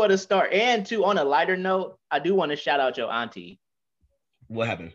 [0.00, 0.52] want to start.
[0.52, 3.60] And two, on a lighter note, I do want to shout out your auntie.
[4.48, 4.92] What happened?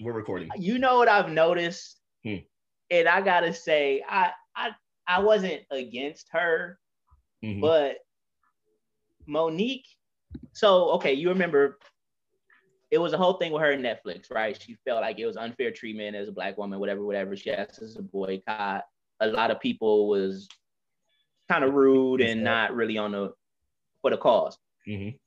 [0.00, 0.50] We're recording.
[0.56, 2.36] You know what I've noticed, Hmm.
[2.90, 4.70] and I gotta say, I I
[5.06, 6.78] I wasn't against her,
[7.44, 7.60] Mhm.
[7.60, 7.98] but
[9.28, 9.86] Mo'Nique.
[10.52, 11.78] So okay, you remember
[12.90, 14.60] it was a whole thing with her and Netflix, right?
[14.60, 17.36] She felt like it was unfair treatment as a black woman, whatever, whatever.
[17.36, 18.84] She asked us to boycott.
[19.20, 20.48] A lot of people was
[21.48, 23.32] kind of rude and not really on the
[24.00, 24.58] for the cause.
[24.86, 25.18] Mhm.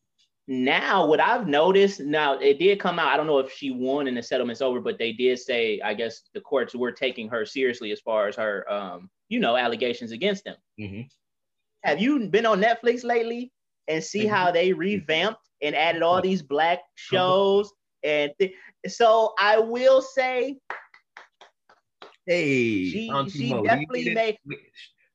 [0.48, 3.08] Now, what I've noticed, now it did come out.
[3.08, 5.94] I don't know if she won and the settlement's over, but they did say, I
[5.94, 10.12] guess the courts were taking her seriously as far as her, um, you know, allegations
[10.12, 10.58] against them.
[10.80, 11.10] Mhm.
[11.84, 13.52] Have you been on Netflix lately
[13.88, 17.72] and see how they revamped and added all these black shows?
[18.04, 18.54] And th-
[18.88, 20.60] so I will say
[22.26, 24.38] Hey, she she definitely made?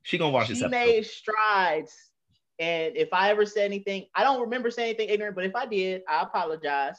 [0.03, 2.08] She gonna watch this she made strides.
[2.59, 5.67] And if I ever said anything, I don't remember saying anything ignorant, but if I
[5.67, 6.97] did, I apologize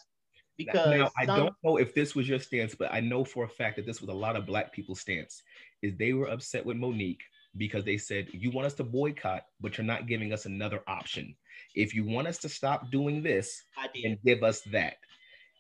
[0.58, 3.46] because now I some- don't know if this was your stance, but I know for
[3.46, 5.42] a fact that this was a lot of black people's stance.
[5.82, 7.22] Is they were upset with Mo'Nique
[7.58, 11.36] because they said you want us to boycott, but you're not giving us another option.
[11.76, 13.64] If you want us to stop doing this,
[14.04, 14.98] and give us that.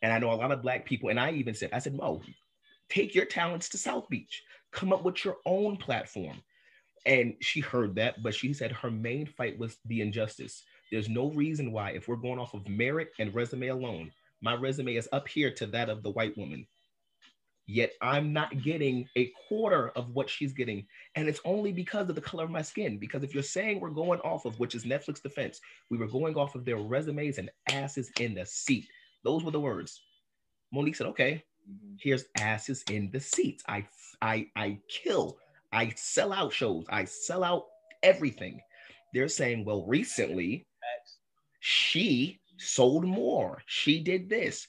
[0.02, 2.22] And I know a lot of black people, and I even said, I said, Mo,
[2.89, 6.41] take your talents to South Beach, come up with your own platform.
[7.05, 10.64] And she heard that, but she said her main fight was the injustice.
[10.92, 14.95] There's no reason why, if we're going off of merit and resume alone, my resume
[14.95, 16.67] is up here to that of the white woman.
[17.67, 20.88] Yet I'm not getting a quarter of what she's getting.
[21.14, 22.97] And it's only because of the color of my skin.
[22.97, 26.36] Because if you're saying we're going off of, which is Netflix defense, we were going
[26.36, 28.88] off of their resumes and asses in the seat.
[29.23, 30.02] Those were the words.
[30.73, 31.97] Mo'Nique said, okay, Mhm.
[32.02, 33.63] here's asses in the seats.
[33.67, 33.88] I
[34.22, 35.38] I I kill.
[35.72, 36.86] I sell out shows.
[36.89, 37.66] I sell out
[38.03, 38.59] everything.
[39.14, 40.66] They're saying, well, recently
[41.59, 43.62] she sold more.
[43.66, 44.67] She did this.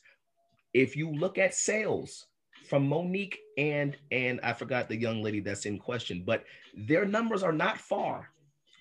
[0.73, 2.27] If you look at sales
[2.69, 6.45] from Mo'Nique and and I forgot the young lady that's in question, but
[6.77, 8.29] their numbers are not far.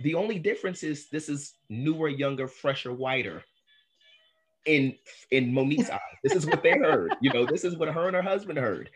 [0.02, 3.44] The only difference is this is newer, younger, fresher, whiter.
[4.66, 4.96] In
[5.32, 7.16] in Mo'Nique's eyes, this is what they heard.
[7.22, 8.90] You know, this is what her and her husband heard.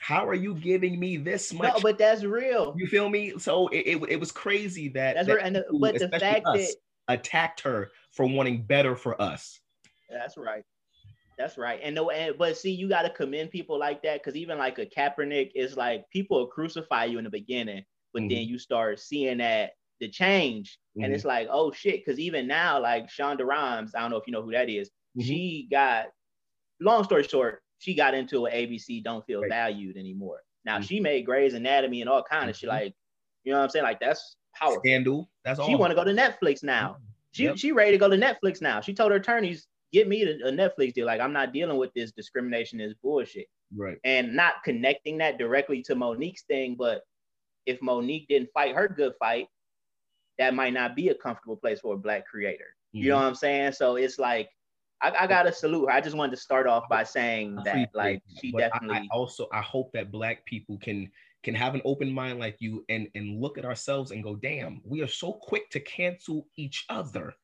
[0.00, 1.74] How are you giving me this much?
[1.74, 2.74] No, but that's real.
[2.76, 3.38] you feel me?
[3.38, 5.44] So it, it, it was crazy that, That's that right.
[5.44, 9.60] And the, people, but the fact us, that attacked her for wanting better for us.
[10.10, 10.62] That's right.
[11.38, 11.80] That's right.
[11.82, 14.78] And no, and, but see, you got to commend people like that because even like
[14.78, 18.30] a Kaepernick is like people crucify you in the beginning, but Mhm.
[18.30, 21.14] then you start seeing that the change, and Mhm.
[21.14, 22.04] it's like, oh shit.
[22.04, 24.90] Because even now, like Shonda Rhimes, I don't know if you know who that is.
[25.18, 25.24] Mhm.
[25.24, 26.06] She got,
[26.80, 29.50] long story short, she got into an ABC don't feel Right.
[29.50, 30.42] valued anymore.
[30.64, 30.88] Now Mhm.
[30.88, 32.68] she made Grey's Anatomy and all kind of shit.
[32.68, 32.72] Mhm.
[32.72, 32.94] Like,
[33.44, 33.84] you know what I'm saying?
[33.84, 34.80] Like that's powerful.
[34.80, 35.30] Scandal.
[35.44, 35.68] That's all.
[35.68, 36.96] She want to go to Netflix now.
[37.32, 37.56] She Yep.
[37.58, 38.80] she ready to go to Netflix now.
[38.80, 41.06] She told her attorneys, get me a Netflix deal.
[41.06, 43.46] Like I'm not dealing with this discrimination, this bullshit.
[43.74, 43.98] Right.
[44.04, 47.02] And not connecting that directly to Mo'Nique's thing, but
[47.66, 49.48] if Mo'Nique didn't fight her good fight,
[50.38, 52.74] that might not be a comfortable place for a black creator.
[52.92, 53.72] You know what I'm saying?
[53.72, 54.48] So it's like
[55.02, 55.92] I, I gotta salute her.
[55.92, 59.16] I just wanted to start off by saying that like she But I- definitely I,
[59.16, 61.10] also I hope that black people can
[61.42, 64.80] can have an open mind like you and and look at ourselves and go, damn,
[64.84, 67.34] we are so quick to cancel each other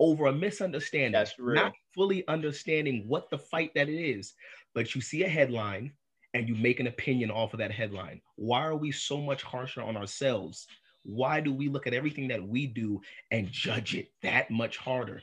[0.00, 1.62] over a misunderstanding, That's real.
[1.64, 4.34] not fully understanding what the fight that it is.
[4.74, 5.92] But you see a headline
[6.34, 8.20] and you make an opinion off of that headline.
[8.36, 10.66] Why are we so much harsher on ourselves?
[11.02, 15.22] Why do we look at everything that we do and judge it that much harder?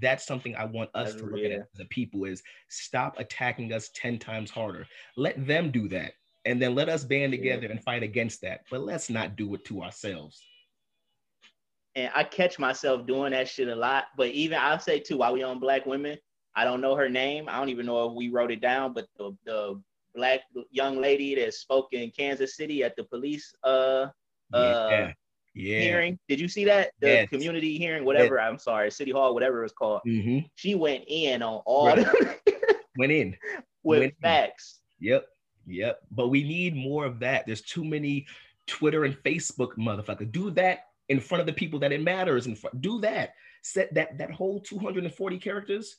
[0.00, 3.72] That's something I want us That's to look at as a people is stop attacking
[3.72, 4.86] us 10 times harder.
[5.16, 6.12] Let them do that.
[6.44, 7.38] And then let us band Yeah.
[7.38, 8.60] together and fight against that.
[8.70, 10.42] But let's not do it to ourselves.
[11.94, 14.08] and I catch myself doing that shit a lot.
[14.18, 16.18] But even I'll say too, while we on black women,
[16.54, 17.48] I don't know her name.
[17.48, 19.80] I don't even know if we wrote it down, but the, the
[20.14, 24.08] black young lady that spoke in Kansas City at the police uh
[24.52, 25.08] uh
[25.56, 25.80] yeah.
[25.80, 26.18] Hearing.
[26.28, 26.92] Did you see that?
[27.00, 27.28] The Yes.
[27.30, 28.38] community hearing, whatever.
[28.40, 30.02] I'm sorry, City Hall, whatever it was called.
[30.04, 31.96] hmm She went in on all Right.
[31.96, 32.36] the,
[32.98, 33.36] Went in.
[33.82, 34.20] with Went in.
[34.22, 34.80] facts.
[35.00, 35.26] Yep.
[35.66, 36.00] Yep.
[36.10, 37.46] But we need more of that.
[37.46, 38.26] There's too many
[38.66, 40.30] Twitter and Facebook motherfucker.
[40.30, 42.46] Do that in front of the people that it matters.
[42.46, 42.80] In front.
[42.80, 43.34] Do that.
[43.62, 45.96] Set that that whole 240 characters.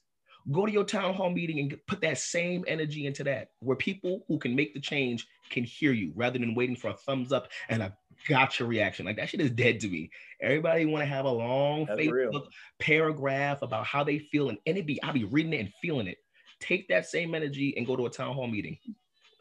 [0.52, 4.24] Go to your town hall meeting and put that same energy into that, where people
[4.30, 7.50] who can make the change can hear you, rather than waiting for a thumbs up
[7.68, 7.94] and a
[8.28, 9.06] gotcha reaction.
[9.06, 10.10] Like that shit is dead to me.
[10.42, 12.48] Everybody want to have a long That's Facebook real.
[12.80, 16.18] paragraph about how they feel, and, it be I'll be reading it and feeling it.
[16.60, 18.78] Take that same energy and go to a town hall meeting.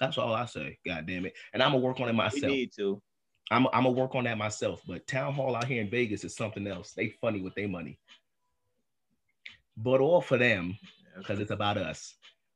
[0.01, 0.79] That's all I say.
[0.87, 1.35] God damn it.
[1.53, 2.53] And I'm gonna work on it We myself.
[2.53, 3.01] need to.
[3.51, 4.83] I'm, I'm gonna work on that myself.
[4.87, 6.93] But town hall out here in Vegas is something else.
[6.93, 7.99] They funny with their money.
[9.77, 10.79] but all for them
[11.19, 12.15] because it's about us.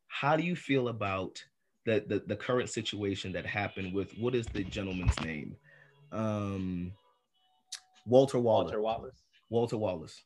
[0.08, 1.42] How do you feel about
[1.86, 5.56] the, the the current situation that happened with what is the gentleman's name?
[6.12, 6.92] Um,
[8.06, 8.72] Walter Wallace.
[8.72, 9.22] Walter Wallace.
[9.48, 10.22] Walter Wallace.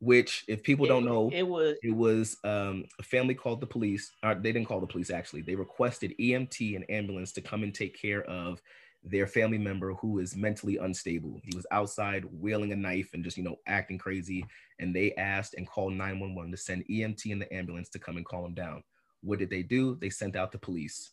[0.00, 4.12] Which, if people don't know, it was it was um, a family called the police.
[4.22, 5.42] Or they didn't call the police actually.
[5.42, 8.62] They requested EMT and ambulance to come and take care of
[9.02, 11.40] their family member who is mentally unstable.
[11.44, 14.44] He was outside wielding a knife and just, you know, acting crazy.
[14.78, 18.26] And they asked and called 911 to send EMT and the ambulance to come and
[18.26, 18.82] calm him down.
[19.22, 19.96] What did they do?
[19.96, 21.10] They sent out the police,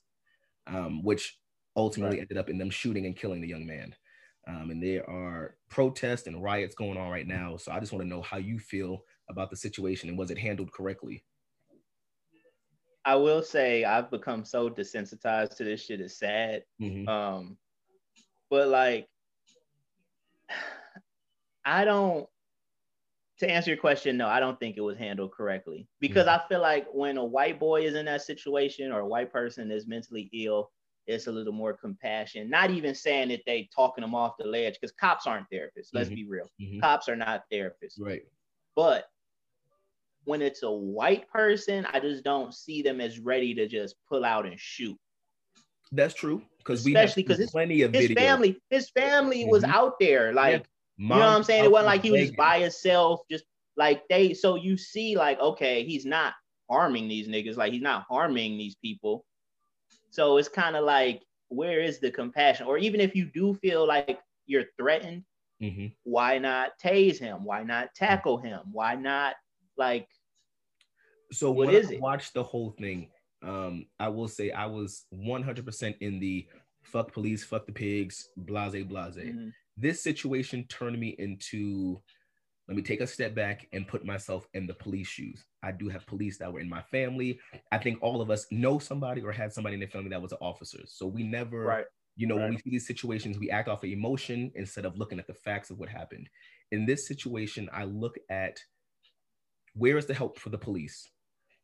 [0.67, 1.37] um, which
[1.75, 2.21] ultimately right.
[2.21, 3.93] ended up in them shooting and killing the young man.
[4.47, 7.57] Um, and there are protests and riots going on right now.
[7.57, 10.37] So I just want to know how you feel about the situation and was it
[10.37, 11.23] handled correctly?
[13.05, 16.01] I will say I've become so desensitized to this shit.
[16.01, 16.63] It's sad.
[16.81, 17.07] Mm-hmm.
[17.07, 17.57] Um,
[18.49, 19.07] but like,
[21.65, 22.27] I don't.
[23.39, 26.45] To answer your question, no, I don't think it was handled correctly because mm-hmm.
[26.45, 29.71] I feel like when a white boy is in that situation or a white person
[29.71, 30.71] is mentally ill,
[31.07, 32.49] it's a little more compassion.
[32.49, 35.89] Not even saying that they talking them off the ledge because cops aren't therapists.
[35.93, 36.15] Let's mm-hmm.
[36.15, 36.49] be real.
[36.61, 36.79] Mm-hmm.
[36.79, 37.99] Cops are not therapists.
[37.99, 38.23] Right.
[38.75, 39.05] But
[40.25, 44.25] when it's a white person, I just don't see them as ready to just pull
[44.25, 44.97] out and shoot.
[45.91, 49.51] That's true because we especially because plenty of his family, his family mm-hmm.
[49.51, 50.33] was out there.
[50.33, 50.65] Like
[50.97, 51.03] yeah.
[51.03, 51.63] you know what I'm saying?
[51.63, 53.45] It wasn't like he was just by himself, just
[53.77, 54.33] like they.
[54.33, 56.33] So you see, like okay, he's not
[56.69, 57.55] harming these niggas.
[57.55, 59.23] Like he's not harming these people.
[60.15, 62.67] So it's kind of like where is the compassion?
[62.67, 65.23] Or even if you do feel like you're threatened,
[65.61, 65.87] mm-hmm.
[66.03, 67.43] why not tase him?
[67.43, 68.59] Why not tackle him?
[68.71, 69.35] Why not
[69.77, 70.07] like?
[71.31, 72.01] So what is I it?
[72.01, 73.09] Watch the whole thing
[73.45, 76.47] um, I will say I was 100% in the
[76.83, 79.15] fuck police, fuck the pigs, blase, blase.
[79.15, 79.49] Mm-hmm.
[79.77, 82.01] This situation turned me into
[82.67, 85.45] let me take a step back and put myself in the police shoes.
[85.61, 87.39] I do have police that were in my family.
[87.71, 90.31] I think all of us know somebody or had somebody in the family that was
[90.31, 90.79] an officer.
[90.87, 91.85] So we never, right.
[92.15, 92.45] you know, right.
[92.45, 95.33] when we see these situations, we act off of emotion instead of looking at the
[95.33, 96.27] facts of what happened.
[96.71, 98.59] In this situation, I look at
[99.75, 101.07] where is the help for the police?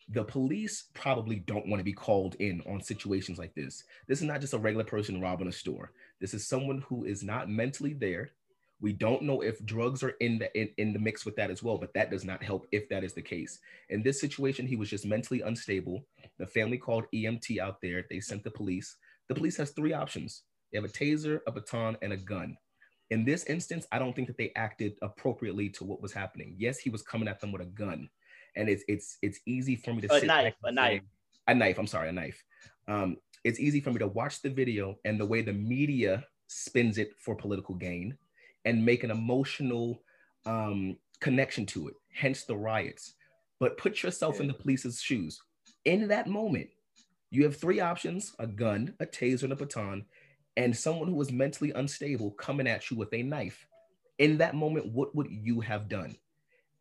[0.09, 3.83] the police probably don't want to be called in on situations like this.
[4.07, 5.91] This is not just a regular person robbing a store.
[6.19, 8.31] This is someone who is not mentally there.
[8.81, 11.61] We don't know if drugs are in the in, in the mix with that as
[11.61, 13.59] well, but that does not help if that is the case.
[13.89, 16.05] In this situation, he was just mentally unstable.
[16.39, 18.05] The family called EMT out there.
[18.09, 18.95] They sent the police.
[19.29, 20.43] The police has three options.
[20.71, 22.57] They have a taser, a baton, and a gun.
[23.11, 26.55] In this instance, I don't think that they acted appropriately to what was happening.
[26.57, 28.09] Yes, he was coming at them with a gun
[28.55, 31.01] and it's it's it's easy for me to a knife, a knife,
[31.47, 31.77] a knife.
[31.77, 32.43] I'm sorry, a knife.
[32.87, 36.97] Um, it's easy for me to watch the video and the way the media spins
[36.97, 38.17] it for political gain,
[38.65, 40.01] and make an emotional
[40.45, 41.95] um, connection to it.
[42.13, 43.13] Hence the riots.
[43.59, 45.39] But put yourself in the police's shoes.
[45.85, 46.69] In that moment,
[47.29, 50.05] you have three options: a gun, a taser, and a baton,
[50.57, 53.65] and someone who is mentally unstable coming at you with a knife.
[54.17, 56.15] In that moment, what would you have done?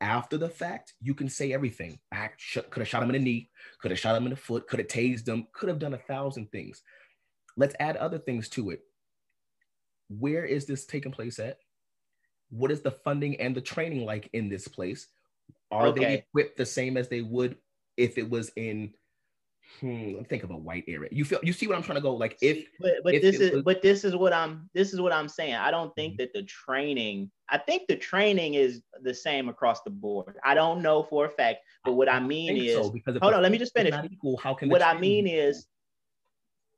[0.00, 1.99] after the fact, you can say everything.
[2.11, 3.50] I sh- could have shot him in the knee,
[3.81, 5.99] could have shot him in the foot, could have tased him, could have done a
[5.99, 6.82] thousand things.
[7.56, 8.81] Let's add other things to it.
[10.09, 11.59] Where is this taking place at?
[12.50, 15.06] What is the funding and the training like in this place?
[15.70, 16.00] Are okay.
[16.00, 17.56] they equipped the same as they would
[17.96, 18.93] if it was in
[19.79, 21.08] hmm, think of a white area.
[21.13, 23.39] You feel you see what I'm trying to go like if but, but if this
[23.39, 25.55] is was, but this is what I'm this is what I'm saying.
[25.55, 26.22] I don't think mm-hmm.
[26.22, 30.36] that the training I think the training is the same across the board.
[30.44, 33.43] I don't know for a fact, but what I, I mean is so, hold on,
[33.43, 33.94] let me just finish.
[34.10, 35.67] Equal, how can what I mean is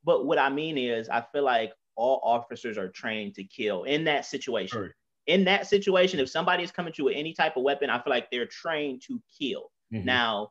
[0.03, 4.03] but what I mean is I feel like all officers are trained to kill in
[4.05, 4.77] that situation.
[4.77, 4.95] Sure.
[5.27, 8.01] In that situation, if somebody is coming to you with any type of weapon, I
[8.01, 9.71] feel like they're trained to kill.
[9.93, 10.05] Mm-hmm.
[10.05, 10.49] Now,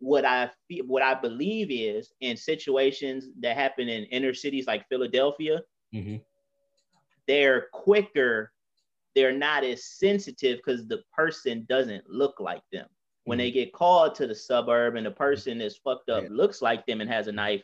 [0.00, 4.88] what I feel, what I believe is in situations that happen in inner cities like
[4.88, 5.60] Philadelphia,
[5.94, 6.16] mm-hmm.
[7.26, 8.52] they're quicker.
[9.14, 12.86] They're not as sensitive because the person doesn't look like them.
[13.24, 13.44] When mm-hmm.
[13.44, 16.28] they get called to the suburb and the person is fucked up, yeah.
[16.30, 17.62] looks like them and has a knife,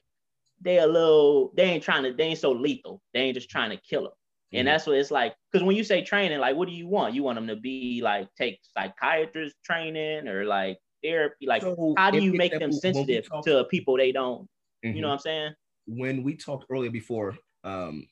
[0.61, 1.52] they a little.
[1.56, 2.12] They ain't trying to.
[2.12, 3.00] They ain't so lethal.
[3.12, 4.12] They ain't just trying to kill them.
[4.54, 5.34] And that's what it's like.
[5.50, 7.14] Because when you say training, like, what do you want?
[7.14, 11.46] You want them to be like take psychiatrist training or like therapy?
[11.46, 14.42] Like, so how do you make them sensitive talk, to people they don't?
[14.84, 14.96] Mm-hmm.
[14.96, 15.08] You know mm-hmm.
[15.08, 15.52] what I'm saying?
[15.87, 18.06] When we talked earlier before, um,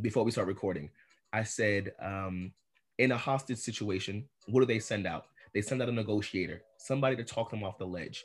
[0.00, 0.90] before we start recording,
[1.32, 2.52] I said, um,
[2.98, 5.26] in a hostage situation, what do they send out?
[5.54, 8.24] They send out a negotiator, somebody to talk them off the ledge.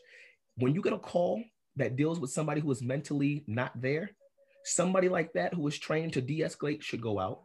[0.58, 1.44] When you get a call
[1.76, 4.12] that deals with somebody who is mentally not there,
[4.68, 7.42] somebody like that who is trained to de-escalate should go out.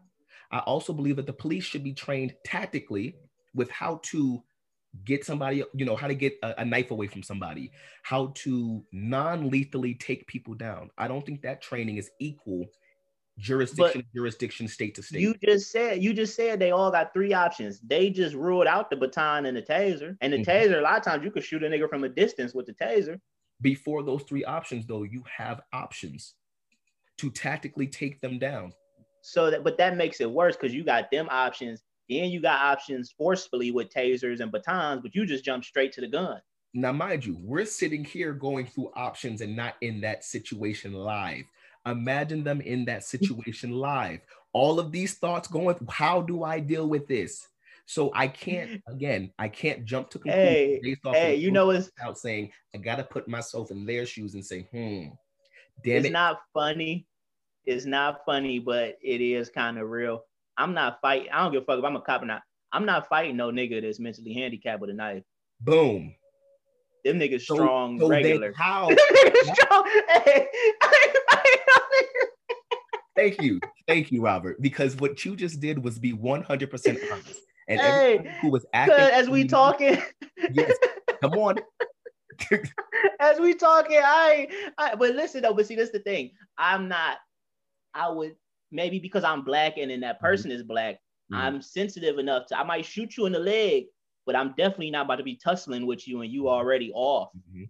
[0.50, 3.16] I also believe that the police should be trained tactically
[3.54, 4.42] with how to
[5.04, 8.84] get somebody, you know, how to get a, a knife away from somebody, how to
[8.92, 10.90] non-lethally take people down.
[10.98, 12.66] I don't think that training is equal
[13.38, 15.22] jurisdiction but jurisdiction state to state.
[15.22, 17.80] You just said you just said they all got three options.
[17.80, 20.16] They just ruled out the baton and the taser.
[20.20, 20.50] And the mm-hmm.
[20.50, 22.74] taser, a lot of times you could shoot a nigga from a distance with the
[22.74, 23.18] taser.
[23.62, 26.34] Before those three options, though, you have options
[27.22, 28.72] to tactically take them down.
[29.20, 32.60] So that but that makes it worse because you got them options, then you got
[32.60, 36.40] options forcefully with tasers and batons, but you just jump straight to the gun.
[36.74, 41.44] Now, mind you, we're sitting here going through options and not in that situation live.
[41.86, 44.20] Imagine them in that situation live.
[44.52, 47.46] All of these thoughts going, how do I deal with this?
[47.86, 51.70] So I can't, again, I can't jump to conclusions hey, based off hey, you know,
[51.70, 55.08] it's out saying I gotta put myself in their shoes and say, hmm,
[55.84, 56.12] damn it's it.
[56.12, 57.06] not funny.
[57.64, 60.24] It's not funny, but it is kind of real.
[60.56, 61.28] I'm not fighting.
[61.32, 62.42] I don't give a fuck if I'm a cop or not.
[62.72, 65.22] I'm not fighting no nigga that's mentally handicapped with a knife.
[65.60, 66.14] Boom.
[67.04, 68.52] Them niggas so, strong, so regular.
[68.56, 68.88] How?
[69.54, 69.90] strong.
[70.24, 70.46] Hey,
[73.14, 73.60] Thank you.
[73.86, 74.60] Thank you, Robert.
[74.60, 77.40] Because what you just did was be 100% honest.
[77.68, 80.02] And hey, who was acting as we talking.
[80.52, 80.72] yes.
[81.20, 81.56] Come on.
[83.20, 86.32] as we talking, I, I but listen though, but see, this the thing.
[86.58, 87.18] I'm not,
[87.94, 88.36] I would
[88.70, 90.26] maybe because I'm black and then that mm-hmm.
[90.26, 90.60] person mm-hmm.
[90.60, 91.36] is black, mm-hmm.
[91.36, 93.84] I'm sensitive enough to I might shoot you in the leg,
[94.26, 97.30] but I'm definitely not about to be tussling with you and you already off.
[97.36, 97.64] Mm-hmm.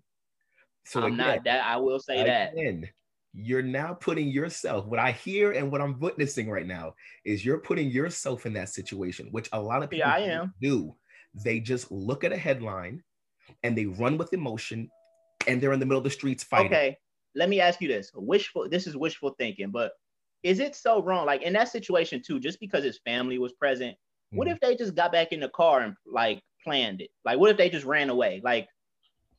[0.85, 2.89] So I'm again, not that I will say again, that
[3.35, 7.59] you're now putting yourself what i hear and what i'm witnessing right now is you're
[7.59, 10.55] putting yourself in that situation which a lot of people yeah, I am.
[10.61, 10.95] do
[11.43, 13.03] they just look at a headline
[13.63, 14.91] and they run with emotion
[15.47, 16.99] and they're in the middle of the streets fighting okay
[17.35, 19.93] let me ask you this wishful this is wishful thinking but
[20.43, 23.93] is it so wrong like in that situation too just because his family was present
[23.93, 24.39] mm-hmm.
[24.39, 27.51] what if they just got back in the car and like planned it like what
[27.51, 28.69] if they just ran away like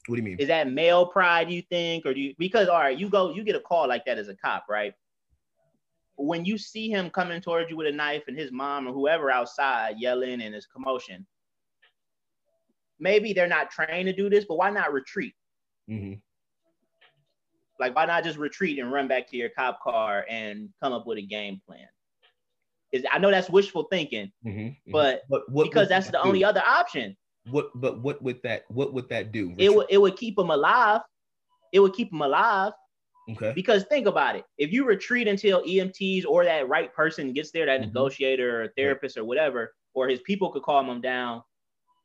[0.08, 0.38] what do you mean?
[0.40, 2.06] Is that male pride, you think?
[2.06, 4.28] Or do you because all right, you go, you get a call like that as
[4.28, 4.94] a cop, right?
[6.16, 9.32] When you see him coming towards you with a knife and his mom or whoever
[9.32, 11.26] outside yelling and his commotion,
[13.00, 15.34] maybe they're not trained to do this, but why not retreat?
[15.90, 16.20] Mm-hmm.
[17.84, 21.06] Like, why not just retreat and run back to your cop car and come up
[21.06, 21.86] with a game plan?
[22.94, 24.92] Is I know that's wishful thinking, mm-hmm, mm-hmm.
[24.92, 27.18] but, but because that's the only other option.
[27.50, 29.54] What but what would that what would that do?
[29.58, 31.02] It would it would keep them alive.
[31.74, 32.72] It would keep them alive.
[33.32, 33.52] Okay.
[33.54, 34.46] Because think about it.
[34.58, 37.88] If you retreat until EMTs or that right person gets there, that mm-hmm.
[37.88, 41.42] negotiator or therapist or whatever, or his people could calm them down.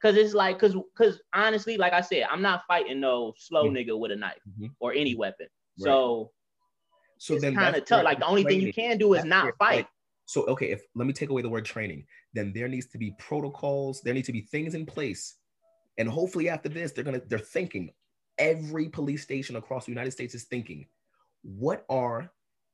[0.00, 3.76] Cause it's like, cause, cause honestly, like I said, I'm not fighting no slow mm-hmm.
[3.76, 4.66] nigga with a knife mm-hmm.
[4.78, 5.48] or any weapon.
[5.80, 5.84] Right.
[5.84, 6.30] So,
[7.18, 8.04] so it's then kind of tough.
[8.04, 9.86] Like the only thing you can do is not fight.
[10.26, 12.04] So okay, if let me take away the word training,
[12.34, 15.36] then there needs to be protocols, there needs to be things in place.
[15.96, 17.90] And hopefully after this, they're gonna they're thinking,
[18.38, 20.86] every police station across the United States is thinking,
[21.42, 22.30] what are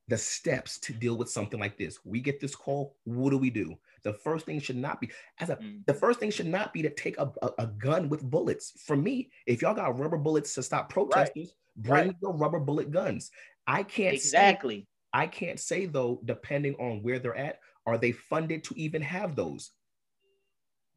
[0.09, 2.01] the steps to deal with something like this?
[2.05, 3.77] We get this call, what do we do?
[4.03, 5.87] The first thing should not be as a mm.
[5.87, 8.73] the first thing should not be to take a, a, a, gun with bullets.
[8.85, 11.55] For me, if y'all got rubber bullets to stop protesters, right.
[11.77, 12.17] Bring right.
[12.23, 13.31] your rubber bullet guns.
[13.67, 14.87] I can't exactly.
[15.13, 19.37] I can't say though, depending on where they're at, are they funded to even have
[19.37, 19.71] those?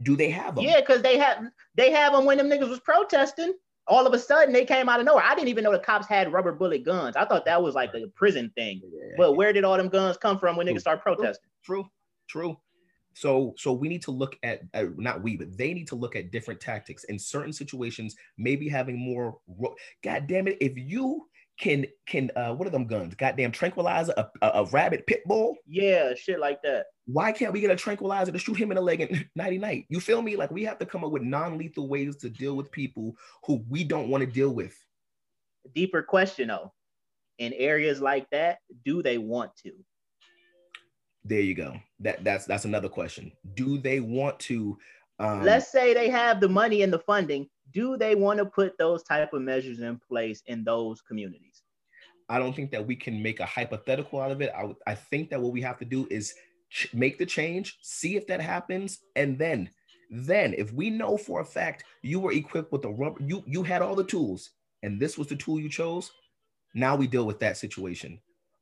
[0.01, 0.63] Do they have them?
[0.63, 1.43] Yeah, because they have
[1.75, 3.53] they have them when them niggas was protesting.
[3.89, 5.23] All of a sudden, they came out of nowhere.
[5.23, 7.15] I didn't even know the cops had rubber bullet guns.
[7.15, 8.81] I thought that was like a prison thing.
[8.83, 9.15] Yeah.
[9.17, 10.75] But where did all them guns come from when True.
[10.75, 11.49] niggas start protesting?
[11.63, 11.85] True,
[12.27, 12.57] true.
[13.17, 16.15] So, so we need to look at uh, not we, but they need to look
[16.15, 18.15] at different tactics in certain situations.
[18.37, 19.39] Maybe having more.
[20.03, 20.57] God damn it!
[20.61, 21.27] If you
[21.59, 23.15] can can uh what are them guns?
[23.15, 25.55] Goddamn tranquilizer, a, a, a rabbit pit bull.
[25.65, 26.85] Yeah, shit like that.
[27.05, 29.85] Why can't we get a tranquilizer to shoot him in the leg and nighty night?
[29.89, 30.35] You feel me?
[30.35, 33.83] Like we have to come up with non-lethal ways to deal with people who we
[33.83, 34.77] don't want to deal with.
[35.73, 36.71] Deeper question though.
[37.39, 39.71] In areas like that, do they want to?
[41.27, 41.77] There you go.
[41.99, 43.31] That that's that's another question.
[43.53, 44.77] Do they want to
[45.19, 48.77] um, let's say they have the money and the funding do they want to put
[48.77, 51.63] those type of measures in place in those communities
[52.29, 55.29] i don't think that we can make a hypothetical out of it i, I think
[55.29, 56.33] that what we have to do is
[56.69, 59.69] ch- make the change see if that happens and then
[60.09, 63.63] then if we know for a fact you were equipped with the rubber you you
[63.63, 64.51] had all the tools
[64.83, 66.11] and this was the tool you chose
[66.73, 68.19] now we deal with that situation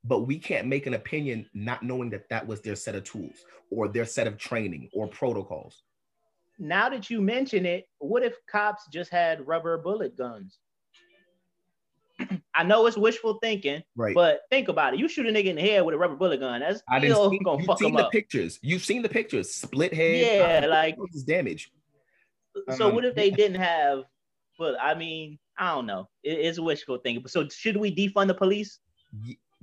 [0.07, 3.45] but we can't make an opinion not knowing that that was their set of tools
[3.71, 5.83] or their set of training or protocols
[6.59, 10.59] now that you mention it, what if cops just had rubber bullet guns?
[12.55, 14.15] I know it's wishful thinking, right?
[14.15, 14.99] But think about it.
[14.99, 16.61] You shoot a nigga in the head with a rubber bullet gun.
[16.61, 18.11] That's I still see, gonna you've fuck seen him the up.
[18.11, 18.59] pictures.
[18.61, 19.53] You've seen the pictures.
[19.53, 20.61] Split head.
[20.61, 20.95] Yeah, like
[21.25, 21.71] damage.
[22.77, 24.03] so Um, what if they didn't have?
[24.57, 26.07] But I mean, I don't know.
[26.23, 27.27] It, it's wishful thinking.
[27.27, 28.79] So should we defund the police?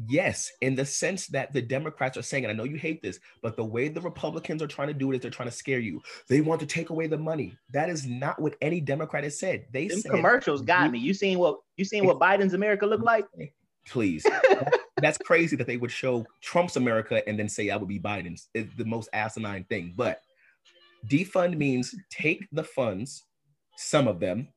[0.09, 3.21] Yes, in the sense that the Democrats are saying, and I know you hate this,
[3.43, 5.79] but the way the Republicans are trying to do it is they're trying to scare
[5.79, 6.01] you.
[6.29, 7.57] They want to take away the money.
[7.73, 9.67] That is not what any Democrat has said.
[9.71, 10.99] They Them said, commercials got me.
[10.99, 13.27] You seen what you seen what Biden's America look like?
[13.87, 14.23] please.
[14.25, 17.99] That- That's crazy that they would show Trump's America and then say I would be
[17.99, 18.49] Biden's.
[18.55, 19.95] It's the most asinine thing.
[19.97, 20.21] But
[21.09, 23.25] defund means take the funds,
[23.77, 24.49] some of them,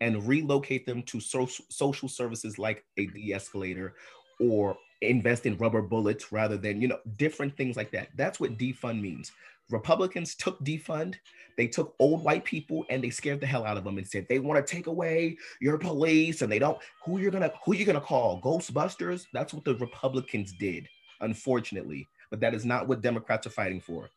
[0.00, 3.94] and relocate them to social social services like a de-escalator
[4.40, 8.08] or invest in rubber bullets rather than you know different things like that.
[8.16, 9.32] That's what defund means.
[9.70, 11.16] Republicans took defund,
[11.58, 14.26] they took old white people and they scared the hell out of them and said
[14.28, 17.84] they want to take away your police and they don't who you're gonna who you're
[17.84, 20.88] gonna call ghostbusters that's what the republicans did
[21.20, 24.08] unfortunately but that is not what democrats are fighting for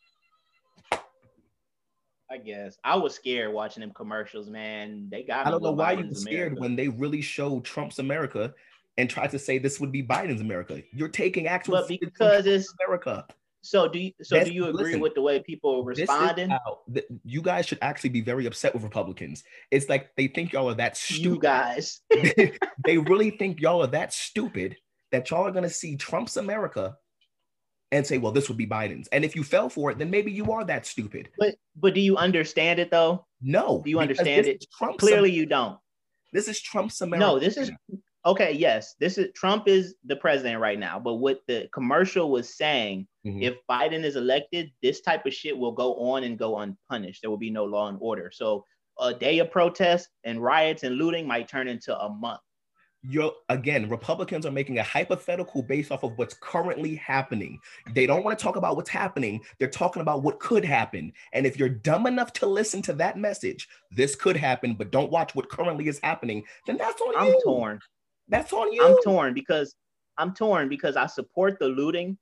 [2.30, 5.10] I guess I was scared watching them commercials, man.
[5.12, 5.46] They got.
[5.46, 8.54] i don't know why you were scared when they really showed trump's america
[8.98, 12.74] and tried to say this would be biden's america you're taking actual But because it's
[12.80, 13.26] america
[13.64, 16.50] so, do you so That's- do you agree listen, with the way people are responding?
[16.50, 16.80] how-
[17.24, 20.74] you guys should actually be very upset with republicans it's like they think y'all are
[20.76, 24.78] that You stupid guys, they really think y'all are that stupid
[25.12, 26.96] that y'all are going to see Trump's America
[27.92, 29.10] and say, well, this would be Biden's.
[29.10, 31.28] And if you fell for it, then maybe you are that stupid.
[31.38, 33.26] but but do you understand it though?
[33.42, 33.82] No.
[33.84, 34.66] Do you understand it?
[34.78, 35.78] Trump's Clearly, Am- you don't.
[36.32, 37.26] this is Trump's America.
[37.28, 37.70] No, this is
[38.26, 38.52] okay.
[38.54, 41.00] Yes, this is Trump is the president right now.
[41.00, 43.42] But what the commercial was saying, Mhm.
[43.44, 47.22] if Biden is elected, this type of shit will go on and go unpunished.
[47.22, 48.32] There will be no law and order.
[48.34, 48.66] So
[49.00, 52.42] a day of protest and riots and looting might turn into a month.
[53.04, 57.60] You're again, Republicans are making a hypothetical based off of what's currently happening.
[57.96, 59.44] They don't want to talk about what's happening.
[59.58, 61.12] They're talking about what could happen.
[61.34, 65.10] And if you're dumb enough to listen to that message, this could happen, but don't
[65.12, 67.42] watch what currently is happening, then that's on I'm you.
[67.44, 67.80] torn.
[68.32, 68.84] That's on you.
[68.84, 69.76] I'm torn because
[70.18, 72.18] I'm torn because I support the looting.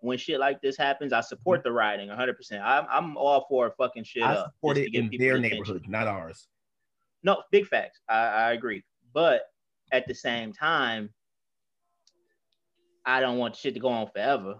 [0.00, 2.36] When shit like this happens, I support the rioting 100.
[2.36, 5.58] percent I'm I'm all for fucking shit I support just it in their attention.
[5.58, 6.48] neighborhood, not ours.
[7.22, 8.00] No, big facts.
[8.08, 8.82] I, I agree.
[9.14, 9.42] But
[9.92, 11.10] at the same time,
[13.06, 14.56] I don't want shit to go on forever.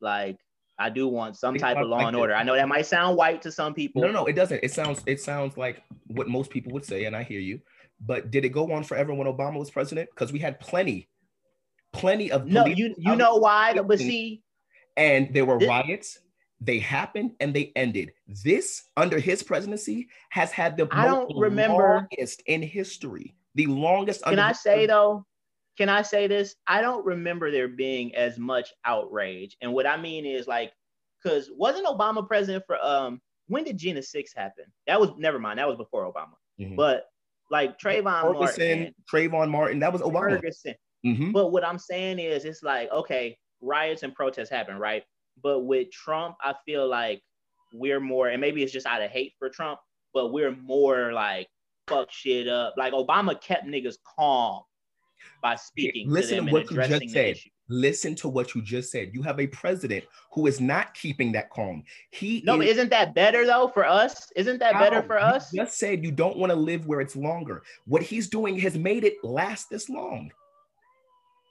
[0.00, 0.38] Like
[0.78, 2.20] I do want some Think type of law like and this.
[2.20, 2.34] order.
[2.34, 4.02] I know that might sound white to some people.
[4.02, 4.62] No, no, no, it doesn't.
[4.62, 7.60] It sounds it sounds like what most people would say, and I hear you.
[8.00, 10.08] But did it go on forever when Obama was president?
[10.10, 11.08] Because we had plenty,
[11.92, 13.74] plenty of No, you you know why?
[13.80, 14.42] But see,
[14.96, 16.18] and there were This- riots.
[16.62, 18.12] They happened and they ended.
[18.44, 23.34] This under his presidency has had the I most don't remember- longest in history.
[23.54, 24.22] The longest.
[24.24, 25.24] can I say though?
[25.78, 26.54] Can I say this?
[26.66, 29.56] I don't remember there being as much outrage.
[29.62, 30.72] And what I mean is like,
[31.22, 34.64] because wasn't Obama president for um when did Jena Six happen?
[34.86, 35.58] That was never mind.
[35.58, 36.34] That was before Obama.
[36.60, 36.76] Mhm.
[36.76, 37.09] But
[37.50, 40.30] like Trayvon Ferguson, Martin, Trayvon Martin, that was Obama.
[40.30, 40.74] Ferguson.
[41.04, 41.32] Mhm.
[41.32, 45.02] But what I'm saying is, it's like, okay, riots and protests happen, right?
[45.42, 47.22] But with Trump, I feel like
[47.72, 49.80] we're more, and maybe it's just out of hate for Trump,
[50.12, 51.48] but we're more like
[51.88, 52.74] fuck shit up.
[52.76, 54.62] Like Obama kept niggas calm
[55.42, 57.36] by speaking listen to them to and what you just said.
[57.36, 57.50] issue.
[57.70, 59.12] Listen to what you just said.
[59.14, 61.84] You have a president who is not keeping that calm.
[62.10, 64.32] He No, is, isn't that better though for us?
[64.34, 65.06] Isn't that better How?
[65.06, 65.52] for us?
[65.52, 67.62] You just said you don't want to live where it's longer.
[67.86, 70.32] What he's doing has made it last this long.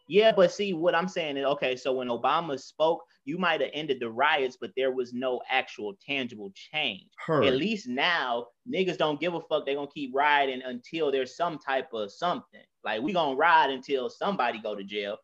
[0.10, 3.70] Yeah, but see, what I'm saying is, okay, so when Obama spoke, you might have
[3.74, 7.06] ended the riots, but there was no actual tangible change.
[7.26, 7.46] Heard.
[7.46, 9.66] At least now, niggas don't give a fuck.
[9.66, 12.64] They're gonna keep riding until there's some type of something.
[12.84, 15.18] Like we gonna ride until somebody go to jail.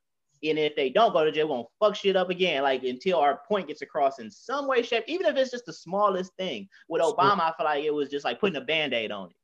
[0.50, 2.64] And if they don't go to jail, gonna fuck shit up again.
[2.64, 5.74] Like until our point gets across in some way, shape, even if it's just the
[5.74, 6.68] smallest thing.
[6.88, 9.36] With Obama, I feel like it was just like putting a band-aid on it.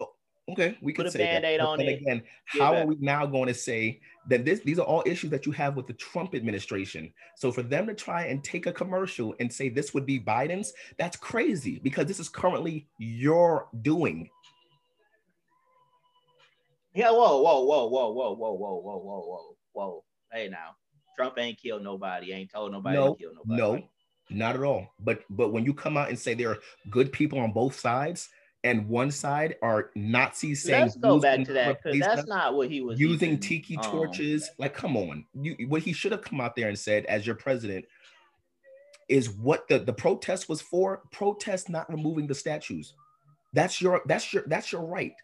[0.00, 0.12] Oh,
[0.52, 1.18] okay, we Put could a say.
[1.18, 2.84] Band-Aid But on it, again, how back.
[2.84, 5.76] are we now going to say that this these are all issues that you have
[5.76, 7.12] with the Trump administration?
[7.36, 10.72] So for them to try and take a commercial and say this would be Biden's,
[10.98, 14.28] that's crazy because this is currently your doing.
[16.92, 20.04] Yeah, whoa, whoa, whoa, whoa, whoa, whoa, whoa, whoa, whoa, whoa, whoa.
[20.32, 20.76] Hey now.
[21.16, 23.60] Trump ain't killed nobody, ain't told nobody No, to kill nobody.
[23.60, 23.88] No,
[24.30, 24.86] not at all.
[25.00, 28.30] But but when you come out and say there are good people on both sides,
[28.64, 32.70] and one side are Nazis saying Let's go back to that because that's not what
[32.70, 34.50] he was using even, tiki um, torches.
[34.58, 35.24] Like, come on.
[35.34, 37.84] You what he should have come out there and said as your president
[39.08, 41.02] is what the, the protest was for.
[41.10, 42.94] Protest not removing the statues.
[43.52, 45.14] That's your that's your that's your right.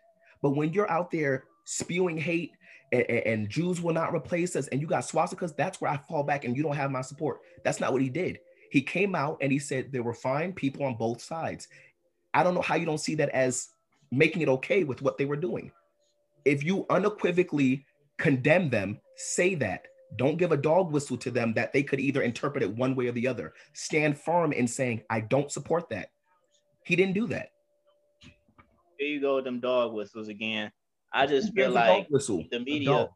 [0.42, 2.52] But when you're out there spewing hate
[2.92, 6.22] and, and, Jews will not replace us, and you got swastikas, that's where I fall
[6.22, 7.40] back and you don't have my support.
[7.64, 8.38] That's not what he did.
[8.70, 11.68] He came out and he said there were fine people on both sides.
[12.34, 13.68] I don't know how you don't see that as
[14.10, 15.72] making it okay with what they were doing.
[16.44, 17.84] If you unequivocally
[18.18, 19.86] condemn them, say that.
[20.16, 23.08] Don't give a dog whistle to them that they could either interpret it one way
[23.08, 23.52] or the other.
[23.72, 26.10] Stand firm in saying, I don't support that.
[26.84, 27.50] He didn't do that.
[28.98, 30.70] Here you go with them dog whistles again.
[31.12, 33.08] I just feel like the media,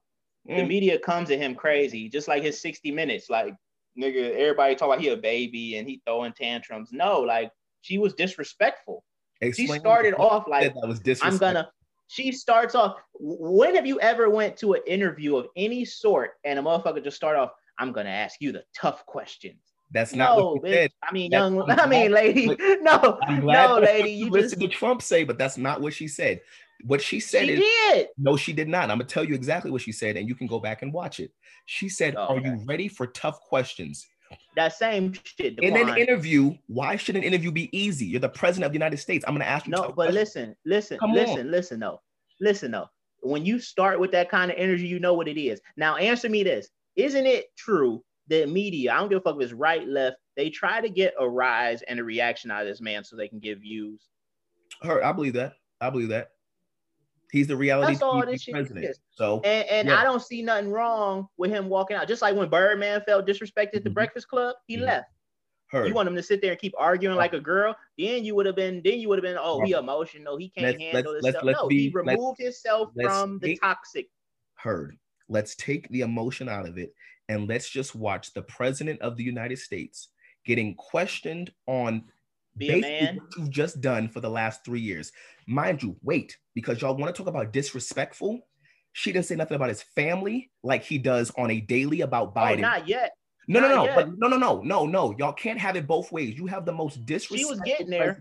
[0.48, 0.56] mm.
[0.56, 3.28] the media comes at him crazy, just like his 60 minutes.
[3.28, 3.54] Like,
[3.98, 6.90] nigga, everybody talk about he a baby and he throwing tantrums.
[6.92, 7.50] No, like
[7.82, 9.04] she was disrespectful.
[9.40, 11.46] Explain she started off like that was disrespectful.
[11.46, 11.70] I'm gonna.
[12.08, 12.96] She starts off.
[13.14, 17.16] When have you ever went to an interview of any sort and a motherfucker just
[17.16, 17.50] start off?
[17.78, 19.60] I'm gonna ask you the tough questions.
[19.92, 20.90] That's not no, what you said.
[21.02, 21.70] I mean, that's, young.
[21.70, 22.46] I mean, lady.
[22.80, 24.10] No, no, lady.
[24.10, 24.72] You listen just...
[24.72, 26.40] to Trump say, but that's not what she said.
[26.84, 28.08] What she said she is did.
[28.18, 28.84] no, she did not.
[28.84, 31.20] I'm gonna tell you exactly what she said, and you can go back and watch
[31.20, 31.32] it.
[31.66, 32.48] She said, oh, "Are okay.
[32.48, 34.06] you ready for tough questions?"
[34.56, 35.58] That same shit.
[35.58, 38.06] In an interview, why should an interview be easy?
[38.06, 39.24] You're the president of the United States.
[39.26, 39.72] I'm gonna ask you.
[39.72, 40.14] No, but questions.
[40.14, 41.50] listen, listen, Come listen, on.
[41.50, 41.80] listen.
[41.80, 42.00] though,
[42.40, 42.88] listen though.
[43.22, 45.60] When you start with that kind of energy, you know what it is.
[45.76, 48.92] Now, answer me this: Isn't it true that media?
[48.92, 50.16] I don't give a fuck if it's right, left.
[50.36, 53.28] They try to get a rise and a reaction out of this man so they
[53.28, 54.08] can give views.
[54.82, 55.54] Her, I believe that.
[55.80, 56.30] I believe that.
[57.30, 58.86] He's the reality That's all this president.
[58.86, 58.98] Is.
[59.12, 60.00] So and, and yeah.
[60.00, 62.08] I don't see nothing wrong with him walking out.
[62.08, 63.94] Just like when Birdman felt disrespected at the mm-hmm.
[63.94, 64.86] Breakfast Club, he mm-hmm.
[64.86, 65.06] left.
[65.70, 65.86] Heard.
[65.86, 68.44] You want him to sit there and keep arguing like a girl, then you would
[68.44, 71.24] have been, then you would have been, oh, he emotional, he can't let's, handle let's,
[71.24, 71.62] this let's, stuff.
[71.62, 74.08] no, be, he removed himself from the take, toxic.
[74.54, 74.96] Heard.
[75.28, 76.92] Let's take the emotion out of it
[77.28, 80.08] and let's just watch the president of the United States
[80.44, 82.02] getting questioned on
[82.60, 83.16] be a man.
[83.16, 85.12] what you've just done for the last three years.
[85.46, 88.40] Mind you, wait, because y'all want to talk about disrespectful.
[88.92, 92.40] She didn't say nothing about his family like he does on a daily about oh,
[92.40, 92.58] Biden.
[92.58, 93.12] Oh, not yet.
[93.48, 93.96] No, not no, no, yet.
[93.96, 95.14] but no, no, no, no, no.
[95.18, 96.36] Y'all can't have it both ways.
[96.36, 97.38] You have the most disrespectful.
[97.38, 98.20] She was getting there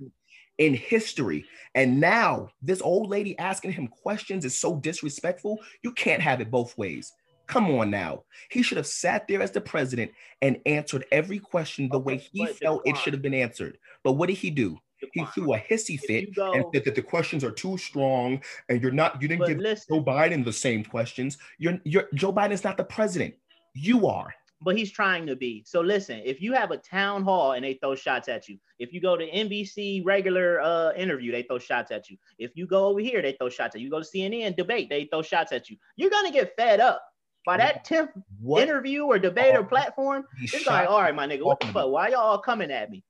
[0.57, 1.45] in history.
[1.73, 5.59] And now this old lady asking him questions is so disrespectful.
[5.83, 7.13] You can't have it both ways.
[7.47, 8.25] Come on now.
[8.51, 12.29] He should have sat there as the president and answered every question the okay, way
[12.31, 13.79] he felt it should have been answered.
[14.03, 14.79] But what did he do?
[15.13, 18.81] He threw a hissy fit go, and said that the questions are too strong and
[18.81, 21.37] you're not, you didn't give listen, Joe Biden the same questions.
[21.57, 23.33] You're, you're, Joe Biden's not the president.
[23.73, 24.33] You are.
[24.61, 25.63] But he's trying to be.
[25.65, 28.91] So listen, if you have a town hall and they throw shots at you, if
[28.91, 32.17] you go to NBC regular uh, interview, they throw shots at you.
[32.37, 33.85] If you go over here, they throw shots at you.
[33.85, 35.77] You go to CNN debate, they throw shots at you.
[35.95, 37.01] You're gonna get fed up
[37.45, 38.09] by that 10th
[38.57, 41.89] interview or debate or platform, it's like, all right, my nigga, what the fuck?
[41.89, 43.03] Why y'all coming at me?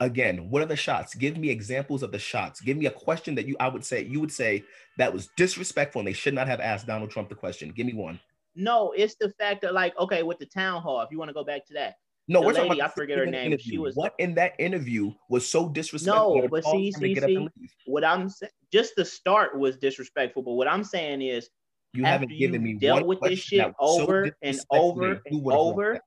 [0.00, 1.14] Again, what are the shots?
[1.14, 2.60] Give me examples of the shots.
[2.60, 4.64] Give me a question that you I would say you would say
[4.96, 7.72] that was disrespectful and they should not have asked Donald Trump the question.
[7.74, 8.20] Give me one.
[8.54, 11.34] No, it's the fact that like okay, with the town hall, if you want to
[11.34, 11.96] go back to that.
[12.28, 13.46] No, we're lady, talking about I forget her name.
[13.46, 13.70] Interview.
[13.70, 16.42] She was what in that interview was so disrespectful.
[16.42, 17.48] No, but see, see, see,
[17.86, 20.42] what I'm saying, just the start was disrespectful.
[20.42, 21.48] But what I'm saying is,
[21.94, 25.98] you haven't given me dealt with this shit over so and over and over.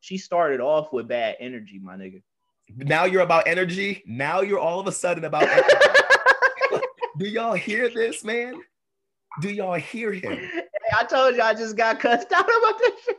[0.00, 2.22] She started off with bad energy, my nigga.
[2.76, 4.02] Now you're about energy.
[4.06, 5.48] Now you're all of a sudden about
[7.18, 8.60] Do y'all hear this, man?
[9.40, 10.36] Do y'all hear him?
[10.36, 10.62] Hey,
[10.96, 13.16] I told you I just got cussed out about this shit.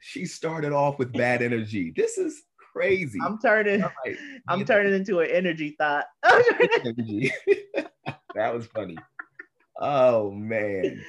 [0.00, 1.92] she started off with bad energy.
[1.96, 3.18] This is crazy.
[3.24, 3.80] I'm turning.
[3.80, 4.16] Right.
[4.48, 6.06] I'm turning into an energy thought.
[6.24, 7.32] energy.
[8.34, 8.96] that was funny.
[9.80, 11.02] Oh man.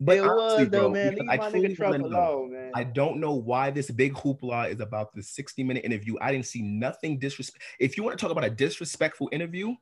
[0.00, 1.14] But it honestly, was though, bro, man.
[1.16, 2.70] Leave my nigga Trump alone, man.
[2.74, 6.14] I don't know why this big hoopla is about the 60 minute interview.
[6.20, 7.64] I didn't see nothing disrespect.
[7.80, 9.74] If you want to talk about a disrespectful interview,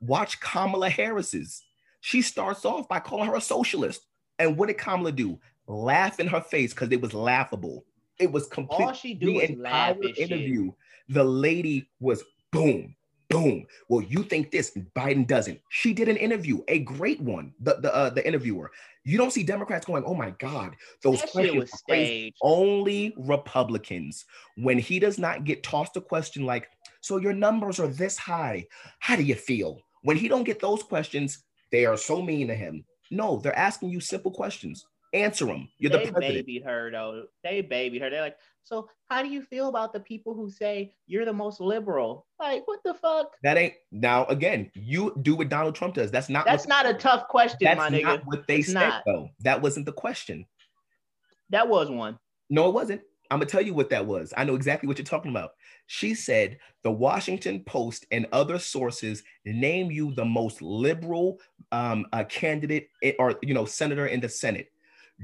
[0.00, 1.62] watch Kamala Harris's.
[2.00, 4.06] She starts off by calling her a socialist.
[4.38, 5.38] And what did Kamala do?
[5.66, 7.84] Laugh in her face because it was laughable.
[8.18, 8.84] It was complete.
[8.84, 9.96] All she do is laugh.
[10.18, 10.66] Interview.
[10.66, 10.74] Shit.
[11.08, 12.94] The lady was boom,
[13.32, 13.66] boom.
[13.88, 15.60] Well, you think this, Biden doesn't.
[15.70, 17.52] She did an interview, a great one.
[17.60, 18.70] The the uh, the interviewer.
[19.04, 22.34] You don't see Democrats going, "Oh my God, those that questions." Crazy.
[22.42, 24.24] Only Republicans.
[24.56, 26.68] When he does not get tossed a question like,
[27.00, 28.66] "So your numbers are this high.
[29.00, 32.54] How do you feel?" When he don't get those questions, they are so mean to
[32.54, 32.84] him.
[33.10, 34.86] No, they're asking you simple questions.
[35.12, 35.68] Answer them.
[35.78, 36.46] You're they the president.
[36.46, 37.24] babied her though.
[37.44, 38.10] They babied her.
[38.10, 41.60] They're like, so how do you feel about the people who say you're the most
[41.60, 42.26] liberal?
[42.40, 43.32] Like, what the fuck?
[43.42, 44.70] That ain't now again.
[44.74, 46.10] You do what Donald Trump does.
[46.10, 46.46] That's not.
[46.46, 48.04] That's not a tough question, that's my nigga.
[48.04, 49.02] Not what they it's said not.
[49.04, 49.28] though.
[49.40, 50.46] That wasn't the question.
[51.50, 52.18] That was one.
[52.48, 53.02] No, it wasn't.
[53.30, 54.32] I'm gonna tell you what that was.
[54.36, 55.52] I know exactly what you're talking about.
[55.86, 61.38] She said the Washington Post and other sources name you the most liberal
[61.70, 64.71] um, uh, candidate or you know senator in the Senate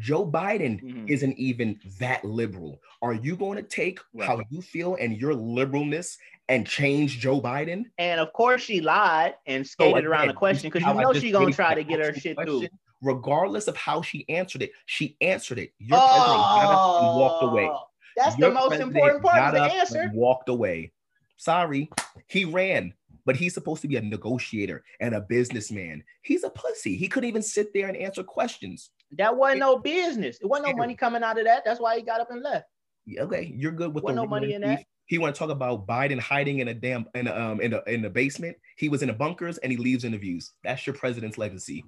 [0.00, 1.10] Joe Biden Mhm.
[1.10, 2.80] isn't even that liberal.
[3.02, 4.26] Are you going to take Right.
[4.26, 6.16] how you feel and your liberalness
[6.48, 7.84] and change Joe Biden?
[7.98, 11.12] And of course, she lied and So skated around again, the question because you know
[11.12, 12.60] she's gonna try to get her shit question?
[12.60, 12.68] through.
[13.00, 15.72] Regardless of how she answered it, she answered it.
[15.78, 17.64] Your president got up and walked away.
[17.70, 17.84] Oh,
[18.16, 20.00] That's Your the most important part of the answer.
[20.00, 20.90] and walked away.
[21.36, 21.88] Sorry,
[22.26, 22.92] he ran,
[23.24, 26.02] but he's supposed to be a negotiator and a businessman.
[26.22, 26.96] He's a pussy.
[26.96, 28.90] He couldn't even sit there and answer questions.
[29.12, 30.38] That wasn't no business.
[30.40, 31.64] It wasn't no money coming out of that.
[31.64, 32.66] That's why he got up and left.
[33.06, 34.84] Yeah, Okay, you're good with Wasn't the no money in that.
[35.06, 37.82] He want to talk about Biden hiding in a damn in a, um in the
[37.90, 38.56] in the basement.
[38.76, 40.52] He was in the bunkers and he leaves interviews.
[40.62, 41.82] That's your president's legacy.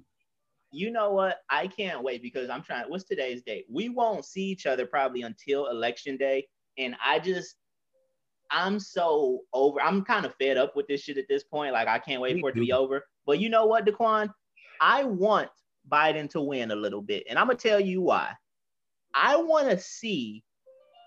[0.71, 1.37] You know what?
[1.49, 2.89] I can't wait because I'm trying.
[2.89, 3.65] What's today's date?
[3.69, 6.47] We won't see each other probably until election day.
[6.77, 7.55] And I just,
[8.49, 9.79] I'm so over.
[9.81, 11.73] I'm kind of fed up with this shit at this point.
[11.73, 13.03] Like I can't wait Me for it to be over.
[13.27, 14.33] But you know what, Daquan?
[14.79, 15.49] I want
[15.91, 18.33] Biden to win a little bit, and I'm gonna tell you why.
[19.13, 20.43] I want to see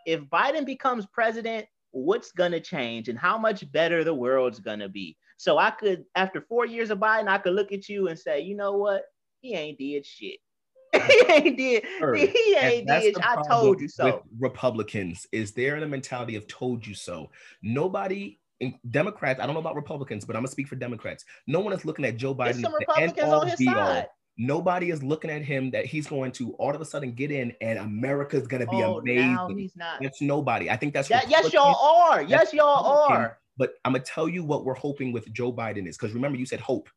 [0.06, 5.16] if Biden becomes president, what's gonna change and how much better the world's gonna be.
[5.36, 8.40] So I could, after four years of Biden, I could look at you and say,
[8.40, 9.02] you know what?
[9.40, 10.38] He ain't did shit.
[10.94, 11.84] he ain't did.
[11.98, 12.14] Sure.
[12.14, 13.16] He ain't did.
[13.20, 14.22] I told you so.
[14.38, 17.30] Republicans is they're in a mentality of told you so.
[17.62, 21.24] Nobody in Democrats, I don't know about Republicans, but I'm gonna speak for Democrats.
[21.46, 22.44] No one is looking at Joe Biden.
[22.44, 24.06] There's some the Republicans on his side.
[24.36, 27.52] Nobody is looking at him that he's going to all of a sudden get in
[27.60, 29.58] and America's gonna be Oh, amazing.
[29.58, 30.00] he's not.
[30.02, 30.68] That's nobody.
[30.70, 32.22] I think that's Yeah, yes, y'all are.
[32.22, 33.38] Yes, y'all are.
[33.56, 36.46] But I'm gonna tell you what we're hoping with Joe Biden is because remember you
[36.46, 36.88] said hope.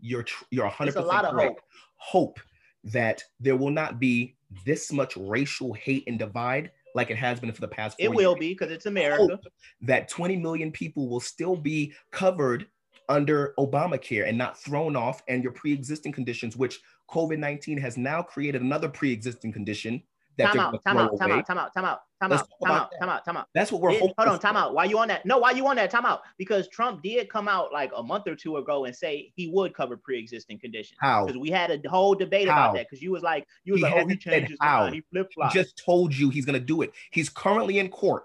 [0.00, 1.48] You're tr- you're 100 It's a percent correct.
[1.50, 1.60] hope.
[1.96, 2.40] Hope
[2.84, 7.52] that there will not be this much racial hate and divide like it has been
[7.52, 7.96] for the past.
[7.98, 8.40] It will years.
[8.40, 9.26] be because it's America.
[9.36, 9.40] Hope
[9.82, 12.66] that 20 million people will still be covered
[13.08, 18.22] under Obamacare and not thrown off, and your pre-existing conditions, which COVID 19 has now
[18.22, 20.02] created another pre-existing condition
[20.38, 22.48] that Time out, gonna time out, time out, time out, time out, time Let's out,
[22.62, 23.46] time out, time out, time out.
[23.54, 24.12] That's what we're hoping.
[24.18, 24.74] hold on, time out.
[24.74, 25.24] Why you on that?
[25.24, 25.90] No, why you on that?
[25.90, 26.22] Time out.
[26.36, 29.74] Because Trump did come out like a month or two ago and say he would
[29.74, 30.98] cover pre-existing conditions.
[31.00, 31.24] How?
[31.24, 32.54] Because we had a whole debate How?
[32.54, 32.86] about that.
[32.86, 34.80] Because you was like, you was He like, oh, he changed his how.
[34.80, 34.96] mind.
[34.96, 35.54] He flip flopped.
[35.54, 36.92] just told you he's going to do it.
[37.12, 38.24] He's currently in court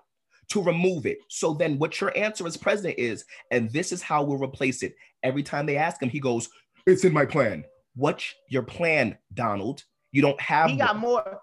[0.52, 1.18] to remove it.
[1.30, 4.96] So then what your answer as president is, and this is how we'll replace it.
[5.24, 6.50] Every time they ask him, he goes,
[6.86, 7.64] It's in my plan.
[7.96, 9.84] What's your plan, Donald?
[10.12, 11.02] You don't have He got one.
[11.02, 11.40] more.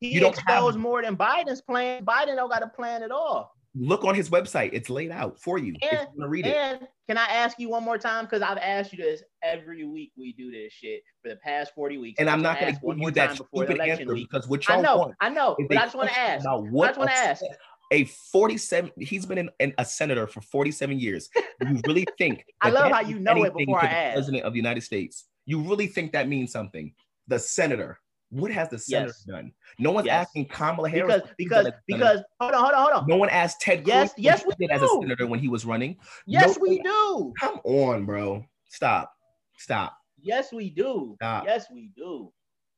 [0.00, 2.04] He You don't have- more than Biden's plan.
[2.04, 3.52] Biden don't got a plan at all.
[3.74, 4.68] look on his website.
[4.74, 5.74] It's laid out for you.
[5.80, 6.82] if And- you read it.
[7.08, 8.26] Can I ask you one more time?
[8.26, 10.12] Because I've asked you this every week.
[10.16, 12.20] We do this shit for the past 40 weeks.
[12.20, 14.28] And I I'm not going to give you that time before the stupid answer week.
[14.30, 16.42] because what I y'all know, want I know, but I just want to ask.
[16.44, 17.42] about what I just want to ask.
[17.90, 21.28] A 47 he's been in, in a senator for 47 years
[21.66, 24.14] you really think I love how you know it before I ask.
[24.14, 26.94] president of the united states you really think that means something
[27.28, 27.98] the senator
[28.30, 29.24] what has the senator Yes.
[29.24, 30.26] done no one's Yes.
[30.28, 32.14] asking kamala harris Because because done as a senator.
[32.14, 33.06] because hold on, hold on, hold on.
[33.08, 35.66] no one asked ted Yes, Cruz yes, we did as a senator when he was
[35.66, 37.32] running Yes, no we one- do.
[37.38, 39.12] come on bro stop
[39.58, 41.14] stop Yes, we do.
[41.16, 41.44] Stop.
[41.46, 42.32] Yes, we do.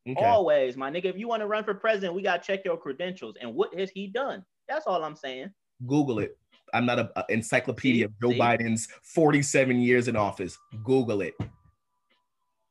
[0.09, 1.05] okay Always, my nigga.
[1.05, 3.91] If you want to run for president, we gotta check your credentials and what has
[3.91, 4.43] he done.
[4.69, 5.51] That's all I'm saying.
[5.87, 6.39] google it
[6.73, 8.05] i'm not a, a encyclopedia See?
[8.05, 8.39] of joe See?
[8.39, 11.35] biden's 47 years in office google it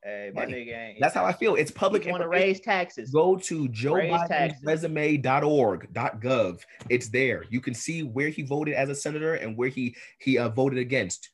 [0.03, 0.97] Hey, my Hey, nigga ain't.
[0.99, 3.11] that's how i feel it's public want to raise taxes.
[3.11, 4.63] Go to Joe Raise Biden's taxes.
[4.65, 6.59] resume.org.gov.
[6.89, 7.45] It's there.
[7.49, 10.79] You can see where he voted as a senator and where he he uh, voted
[10.79, 11.29] against.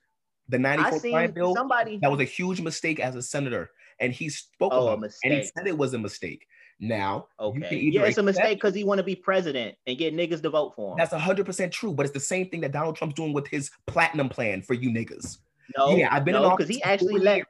[0.49, 1.97] The I 94 crime bill, somebody.
[2.01, 3.69] that was a huge mistake as a senator.
[3.99, 5.15] And he spoke Oh, a about it.
[5.23, 6.45] And he said it was a mistake.
[6.79, 7.75] Now, Okay.
[7.75, 10.49] either Yeah, it's a mistake because he want to be president and get niggas to
[10.49, 10.97] vote for him.
[10.97, 14.29] That's 100% true, but it's the same thing that Donald Trump's doing with his platinum
[14.29, 15.39] plan for you niggas.
[15.77, 17.45] no, yeah, I've been in office because he for actually four years.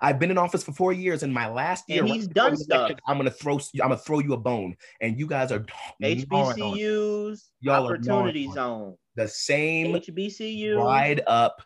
[0.00, 1.22] I've been in office for four years.
[1.22, 3.00] In my last year, And he's before done the election, stuff.
[3.06, 5.64] I'm gonna throw I'm gonna throw you a bone, and you guys are
[6.00, 6.80] gnawing on it.
[6.80, 8.54] HBCUs, Y'all opportunity gnawing on it.
[8.54, 8.96] zone.
[9.16, 10.72] the same HBCUs.
[10.74, 11.62] dried up,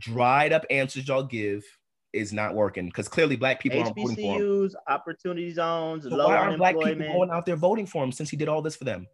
[0.00, 1.62] dried up answers y'all give
[2.12, 4.40] is not working because clearly black people aren't voting for him.
[4.40, 8.30] HBCUs, opportunity zones, So why aren't black people going out there voting for him since
[8.30, 9.06] he did all this for them?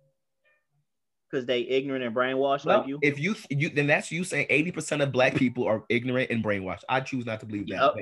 [1.35, 2.99] because they ignorant and brainwashed Well, like you.
[3.03, 6.83] if you you then that's you saying 80% of black people are ignorant and brainwashed.
[6.89, 7.95] I choose not to believe that.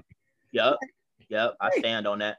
[0.52, 0.76] Yep,
[1.30, 2.38] yep, I stand on that.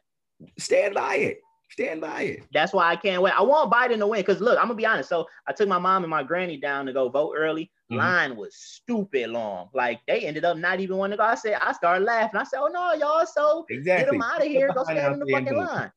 [0.59, 1.37] Stand by it.
[1.73, 2.43] Stand by it.
[2.53, 3.33] That's why I can't wait.
[3.33, 5.09] I want Biden to win because look, I'm gonna be honest.
[5.09, 7.71] So I took my mom and my granny down to go vote early.
[7.91, 7.97] Mhm.
[7.97, 9.69] Line was stupid long.
[9.73, 11.23] Like they ended up not even wanting to go.
[11.23, 12.39] I said, I started laughing.
[12.39, 14.71] I said, Oh no, y'all so get them out of here.
[14.71, 15.91] Go stand in the fucking line.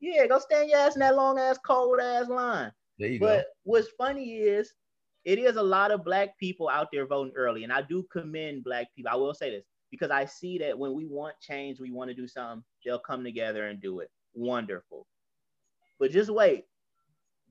[0.00, 2.70] Yeah, go stand your ass in that long ass, cold ass line.
[2.98, 4.74] There you But what's funny is
[5.24, 8.64] it is a lot of black people out there voting early, and I do commend
[8.64, 9.10] black people.
[9.10, 12.14] I will say this because I see that when we want change, we want to
[12.14, 14.10] do something, they'll come together and do it.
[14.34, 15.06] Wonderful.
[15.98, 16.64] But just wait.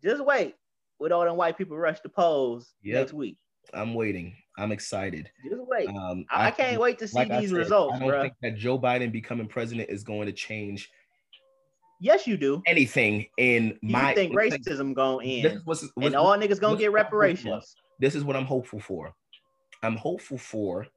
[0.01, 0.55] Just wait.
[0.99, 2.99] With all them white people rush the polls Yep.
[2.99, 3.37] next week.
[3.73, 4.35] I'm waiting.
[4.57, 5.31] I'm excited.
[5.49, 5.89] Just wait.
[5.89, 8.21] Um, I, I can't wait to see like these said, results, I don't bro.
[8.21, 10.89] think that Joe Biden becoming president is going to change
[11.99, 12.61] yes, you do.
[12.67, 14.13] anything in You my.
[14.13, 17.75] think racism gonna This end, what's, and all niggas gonna get what I'm hopeful reparations?
[17.99, 19.13] this is what I'm hopeful for.
[19.81, 20.87] I'm hopeful for.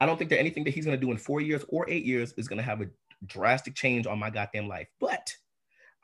[0.00, 2.04] I don't think that anything that he's going to do in four years or eight
[2.04, 2.86] years is going to have a
[3.24, 4.88] drastic change on my goddamn life.
[5.00, 5.34] But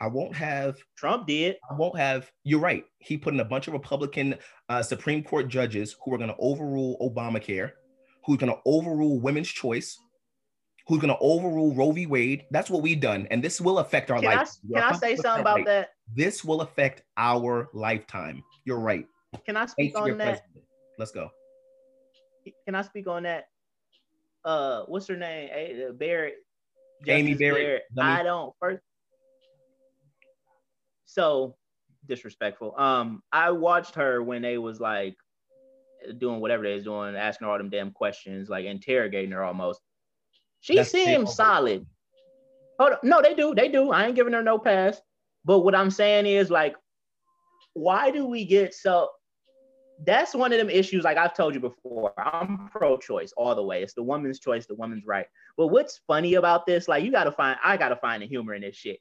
[0.01, 0.79] I won't have.
[0.97, 1.57] Trump did.
[1.71, 2.31] I won't have.
[2.43, 2.85] You're right.
[2.99, 4.37] He put in a bunch of Republican
[4.69, 7.73] uh, Supreme Court judges who are going to overrule Obamacare,
[8.25, 9.97] who's going to overrule women's choice,
[10.89, 12.07] who's going to overrule Roe v.
[12.07, 12.47] Wade.
[12.51, 14.51] That's what we've done, and this will affect our life.
[14.75, 15.91] can I say something about that?
[16.15, 18.43] This will affect our lifetime.
[18.65, 19.07] You're right.
[19.47, 20.25] Can I speak your on that?
[20.25, 20.65] president.
[20.99, 21.31] Let's go.
[22.67, 23.45] Can I speak on that?
[24.45, 25.49] Uh, what's her name?
[25.55, 26.35] A- uh, Barrett.
[27.05, 27.83] Justice Barrett.
[27.99, 28.83] I don't first.
[31.07, 31.57] So
[32.07, 32.75] disrespectful.
[32.79, 35.17] Um, I watched her when they was like
[36.19, 39.81] doing whatever they was doing, asking her all them damn questions, like interrogating her almost.
[40.61, 41.87] She That's seems solid.
[42.79, 42.99] Hold on.
[43.03, 43.55] No, they do.
[43.55, 43.91] They do.
[43.91, 45.01] I ain't giving her no pass.
[45.45, 46.77] But what I'm saying is like,
[47.75, 49.09] why do we get so
[50.05, 53.83] that's one of them issues like i've told you before i'm pro-choice all the way
[53.83, 57.33] it's the woman's choice the woman's right but what's funny about this like you gotta
[57.33, 58.99] find i gotta find the humor in this shit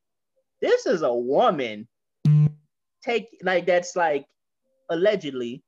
[0.61, 1.87] this is a woman
[3.03, 4.25] take like that's like
[4.89, 5.63] allegedly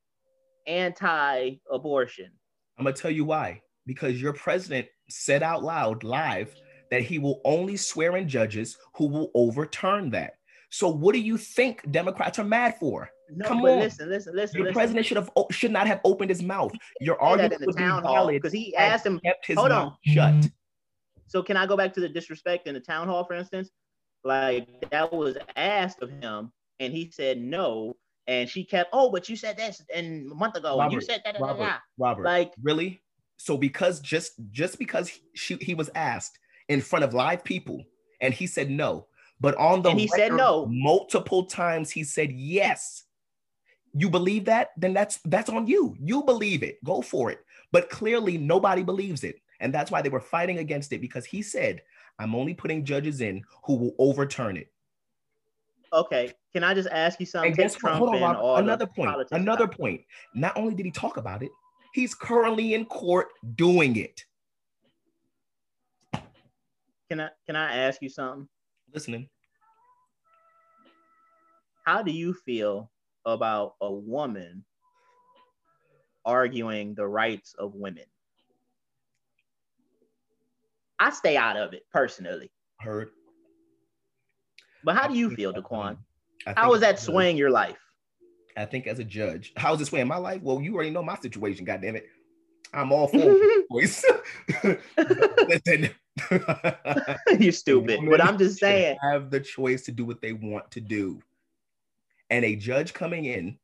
[0.68, 2.30] anti-abortion
[2.78, 3.62] I'm gonna tell you why.
[3.86, 6.56] Because your president said out loud live
[6.90, 10.36] that he will only swear in judges who will overturn that.
[10.74, 13.08] So what do you think Democrats are mad for?
[13.36, 13.80] no Come on.
[13.80, 14.74] listen listen listen Your listen.
[14.74, 16.72] president should have should not have opened his mouth.
[17.00, 18.34] Your argument in the would be town hall valid.
[18.42, 19.98] because he asked him kept his hold mouth on.
[20.04, 20.34] shut.
[20.34, 20.48] Mm-hmm.
[21.28, 23.70] So can I go back to the disrespect in the town hall, for instance?
[24.24, 27.96] Like that was asked of him, and he said no.
[28.26, 31.22] And she kept, oh, but you said this and a month ago, and you said
[31.26, 31.40] that.
[31.40, 33.02] Robert, da." Robert, Like, really?
[33.38, 37.84] So because just just because he, she, he was asked in front of live people
[38.22, 39.06] and he said no,
[39.40, 40.66] but on the And he said record, no.
[40.70, 43.04] multiple times he said yes.
[43.94, 44.70] You believe that?
[44.78, 45.96] Then that's that's on you.
[46.00, 46.84] You believe it.
[46.84, 47.40] Go for it.
[47.72, 49.36] But clearly nobody believes it.
[49.60, 51.82] And that's why they were fighting against it because he said,
[52.20, 54.68] I'm only putting judges in who will overturn it.
[55.94, 57.54] okay, can I just ask you something?
[57.54, 57.80] Guess what?
[57.80, 58.64] Trump Hold on, Robert.
[58.64, 59.16] Another point.
[59.32, 59.78] Another out.
[59.78, 60.02] point.
[60.34, 61.52] Not only did he talk about it,
[61.94, 64.24] he's currently in court doing it.
[67.10, 68.48] Can I can I ask you something?
[68.94, 69.28] Listening.
[71.86, 72.92] How do you feel
[73.26, 74.64] about a woman
[76.26, 78.06] arguing the rights of women?
[81.00, 83.10] I stay out of it personally, Heard.
[84.86, 85.98] but how do you feel, Daquan?
[86.56, 87.78] How think that swaying your life?
[88.56, 90.42] I think as a judge, how's it swaying my life?
[90.44, 91.66] Well, you already know my situation.
[91.66, 92.06] God damn it,
[92.74, 93.18] I'm all for
[93.72, 94.04] voice.
[94.64, 95.90] Listen,
[97.40, 98.00] you stupid.
[98.10, 101.22] But I'm just saying, have the choice to do what they want to do,
[102.30, 103.58] and a judge coming in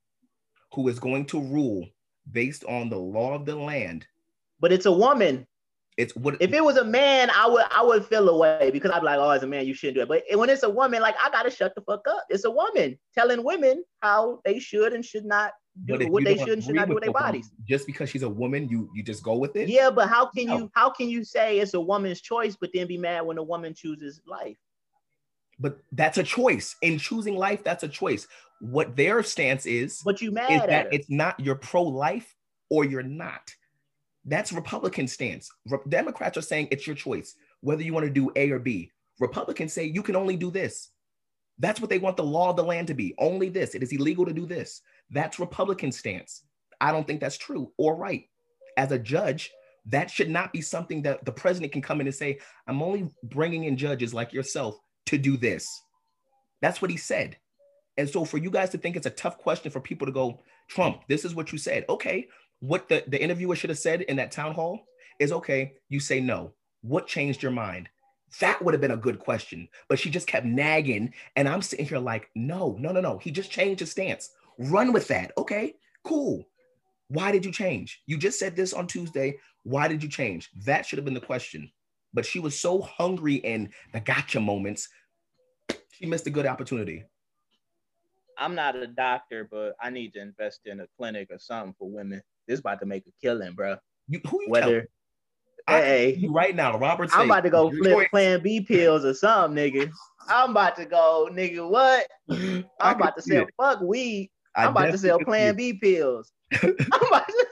[0.74, 1.88] who is going to rule
[2.32, 4.06] based on the law of the land.
[4.60, 5.46] but it's a woman.
[5.98, 9.02] It's what If it was a man, I would I would feel away because I'd
[9.02, 10.08] be like, oh, as a man, you shouldn't do it.
[10.08, 12.24] But when it's a woman, like I gotta shut the fuck up.
[12.30, 15.52] It's a woman telling women how they should and should not
[15.86, 17.52] do what they should and should not do with their bodies.
[17.68, 19.70] Just because she's a woman, you you just go with it.
[19.70, 20.58] Yeah, but how can No.
[20.58, 23.44] you how can you say it's a woman's choice, but then be mad when a
[23.44, 24.58] woman chooses life?
[25.60, 26.76] But that's a choice.
[26.82, 28.28] In choosing life, that's a choice.
[28.62, 30.90] What their stance is But you mad is at that her.
[30.92, 32.36] it's not you're pro-life
[32.70, 33.50] or you're not.
[34.26, 35.50] That's Republican stance.
[35.68, 38.92] Re- Democrats are saying it's your choice whether you want to do A or B.
[39.20, 40.90] Republicans say you can only do this.
[41.58, 43.14] That's what they want the law of the land to be.
[43.18, 43.76] Only this.
[43.76, 44.82] It is illegal to do this.
[45.12, 46.44] That's Republican stance.
[46.82, 48.26] I don't think that's true or right.
[48.78, 49.52] As a judge,
[49.88, 53.10] that should not be something that the president can come in and say, I'm only
[53.24, 55.68] bringing in judges like yourself to do this.
[56.62, 57.38] That's what he said.
[57.98, 60.42] And so for you guys to think it's a tough question for people to go,
[60.70, 61.86] Trump, this is what you said.
[61.90, 62.28] Okay.
[62.60, 64.86] What the, the interviewer should have said in that town hall
[65.20, 66.54] is okay, you say no.
[66.82, 67.90] What changed your mind?
[68.40, 69.68] That would have been a good question.
[69.88, 71.14] But she just kept nagging.
[71.36, 73.18] And I'm sitting here like, no, no, no, no.
[73.18, 74.30] He just changed his stance.
[74.60, 75.32] Run with that.
[75.38, 76.46] Okay, cool.
[77.08, 78.02] Why did you change?
[78.06, 79.38] You just said this on Tuesday.
[79.64, 80.50] Why did you change?
[80.66, 81.72] That should have been the question.
[82.14, 84.90] But she was so hungry in the gotcha moments,
[85.92, 87.04] she missed a good opportunity.
[88.38, 91.90] I'm not a doctor, but I need to invest in a clinic or something for
[91.90, 92.22] women.
[92.48, 93.78] This about to make a killing, bro.
[94.08, 94.50] You, who you?
[94.50, 94.88] Whether
[95.68, 96.20] Hey.
[96.24, 97.10] I, right now, Robert.
[97.14, 98.08] I'm about to go flip choice.
[98.10, 99.92] Plan B pills or something, nigga.
[100.28, 101.68] I'm about to go, nigga.
[101.70, 102.08] What?
[102.30, 104.32] I'm about to say, fuck weed.
[104.56, 105.56] I I'm about to sell Plan.
[105.56, 106.32] B pills.
[106.62, 106.76] I'm
[107.08, 107.48] about to,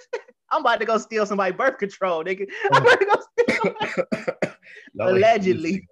[0.52, 2.48] I'm about to go steal somebody birth control, nigga.
[2.72, 2.88] I'm oh.
[2.88, 4.54] about to go steal
[5.00, 5.88] allegedly.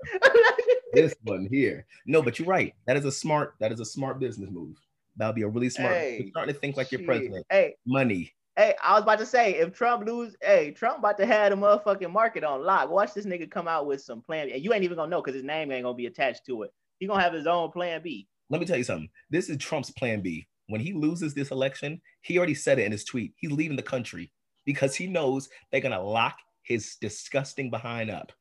[0.94, 1.86] this one here.
[2.06, 2.74] No, but you're right.
[2.88, 3.56] That is a smart.
[3.60, 4.78] That is a smart business move.
[5.18, 5.94] That'll be a really smart.
[5.94, 7.08] Hey, you're starting to think like your Shit.
[7.08, 7.46] president.
[7.50, 8.34] Hey, Money.
[8.58, 11.58] hey, I was about to say if Trump lose, hey, Trump about to have the
[11.58, 12.90] motherfucking market on lock.
[12.90, 15.36] Watch this nigga come out with some plan, and you ain't even gonna know because
[15.36, 16.72] his name ain't gonna be attached to it.
[17.00, 18.28] He gonna have his own plan B.
[18.50, 19.10] Let me tell you something.
[19.30, 20.48] This is Trump's plan B.
[20.68, 23.34] When he loses this election, he already said it in his tweet.
[23.38, 24.32] He's leaving the country
[24.66, 28.32] because he knows they're gonna lock his disgusting behind up.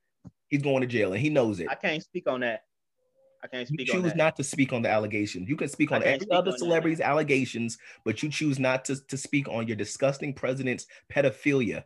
[0.48, 1.68] He's going to jail, and he knows it.
[1.70, 2.64] I can't speak on that.
[3.42, 5.48] I can't You speak on choose not to speak on the allegations.
[5.50, 7.00] You can speak on every other on that.
[7.00, 11.84] allegations, but you choose not to, to speak on your disgusting president's pedophilia.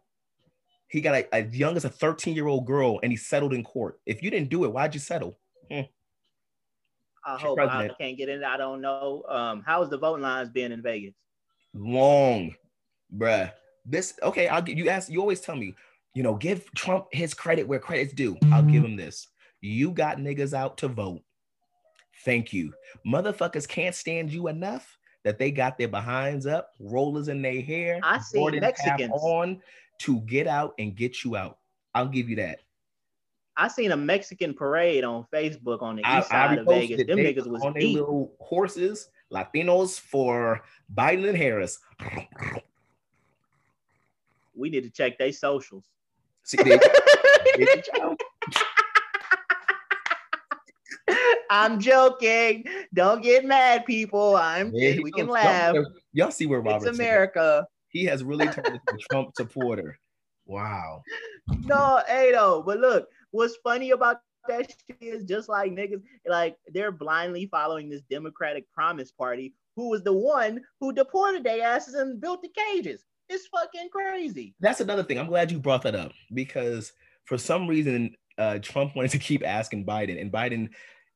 [0.86, 3.64] He got a, as young as a 13 year old girl and he settled in
[3.64, 4.01] court.
[4.07, 5.39] If you didn't do it, why'd you settle?
[5.70, 5.82] Hmm.
[7.29, 8.43] I hope I can't get in.
[8.43, 9.22] I don't know.
[9.29, 11.14] Um, how's the voting lines been in Vegas?
[11.74, 12.55] Long,
[13.14, 13.53] bruh.
[13.85, 14.49] This okay.
[14.49, 15.11] I'll you ask.
[15.11, 15.74] You always tell me,
[16.14, 18.37] you know, give Trump his credit where credit's due.
[18.53, 19.29] I'll give him this.
[19.61, 21.22] You got niggas out to vote.
[22.24, 22.72] Thank you.
[23.07, 28.01] Motherfuckers can't stand you enough that they got their behinds up, rollers in their hair,
[28.03, 29.12] I cap Mexicans.
[29.14, 29.61] on
[29.99, 31.59] to get out and get you out.
[31.95, 32.61] I'll give you that.
[33.59, 37.05] I seen a Mexican parade on Facebook on the I, east I side of Vegas.
[37.05, 40.63] Them niggas was on their little horses, Latinos for
[40.95, 41.81] Biden and Harris.
[44.55, 45.87] We need to check their socials.
[46.45, 46.79] See, they,
[47.57, 47.83] they-
[51.51, 52.65] I'm joking.
[52.95, 54.37] Don't get mad, people.
[54.37, 55.75] I'm he we can laugh.
[56.13, 57.67] Y'all, see where It's Robert's America.
[57.89, 59.99] He has really turned into a Trump supporter.
[60.47, 61.03] Wow.
[61.65, 66.57] No, hey though, but look, what's funny about that shit is just like niggas, like
[66.72, 71.95] they're blindly following this Democratic Promise Party, who was the one who deported their asses
[71.95, 73.05] and built the cages.
[73.29, 74.55] It's fucking crazy.
[74.61, 75.18] That's another thing.
[75.18, 76.93] I'm glad you brought that up because
[77.26, 80.70] for some reason, uh, Trump wanted to keep asking Biden, and Biden,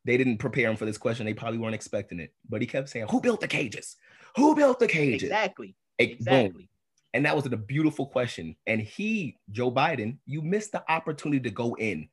[0.05, 1.25] they didn't prepare him for this question.
[1.25, 3.97] They probably weren't expecting it, but he kept saying, "Who built the cages?
[4.37, 5.75] Who built the cages?" Exactly.
[5.99, 6.53] Exactly.
[6.53, 6.69] boom.
[7.15, 8.57] And that was a beautiful question.
[8.67, 12.09] And he, Joe Biden, you missed the opportunity to go in.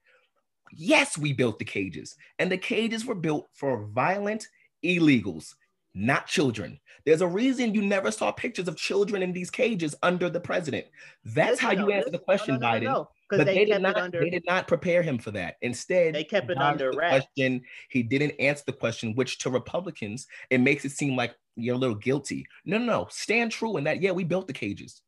[0.72, 4.48] Yes, we built the cages, and the cages were built for violent
[4.86, 5.56] illegals,
[5.96, 6.80] not children.
[7.06, 10.86] There's a reason you never saw pictures of children in these cages under the president.
[11.26, 13.08] That's how you though, answer the question, no, no, no, Biden.
[13.30, 13.98] But they, they, did not.
[13.98, 15.56] under They did not prepare him for that.
[15.62, 17.26] Instead, they kept it under wraps.
[17.36, 17.62] question.
[17.90, 21.78] He didn't answer the question, which to Republicans it makes it seem like you're a
[21.78, 22.46] little guilty.
[22.66, 23.08] No, no, no.
[23.12, 24.02] Stand true in that.
[24.02, 25.02] Yeah, we built the cages.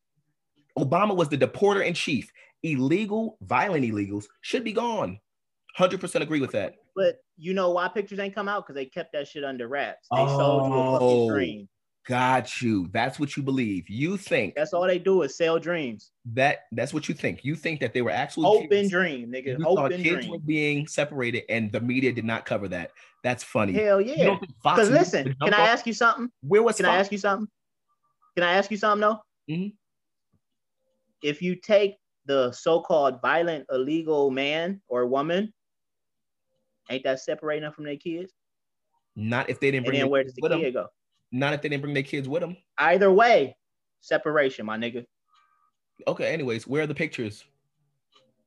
[0.77, 2.31] Obama was the deporter in chief.
[2.63, 5.19] Illegal, violent illegals should be gone.
[5.75, 6.75] Hundred percent agree with that.
[6.95, 8.65] But you know why pictures ain't come out?
[8.67, 10.07] Because they kept that shit under wraps.
[10.11, 10.99] They sold you a Oh.
[10.99, 11.69] fucking dream.
[12.07, 12.89] Got you.
[12.91, 13.87] That's what you believe.
[13.87, 16.11] You think That's all they do is sell dreams.
[16.33, 16.61] that.
[16.71, 17.45] That's what you think.
[17.45, 19.59] You think that they were actually Open dream, nigga.
[19.59, 22.91] You Open kids were being separated, and the media did not cover that.
[23.23, 23.73] That's funny.
[23.73, 24.37] Hell yeah.
[24.63, 26.31] Because listen, can I ask you something?
[26.41, 27.47] Where was Can I ask you something?
[28.35, 29.21] Can I ask you something though?
[29.53, 29.73] Mhm.
[31.21, 35.53] If you take the so-called violent illegal man or woman,
[36.89, 38.33] ain't that separating them from their kids?
[39.15, 40.61] Not if they didn't And bring then their where does the them.
[40.61, 40.87] kid go?
[41.31, 42.57] Not if they didn't bring their kids with them.
[42.77, 43.55] Either way,
[44.01, 45.05] separation, my nigga.
[46.07, 46.33] Okay.
[46.33, 47.45] Anyways, where are the pictures?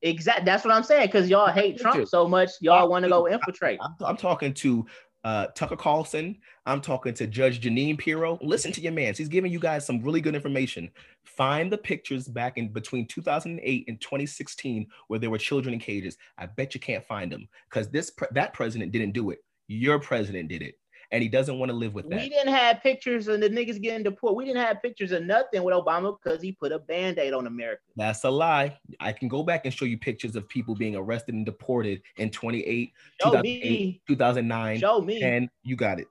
[0.01, 0.45] Exact.
[0.45, 1.07] That's what I'm saying.
[1.07, 3.79] Because y'all hate Trump so much, y'all want to go infiltrate.
[3.81, 4.85] I'm, I'm talking to
[5.25, 6.37] uh, Tucker Carlson.
[6.67, 8.37] I'm talking to Judge Jeanine Pirro.
[8.41, 9.15] Listen to your man.
[9.15, 10.91] He's giving you guys some really good information.
[11.23, 16.17] Find the pictures back in between 2008 and 2016 where there were children in cages.
[16.37, 19.39] I bet you can't find them because this pre- that president didn't do it.
[19.67, 20.75] Your president did it,
[21.11, 22.19] and he doesn't want to live with that.
[22.21, 24.35] We didn't have pictures of the niggas getting deported.
[24.35, 27.81] We didn't have pictures of nothing with Obama because he put a band-aid on America.
[27.95, 28.77] That's a lie.
[28.99, 32.29] I can go back and show you pictures of people being arrested and deported in
[32.31, 32.91] 28,
[33.21, 34.01] Show 2008, me.
[34.07, 35.21] 2009, Show me.
[35.23, 36.07] and you got it.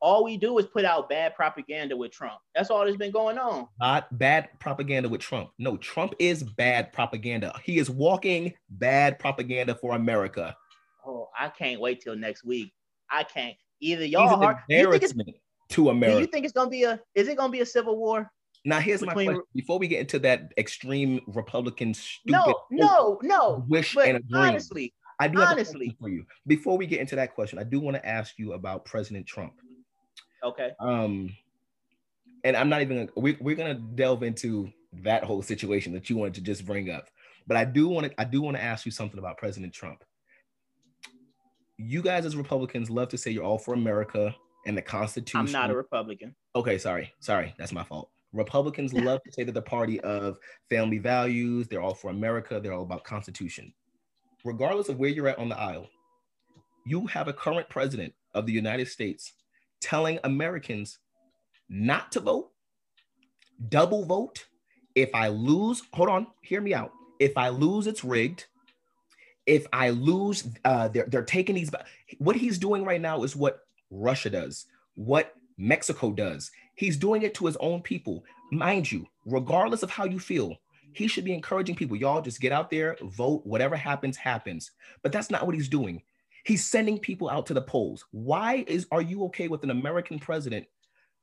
[0.00, 2.38] all we do is put out bad propaganda with Trump.
[2.54, 3.66] That's all that's been going on.
[3.80, 5.50] Not bad propaganda with Trump.
[5.58, 7.58] No, Trump is bad propaganda.
[7.64, 10.54] He is walking bad propaganda for America.
[11.04, 12.72] Oh, I can't wait till next week.
[13.10, 13.56] I can't.
[13.80, 17.28] Either y'all heart, you think it's, to do you think it's gonna be a is
[17.28, 18.30] it gonna be a civil war?
[18.64, 19.42] now, here's my question.
[19.54, 23.64] Before we get into that extreme Republican stupid No, no, no.
[23.68, 25.96] wish But and a dream, honestly, I do honestly.
[26.00, 26.24] for you.
[26.46, 29.54] Before we get into that question, I do want to ask you about President Trump.
[30.42, 30.72] okay.
[30.80, 31.30] um
[32.44, 36.16] and i'm not even gonna we, we're gonna delve into that whole situation that you
[36.16, 37.08] wanted to just bring up
[37.46, 40.02] But I do want to I do want to ask you something about President Trump.
[41.78, 44.34] You guys as Republicans love to say you're all for America
[44.66, 45.40] and the Constitution.
[45.40, 46.34] I'm not a Republican.
[46.54, 48.10] Okay, sorry, sorry, that's my fault.
[48.32, 50.38] Republicans love to say that the party of
[50.70, 53.72] family values, they're all for America, they're all about Constitution.
[54.44, 55.88] Regardless of where you're at on the aisle,
[56.86, 59.32] you have a current president of the United States
[59.80, 60.98] telling Americans
[61.68, 62.50] not to vote,
[63.68, 64.46] double vote.
[64.94, 66.92] If I lose, hold on, hear me out.
[67.18, 68.46] If I lose, it's rigged.
[69.46, 71.70] If I lose, uh, they're, they're taking these.
[72.18, 76.50] What he's doing right now is what Russia does, what Mexico does.
[76.74, 78.24] He's doing it to his own people.
[78.52, 80.56] Mind you, regardless of how you feel,
[80.92, 81.96] he should be encouraging people.
[81.96, 84.70] Y'all just get out there, vote, whatever happens, happens.
[85.02, 86.02] But that's not what he's doing.
[86.44, 88.04] He's sending people out to the polls.
[88.12, 90.66] Why is are you okay with an American president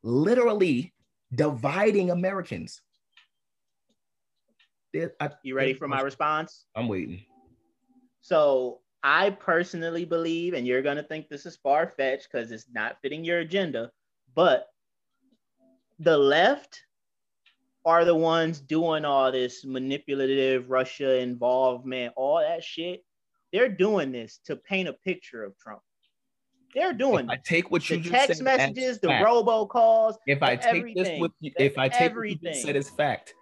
[0.03, 0.93] literally
[1.33, 2.81] dividing Americans?
[5.19, 6.65] I, you ready for my response?
[6.75, 7.25] I'm waiting.
[8.23, 12.97] So I personally believe, and you're gonna think this is far fetched because it's not
[13.01, 13.91] fitting your agenda,
[14.33, 14.67] but
[15.99, 16.81] the left
[17.85, 23.03] are the ones doing all this manipulative Russia involvement, all that shit.
[23.51, 25.81] They're doing this to paint a picture of Trump.
[26.73, 27.25] They're doing.
[27.25, 30.15] If I take what you the text messages, the robocalls.
[30.27, 32.39] If I take this with you, if I take everything.
[32.41, 33.33] what you said as fact,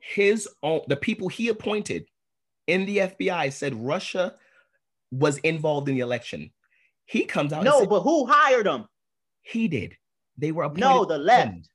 [0.00, 2.06] his own the people he appointed
[2.68, 4.34] in the FBI said Russia
[5.10, 6.52] was involved in the election.
[7.06, 7.64] He comes out.
[7.64, 8.84] No, said, but who hired him?
[9.40, 9.96] He did.
[10.36, 10.80] They were appointed.
[10.80, 11.70] No, the left.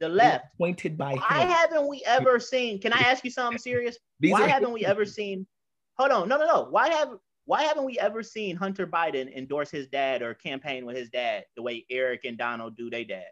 [0.00, 0.46] The left.
[0.54, 1.48] Appointed by Why him.
[1.48, 2.80] haven't we ever seen?
[2.80, 3.96] Can I ask you something serious?
[4.20, 5.46] Why haven't we ever seen?
[5.94, 6.66] Hold on, no, no, no.
[6.68, 7.10] Why have
[7.44, 11.44] why haven't we ever seen Hunter Biden endorse his dad or campaign with his dad
[11.56, 13.26] the way Eric and Donald do their dad?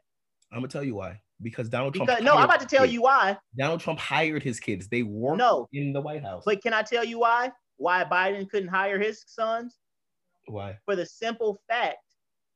[0.53, 1.21] I'm gonna tell you why.
[1.43, 2.23] Because Donald because, Trump.
[2.23, 3.37] No, I'm about to tell you why.
[3.57, 4.89] Donald Trump hired his kids.
[4.89, 6.43] They worked no, in the White House.
[6.45, 7.51] But can I tell you why?
[7.77, 9.79] Why Biden couldn't hire his sons?
[10.47, 10.77] Why?
[10.85, 11.99] For the simple fact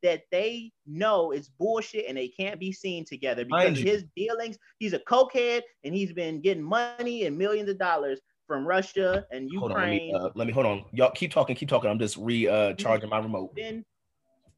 [0.05, 4.59] that they know it's bullshit and they can't be seen together because his dealings.
[4.78, 9.49] He's a cokehead and he's been getting money and millions of dollars from Russia and
[9.51, 9.72] Ukraine.
[9.72, 10.85] On, let, me, uh, let, me, hold on.
[10.93, 11.91] Y'all keep talking, keep talking.
[11.91, 13.55] I'm just recharging uh, my remote.
[13.55, 13.82] Been,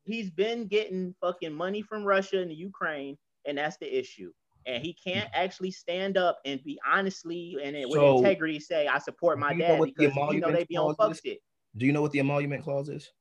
[0.04, 3.16] he's been getting fucking money from Russia and Ukraine,
[3.46, 4.32] and that's the issue.
[4.66, 8.98] And he can't actually stand up and be honestly and with so, integrity say, I
[8.98, 11.38] support my dad because you know they be on fuck shit.
[11.76, 13.12] Do you know what the emolument clause is?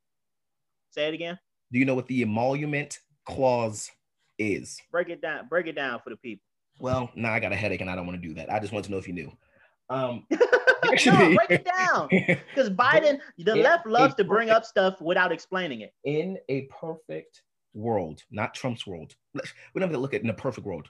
[0.89, 1.37] Say it again.
[1.71, 3.91] Do you know what the emolument clause
[4.39, 4.79] is?
[4.91, 5.47] Break it down.
[5.47, 6.43] Break it down for the people.
[6.79, 8.51] Well, now nah, I got a headache and I don't want to do that.
[8.51, 9.31] I just want to know if you knew.
[9.89, 12.09] Um, no, break it down.
[12.55, 15.93] Because Biden, the left loves to bring up stuff without explaining it.
[16.03, 17.41] In a perfect
[17.75, 19.41] world, not Trump's world, we
[19.75, 20.89] don't have to look at in a perfect world.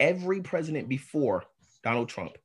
[0.00, 1.44] Every president before
[1.82, 2.36] Donald Trump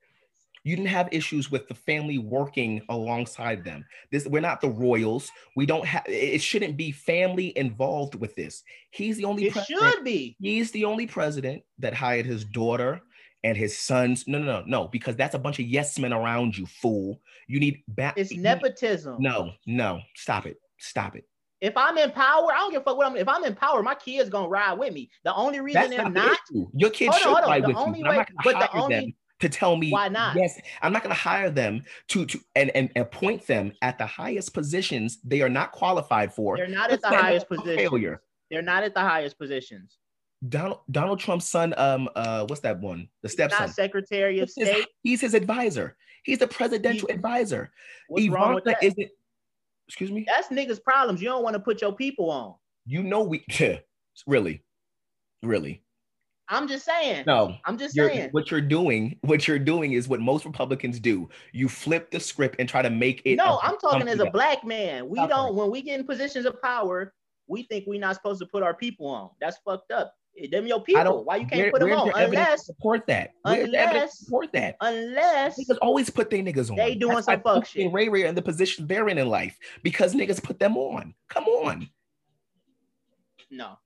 [0.64, 3.86] you didn't have issues with the family working alongside them.
[4.12, 5.30] This we're not the royals.
[5.56, 8.64] We don't have it shouldn't be family involved with this.
[8.92, 10.38] He's the only it should be.
[10.40, 13.02] He's the only president that hired his daughter
[13.44, 14.26] and his sons.
[14.26, 17.20] No, no, no, no, because that's a bunch of yes men around you, fool.
[17.48, 18.14] You need back.
[18.18, 19.18] it's nepotism.
[19.20, 20.58] No, no, stop it.
[20.78, 21.26] Stop it.
[21.64, 23.16] If I'm in power, I don't give a fuck what I'm.
[23.16, 25.10] If I'm in power, my kids gonna ride with me.
[25.24, 28.04] The only reason That's they're not, not your kids should ride with you.
[28.04, 30.36] Way, but the only, them to tell me why not.
[30.36, 34.54] Yes, I'm not to hire them to to and, and appoint them at the highest
[34.54, 36.58] positions they are not qualified for.
[36.58, 37.78] They're not at the highest positions.
[37.78, 38.22] Failure.
[38.52, 40.00] They're not at the highest positions.
[40.50, 43.08] Donald Donald Trump's son, um, uh, what's that one?
[43.22, 43.68] The stepson.
[43.68, 44.76] Not Secretary of he's State.
[44.76, 45.96] His, he's his advisor.
[46.24, 47.72] He's the presidential he, advisor.
[48.10, 48.84] What's Ivanka wrong with that?
[48.84, 49.10] Isn't,
[49.88, 50.26] excuse me.
[50.28, 51.22] That's niggas' problems.
[51.22, 52.56] You don't want to put your people on.
[52.86, 53.46] You know we
[54.28, 54.64] really,
[55.42, 55.84] really.
[56.50, 57.24] I'm just saying.
[57.26, 58.30] No, I'm just you're, saying.
[58.32, 61.30] What you're doing, what you're doing is what most Republicans do.
[61.54, 63.38] You flip the script and try to make it.
[63.38, 65.08] No, I'm talking as a black man.
[65.08, 65.56] We don't.
[65.56, 67.14] When we get in positions of power,
[67.48, 69.30] we think we're not supposed to put our people on.
[69.40, 70.14] That's fucked up.
[70.52, 71.24] Them your people.
[71.24, 72.12] Why you can't where, put them on?
[72.16, 73.34] Unless support that.
[73.46, 74.76] Unless support that.
[74.82, 76.76] Unless niggas always put their niggas on.
[76.76, 77.92] They doing That's some fuck shit.
[77.94, 81.14] Ray Ray in the position they're in in life because niggas put them on.
[81.30, 81.88] Come on.
[83.52, 83.78] No,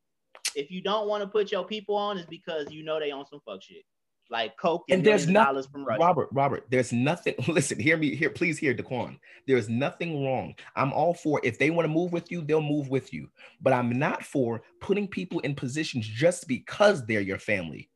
[0.56, 3.26] if you don't want to put your people on, it's because you know they on
[3.26, 3.84] some fuck shit.
[4.30, 6.04] Like coke and, and there's nothing, from Russia.
[6.04, 7.36] Robert, Robert, there's nothing.
[7.48, 9.18] Listen, hear me here, please hear Daquan.
[9.48, 10.54] There's nothing wrong.
[10.76, 13.30] I'm all for if they want to move with you, they'll move with you.
[13.62, 17.90] But I'm not for putting people in positions just because they're your family.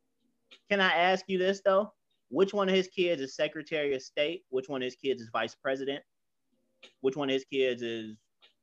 [0.70, 1.92] Can I ask you this though?
[2.30, 4.44] Which one of his kids is Secretary of State?
[4.50, 6.02] Which one of his kids is Vice President?
[7.02, 8.16] Which one of his kids is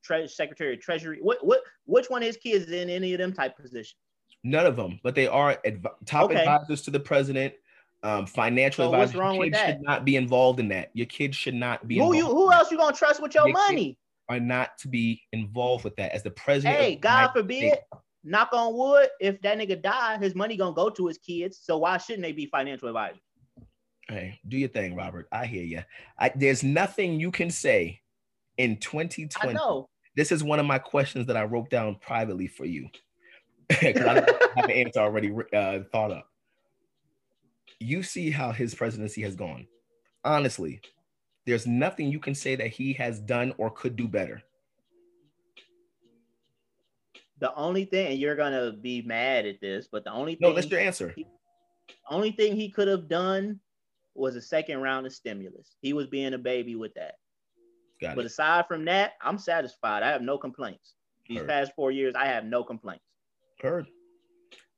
[0.03, 1.19] tre- Secretary of Treasury?
[1.21, 3.97] What what which one of his kids is in any of them type positions?
[4.45, 6.41] None of them, but they are adv- top okay.
[6.41, 7.55] advisors to the president.
[8.05, 9.67] Um, financial So what's wrong Your with that?
[9.67, 10.91] should not be involved in that.
[10.95, 12.27] Your kids should not be Who you?
[12.27, 13.99] Who else you gonna trust with your Your money?
[14.29, 16.77] are not to be involved with that as the president.
[16.77, 17.79] Hey, God forbid.
[18.25, 19.09] Knock on wood.
[19.21, 21.59] If that nigga die, his money gonna go to his kids.
[21.63, 23.21] So why shouldn't they be financial advisors?
[24.09, 25.29] Hey, do your thing, Robert.
[25.33, 25.83] I hear you.
[26.19, 28.01] I, there's nothing you can say
[28.59, 29.55] in I 2020.
[29.55, 29.89] know.
[30.17, 32.89] This is one of my questions that I wrote down privately for you
[33.81, 34.15] because I
[34.57, 36.29] have an answer already uh, thought up.
[37.81, 39.67] You see how his presidency has gone.
[40.25, 40.81] Honestly,
[41.47, 44.43] there's nothing you can say that he has done or could do better.
[47.41, 50.57] The only thing, and you're gonna be mad at this, but the only No, thing,
[50.57, 51.15] that's your answer.
[52.11, 53.61] only thing he could have done
[54.15, 55.77] was a second round of stimulus.
[55.81, 57.15] He was being a baby with that.
[58.01, 58.29] Got But it.
[58.29, 60.03] aside from that, I'm satisfied.
[60.03, 60.95] I have no complaints.
[61.29, 61.49] These Heard.
[61.49, 63.05] past four years, I have no complaints.
[63.61, 63.87] Heard.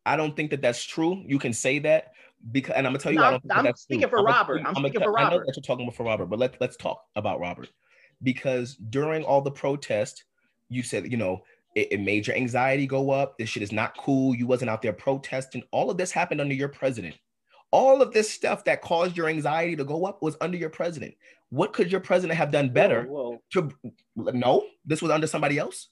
[0.07, 1.23] I don't think that that's true.
[1.27, 2.13] You can say that
[2.53, 4.01] because, and I'm gonna tell you, No, I I'm- don't think that I'm that's speaking
[4.03, 4.11] true.
[4.11, 4.59] for gonna- Robert.
[4.59, 5.47] I'm gonna speaking tell- for I know Robert.
[5.47, 7.69] that you're talking for Robert, but let's let's talk about Robert
[8.23, 10.25] because during all the protest,
[10.71, 11.43] you said you know
[11.75, 13.37] it, it made your anxiety go up.
[13.39, 14.35] This shit is not cool.
[14.35, 15.63] You wasn't out there protesting.
[15.71, 17.17] All of this happened under your president.
[17.71, 21.15] All of this stuff that caused your anxiety to go up was under your president.
[21.51, 23.05] What could your president have done better?
[23.05, 23.43] Whoa, whoa.
[23.53, 25.89] To no, this was under somebody else.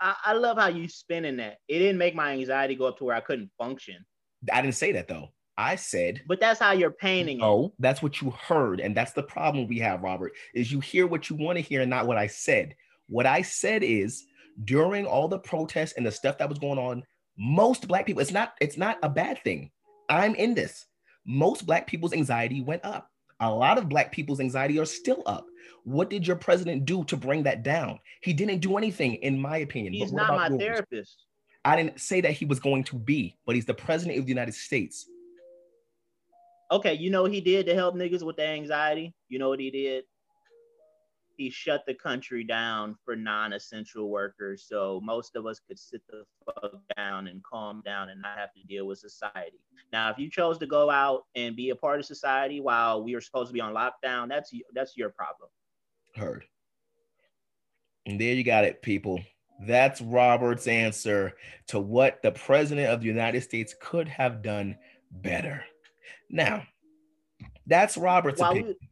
[0.00, 1.58] I, I love how you spinning that.
[1.68, 4.04] It didn't make my anxiety go up to where I couldn't function.
[4.52, 5.30] I didn't say that though.
[5.58, 7.42] I said But that's how you're painting it.
[7.42, 8.80] No, that's what you heard.
[8.80, 11.82] And that's the problem we have, Robert, is you hear what you want to hear
[11.82, 12.74] and not what I said.
[13.08, 14.24] What I said is
[14.64, 17.02] during all the protests and the stuff that was going on,
[17.36, 19.70] most black people, it's not, it's not a bad thing.
[20.08, 20.86] I'm in this.
[21.26, 23.10] Most black people's anxiety went up.
[23.40, 25.46] A lot of black people's anxiety are still up.
[25.84, 27.98] What did your president do to bring that down?
[28.22, 29.92] He didn't do anything, in my opinion.
[29.92, 30.60] He's not my yours?
[30.60, 31.24] therapist.
[31.64, 34.30] I didn't say that he was going to be, but he's the president of the
[34.30, 35.06] United States.
[36.72, 39.12] Okay, you know what he did to help niggas with the anxiety?
[39.28, 40.04] You know what he did?
[41.36, 46.22] He shut the country down for non-essential workers, so most of us could sit the
[46.44, 49.58] fuck down and calm down and not have to deal with society.
[49.92, 53.14] Now, if you chose to go out and be a part of society while we
[53.14, 55.48] were supposed to be on lockdown, that's that's your problem.
[56.16, 56.44] Heard.
[58.06, 59.20] And there you got it, people.
[59.66, 61.34] That's Robert's answer
[61.68, 64.76] to what the president of the United States could have done
[65.10, 65.62] better.
[66.30, 66.62] Now,
[67.66, 68.76] that's Robert's opinion.
[68.80, 68.88] we,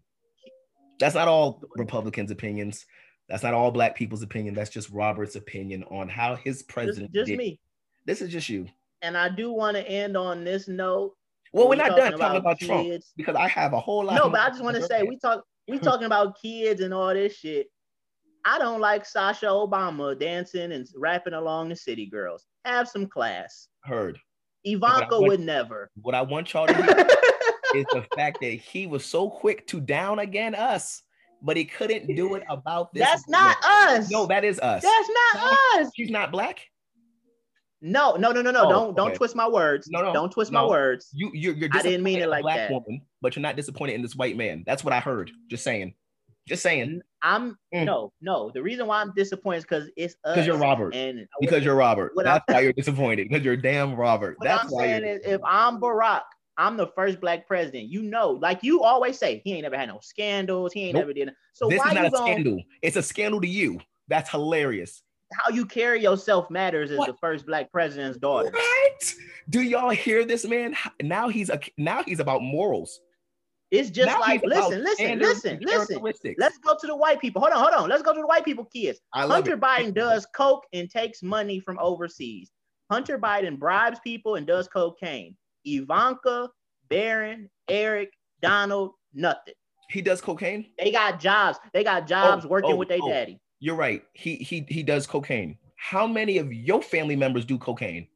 [1.01, 2.85] That's not all Republicans' opinions.
[3.29, 4.55] That's not all black people's opinion.
[4.55, 7.39] That's just Robert's opinion on how his president just did.
[7.39, 7.61] me,
[8.05, 8.67] This is just you.
[9.03, 11.15] and I do want to end on this note.
[11.53, 14.17] Well, we're We not done talking about Trump because I have a whole lot.
[14.17, 17.13] No, but I just want to say we talk we talking about kids and all
[17.13, 17.69] this shit.
[18.45, 22.47] I don't like Sasha Obama dancing and rapping along the city girls.
[22.65, 23.69] Have some class.
[23.85, 24.19] heard.
[24.65, 25.91] Ivanka want- would never.
[26.01, 26.87] What I want y'all to hear
[27.75, 31.03] is the fact that he was so quick to down again us,
[31.43, 33.05] but he couldn't do it about this.
[33.05, 34.11] That's not us.
[34.11, 34.83] No, that is us.
[34.83, 35.91] That's not us.
[35.95, 36.61] She's not black.
[37.81, 38.67] No, no, no, no, no.
[38.67, 39.89] Oh, don't don't twist my words.
[39.89, 40.63] No, no, don't twist no.
[40.63, 41.11] my words.
[41.13, 42.71] You you're, you're I didn't mean it like black that.
[42.73, 44.65] woman, but you're not disappointed in this white man.
[44.67, 45.31] That's what I heard.
[45.49, 45.95] Just saying.
[46.49, 47.03] Just saying.
[47.23, 47.85] I'm Mm.
[47.85, 48.51] no, no.
[48.53, 50.17] The reason why I'm disappointed is because it's.
[50.25, 50.95] Because you're Robert.
[50.95, 52.13] And Because you're Robert.
[52.17, 53.29] That's why you're disappointed.
[53.29, 54.37] Because you're damn Robert.
[54.39, 56.23] What That's I'm why saying is, if I'm Barack,
[56.57, 57.89] I'm the first black president.
[57.91, 60.73] You know, like you always say, he ain't never had no scandals.
[60.73, 61.03] He ain't Nope.
[61.03, 61.31] never did.
[61.53, 62.63] So this why is not you a going scandal.
[62.83, 63.79] It's a scandal to you.
[64.09, 65.03] That's hilarious.
[65.33, 67.09] How you carry yourself matters as What?
[67.09, 68.51] the first black president's daughter.
[68.51, 69.15] Right?
[69.51, 70.75] Do y'all hear this, man?
[71.03, 73.01] Now he's a now he's about morals.
[73.71, 75.59] It's just Now like listen, listen, listen,
[76.01, 76.35] listen.
[76.39, 77.43] Let's go to the white people.
[77.43, 77.89] Hold on, hold on.
[77.89, 78.99] Let's go to the white people kids.
[79.15, 79.61] Hunter it.
[79.61, 82.51] Biden does coke and takes money from overseas.
[82.91, 85.37] Hunter Biden bribes people and does cocaine.
[85.67, 86.49] Ivanka,
[86.89, 88.11] Barron, Eric,
[88.41, 89.55] Donald, nothing.
[89.91, 90.67] He does cocaine.
[90.79, 91.59] They got jobs.
[91.75, 93.09] They got jobs Oh, working oh, with their oh.
[93.09, 93.39] daddy.
[93.61, 94.03] You're right.
[94.13, 95.59] He he he does cocaine.
[95.77, 98.07] How many of your family members do cocaine?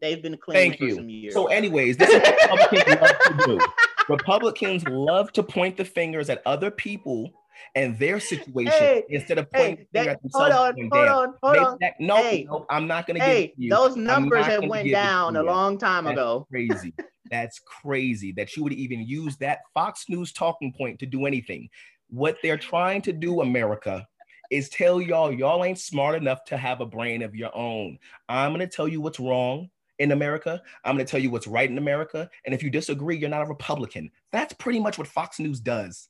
[0.00, 0.94] They've been clean Thank for you.
[0.94, 1.34] some years.
[1.34, 3.60] So, anyways, this is what Republicans love to do.
[4.08, 7.30] Republicans love to point the fingers at other people
[7.74, 10.54] and their situation Hey, instead of pointing hey, that, at themselves.
[10.54, 11.78] hold on, hold "Damn, on, hold maybe on.
[11.80, 13.70] that- no, Hey, no, I'm not gonna give Hey, you.
[13.70, 16.46] those numbers have went give down a long time That's ago.
[16.50, 16.94] crazy.
[17.30, 21.68] That's crazy that you would even use that Fox News talking point to do anything.
[22.10, 24.06] What they're trying to do, America,
[24.50, 27.98] is tell y'all y'all ain't smart enough to have a brain of your own.
[28.28, 30.62] I'm gonna tell you what's wrong in America.
[30.84, 32.30] I'm gonna tell you what's right in America.
[32.46, 34.10] And if you disagree, you're not a Republican.
[34.30, 36.08] That's pretty much what Fox News does.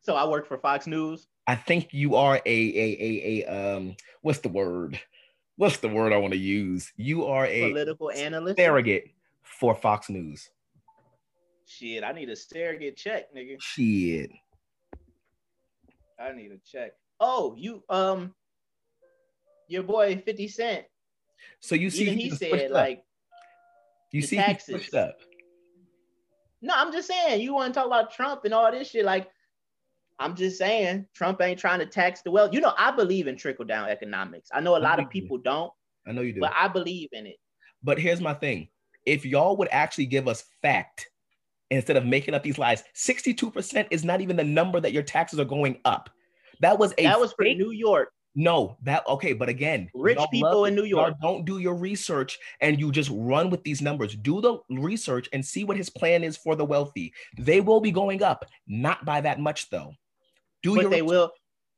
[0.00, 1.28] So I work for Fox News.
[1.46, 5.00] I think you are a a a, a um what's the word?
[5.56, 6.92] What's the word I want to use?
[6.96, 8.58] You are a Political analyst.
[8.58, 10.50] surrogate for Fox News.
[11.66, 13.56] Shit, I need a surrogate check, nigga.
[13.58, 14.30] Shit.
[16.18, 16.92] I need a check.
[17.20, 18.34] Oh, you um,
[19.68, 20.84] your boy Fifty Cent.
[21.60, 23.04] So you see, Even he said like,
[24.12, 24.92] you see, taxes.
[24.94, 25.16] up.
[26.62, 29.04] no, I'm just saying you want to talk about Trump and all this shit.
[29.04, 29.28] Like,
[30.18, 32.52] I'm just saying Trump ain't trying to tax the wealth.
[32.52, 34.50] You know, I believe in trickle down economics.
[34.52, 35.72] I know a lot of people don't,
[36.06, 36.40] I know you do.
[36.40, 37.36] but I believe in it.
[37.82, 38.68] But here's my thing:
[39.04, 41.08] if y'all would actually give us fact
[41.74, 45.38] instead of making up these lies, 62% is not even the number that your taxes
[45.40, 46.10] are going up.
[46.60, 48.10] That was a That was for fake- New York.
[48.36, 51.14] No, that okay, but again, Rich people in New York.
[51.22, 54.16] don't do your research and you just run with these numbers.
[54.16, 57.12] Do the research and see what his plan is for the wealthy.
[57.38, 59.92] They will be going up, not by that much though.
[60.64, 61.08] Do But your they research.
[61.10, 61.30] will.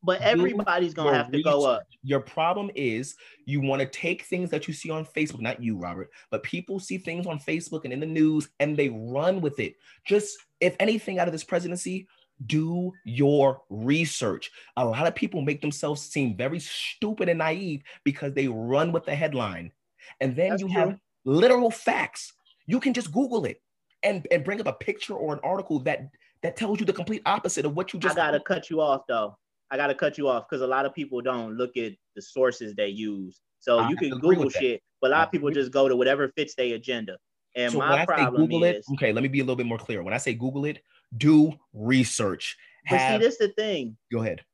[0.02, 1.82] But everybody's gonna have to go up.
[2.02, 5.76] Your problem is you want to take things that you see on Facebook, not you,
[5.76, 9.58] Robert, but people see things on Facebook and in the news and they run with
[9.58, 9.74] it.
[10.04, 12.06] Just if anything out of this presidency,
[12.44, 14.50] do your research.
[14.76, 19.06] A lot of people make themselves seem very stupid and naive because they run with
[19.06, 19.72] the headline.
[20.20, 20.76] And then That's you true.
[20.76, 22.32] have literal facts.
[22.66, 23.62] You can just Google it
[24.02, 26.10] and, and bring up a picture or an article that
[26.42, 29.02] that tells you the complete opposite of what you just I gotta cut you off
[29.08, 29.36] though.
[29.70, 32.74] I gotta cut you off because a lot of people don't look at the sources
[32.74, 33.40] they use.
[33.58, 35.60] So I you can Google shit, but a lot I of people agree.
[35.60, 37.18] just go to whatever fits their agenda.
[37.56, 39.78] And So my problem Google is, it, okay, let me be a little bit more
[39.78, 40.02] clear.
[40.02, 40.82] When I say Google it,
[41.16, 42.56] do research.
[42.88, 43.96] but see, Have, this the thing.
[44.12, 44.44] go ahead.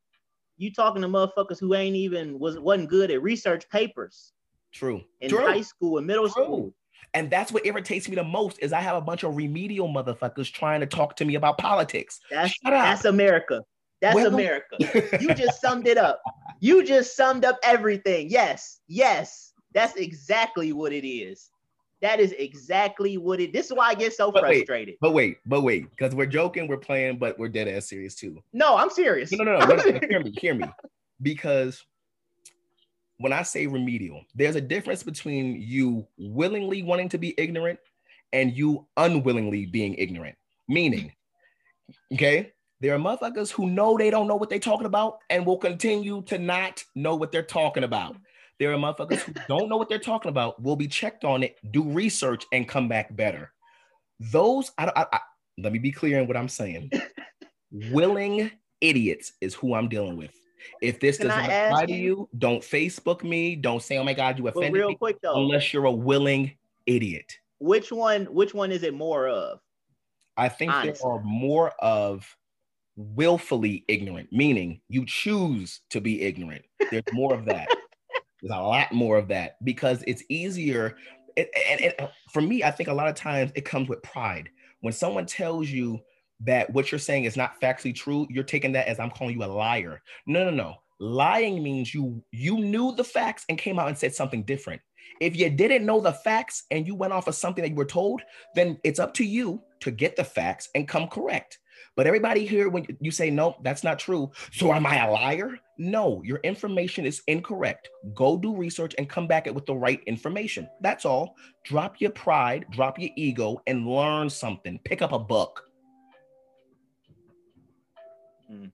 [0.57, 4.33] You talking to motherfuckers who ain't even was wasn't good at research papers
[4.73, 5.03] True.
[5.21, 5.45] in True.
[5.47, 6.45] high school and middle True.
[6.45, 6.75] school.
[7.15, 10.51] And that's what irritates me the most is I have a bunch of remedial motherfuckers
[10.51, 12.21] trying to talk to me about politics.
[12.31, 12.85] That's Shut up.
[12.85, 13.63] that's America.
[14.03, 14.77] That's Well- America.
[15.21, 16.21] You just summed it up.
[16.61, 18.29] You just summed up everything.
[18.29, 21.51] Yes, yes, that's exactly what it is.
[22.03, 23.53] That is exactly what it.
[23.53, 24.67] This is why I get so But wait.
[24.67, 24.97] frustrated.
[25.01, 28.43] but wait, but wait, because we're joking, we're playing, but we're dead ass serious too.
[28.53, 29.31] No, I'm serious.
[29.31, 30.67] No, no, no, no, no, hear me, hear me.
[31.23, 31.85] Because
[33.19, 37.79] when I say remedial, there's a difference between you willingly wanting to be ignorant
[38.33, 40.37] and you unwillingly being ignorant.
[40.69, 41.13] Meaning,
[42.13, 42.52] okay,
[42.83, 46.21] there are motherfuckers who know they don't know what they're talking about and will continue
[46.23, 48.17] to not know what they're talking about.
[48.59, 51.57] There are motherfuckers who don't know what they're talking about, will be checked on it,
[51.71, 53.53] do research, and come back better.
[54.19, 55.21] Those, I, I, I
[55.59, 56.91] let me be clear in what I'm saying.
[57.93, 60.33] Willing idiots is who I'm dealing with.
[60.81, 63.55] If this Can doesn't apply to you- don't Facebook me.
[63.55, 66.53] Don't say, "Oh my God, you offended real me," quick though, unless you're a willing
[66.87, 67.39] idiot.
[67.59, 68.27] which one?
[68.27, 69.61] Which one is it more of?
[70.37, 71.01] I think Honestly.
[71.03, 72.37] there are more of
[72.97, 76.65] willfully ignorant, meaning you choose to be ignorant.
[76.91, 77.69] There's more of that.
[78.43, 80.97] There's a lot more of that because it's easier.
[81.37, 84.51] And, and, and for me, I think a lot of times it comes with pride.
[84.81, 86.01] When someone tells you
[86.41, 89.45] that what you're saying is not factually true, you're taking that as I'm calling you
[89.45, 90.03] a liar.
[90.27, 90.75] No, no, no.
[90.99, 94.81] Lying means you you knew the facts and came out and said something different.
[95.21, 97.85] If you didn't know the facts and you went off of something that you were
[97.85, 98.23] told,
[98.55, 101.59] then it's up to you to get the facts and come correct.
[101.95, 104.31] But everybody here, when you say, no, that's not true.
[104.53, 105.59] So am I a liar?
[105.79, 107.91] No, your information is incorrect.
[108.15, 110.69] Go do research and come back with the right information.
[110.81, 111.37] That's all.
[111.65, 114.81] Drop your pride, drop your ego, and learn something.
[114.85, 115.65] Pick up a book.
[118.51, 118.73] Mm.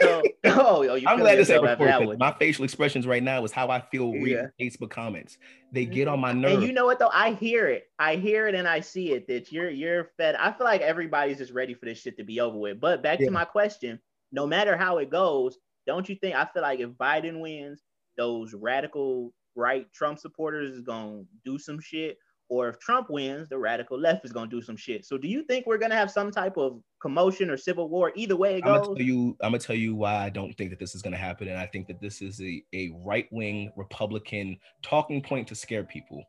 [0.00, 2.18] So, oh, you I'm glad this ever after that.
[2.18, 5.38] My facial expressions right now is how I feel reading Facebook comments.
[5.72, 6.54] They get on my nerves.
[6.56, 7.10] And you know what though?
[7.12, 7.84] I hear it.
[7.98, 10.34] I hear it and I see it that you're you're fed.
[10.36, 12.80] I feel like everybody's just ready for this shit to be over with.
[12.80, 13.26] But back Yeah.
[13.26, 14.00] to my question,
[14.32, 17.82] no matter how it goes, don't you think I feel like if Biden wins,
[18.16, 22.18] those radical right Trump supporters is gonna do some shit,
[22.48, 25.04] or if Trump wins, the radical left is gonna do some shit.
[25.04, 28.12] So do you think we're gonna have some type of commotion or civil war?
[28.16, 28.96] Either way it I'm gonna goes.
[28.96, 29.36] tell you.
[29.42, 31.66] I'm gonna tell you why I don't think that this is gonna happen, and I
[31.66, 36.24] think that this is a, a right wing Republican talking point to scare people.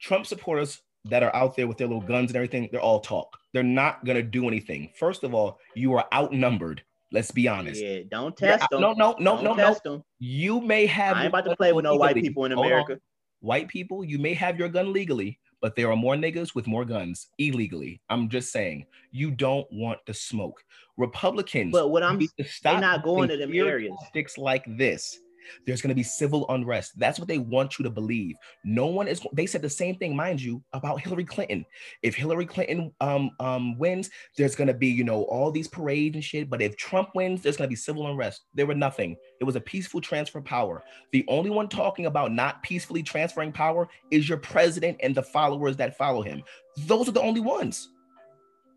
[0.00, 3.36] Trump supporters that are out there with their little guns and everything, they're all talk.
[3.52, 4.90] They're not gonna do anything.
[4.98, 6.82] First of all, you are outnumbered.
[7.12, 7.82] Let's be honest.
[7.82, 8.80] Yeah, don't test them.
[8.80, 9.56] No, no, no, Don't no, no.
[9.56, 10.04] test them.
[10.20, 11.16] You may have.
[11.16, 12.52] I ain't about to play with no white people in.
[12.52, 13.00] America.
[13.40, 16.84] White people, you may have your gun legally, but there are more niggas with more
[16.84, 18.00] guns illegally.
[18.08, 20.62] I'm just saying, you don't want the smoke.
[20.96, 23.94] Republicans, But what I'm to stop not going to them areas.
[24.08, 25.20] Sticks like this.
[25.66, 26.98] There's going to be civil unrest.
[26.98, 28.36] That's what they want you to believe.
[28.64, 29.20] No one is.
[29.32, 31.64] They said the same thing, mind you, about Hillary Clinton.
[32.02, 36.14] If Hillary Clinton um, um, wins, there's going to be you know all these parades
[36.14, 36.50] and shit.
[36.50, 38.42] But if Trump wins, there's going to be civil unrest.
[38.54, 39.16] There were nothing.
[39.40, 40.82] It was a peaceful transfer of power.
[41.12, 45.76] The only one talking about not peacefully transferring power is your president and the followers
[45.76, 46.42] that follow him.
[46.86, 47.88] Those are the only ones.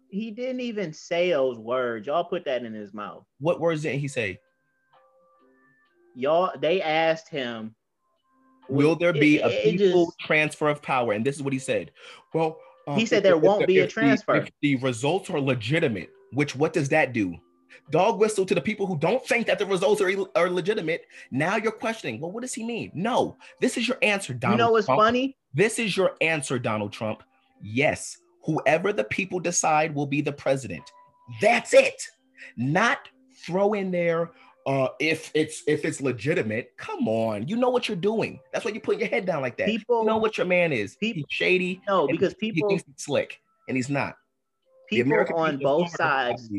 [0.10, 2.06] He didn't even say those words.
[2.06, 3.26] Y'all put that in his mouth.
[3.40, 4.40] What words didn't he say?
[6.16, 7.76] Y'all they asked him
[8.70, 11.14] will there be a peaceful just, transfer of power?
[11.14, 11.92] And this is what he said.
[12.34, 15.40] Well um, he said there won't the, be a transfer the, if the results are
[15.40, 17.36] legitimate which what does that do?
[17.92, 21.06] Dog whistle to the people who don't think that the results are, are legitimate.
[21.32, 22.92] Now you're questioning well what does he mean?
[22.94, 25.02] No this is your answer donald you know what's trump.
[25.02, 25.38] funny?
[25.54, 27.24] This is your answer donald trump.
[27.62, 30.84] Yes whoever the people decide will be the president.
[31.42, 32.02] That's it.
[32.58, 33.10] Not
[33.46, 34.32] throw in there
[34.66, 38.40] uh if it's if it's legitimate come on you know what you're doing.
[38.52, 39.68] That's why you put your head down like that.
[39.68, 40.96] People you know what your man is.
[40.96, 44.16] People, he's shady no because people he thinks he's slick and he's not.
[44.90, 46.50] People on people both sides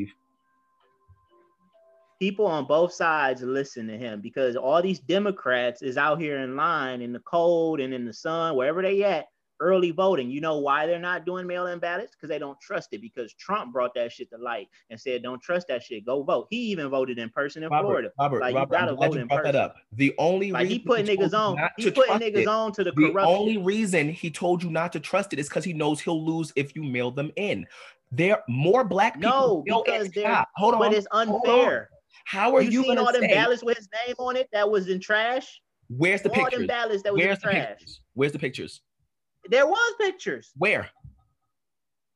[2.19, 6.57] people on both sides listen to him because all these democrats is out here in
[6.57, 9.27] line in the cold and in the sun wherever they at
[9.65, 10.31] early voting.
[10.31, 12.13] You know why they're not doing mail-in ballots?
[12.15, 13.01] Because they don't trust it.
[13.01, 16.05] Because Trump brought that shit to light and said, "Don't trust that shit.
[16.05, 18.13] Go vote." He even voted in person in Robert, Florida.
[18.19, 19.45] Robert, like Robert, you gotta vote in person.
[19.45, 19.77] That up.
[19.93, 21.59] The only like he put niggas on.
[21.79, 22.49] He put niggas it.
[22.49, 23.35] on to the, the corruption.
[23.35, 26.53] only reason he told you not to trust it is because he knows he'll lose
[26.57, 27.67] if you mail them in.
[28.13, 29.65] There more black people.
[29.67, 30.45] No, because they're.
[30.57, 30.81] Hold on.
[30.81, 31.89] But it's unfair.
[32.27, 34.89] How are you, you seen all them ballots with his name on it that was
[34.89, 35.61] in trash?
[35.89, 36.67] Where's the all pictures?
[36.67, 37.69] ballots that was Where's in trash?
[37.69, 38.01] Pictures?
[38.15, 38.81] Where's the pictures?
[39.51, 40.51] There was pictures.
[40.57, 40.89] Where?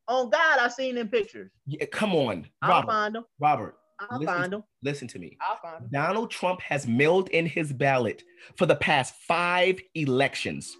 [0.08, 1.50] On God, I seen them pictures.
[1.66, 2.86] Yeah, come on, I'll Robert.
[2.90, 3.24] find them.
[3.38, 4.64] Robert, I'll listen, find them.
[4.82, 5.36] Listen to me.
[5.40, 5.90] I'll find them.
[5.92, 8.22] Donald Trump has mailed in his ballot
[8.56, 10.74] for the past five elections.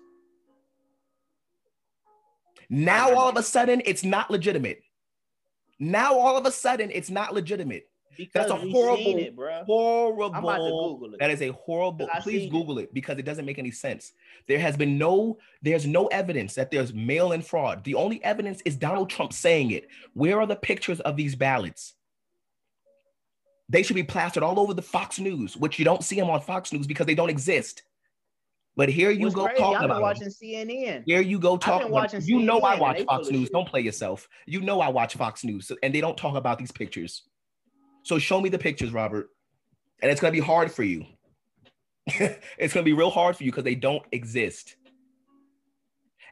[2.71, 4.83] Now all of a sudden, it's not legitimate.
[5.79, 7.88] Now all of a sudden, it's not legitimate.
[8.19, 11.15] Because That's a horrible, it, horrible.
[11.21, 12.09] That is a horrible.
[12.21, 12.85] Please Google it.
[12.85, 14.13] it because it doesn't make any sense.
[14.49, 17.85] There has been no, there's no evidence that there's mail-in fraud.
[17.85, 19.87] The only evidence is Donald Trump saying it.
[20.15, 21.95] Where are the pictures of these ballots?
[23.69, 26.41] They should be plastered all over the Fox News, which you don't see them on
[26.41, 27.85] Fox News because they don't exist.
[28.75, 31.05] But here you What's go crazy, talking I've been about watching CNN.
[31.07, 31.91] Here you go talking.
[31.91, 33.49] Watching you CNN know I watch Fox News.
[33.51, 34.29] Don't play yourself.
[34.47, 37.23] You know I watch Fox News, and they don't talk about these pictures.
[38.09, 39.29] So show me the pictures, Robert.
[40.01, 41.05] And it's gonna be hard for you.
[42.07, 44.77] it's gonna be real hard for you because they don't exist.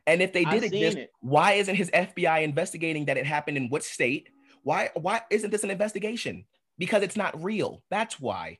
[0.07, 1.11] And if they did exist, it.
[1.21, 4.31] why isn't his FBI investigating that it happened in what state?
[4.63, 6.47] Why why isn't this an investigation?
[6.79, 7.83] Because it's not real.
[7.91, 8.59] That's why.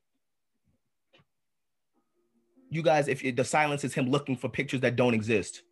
[2.69, 5.63] You guys, if the silence is him looking for pictures that don't exist.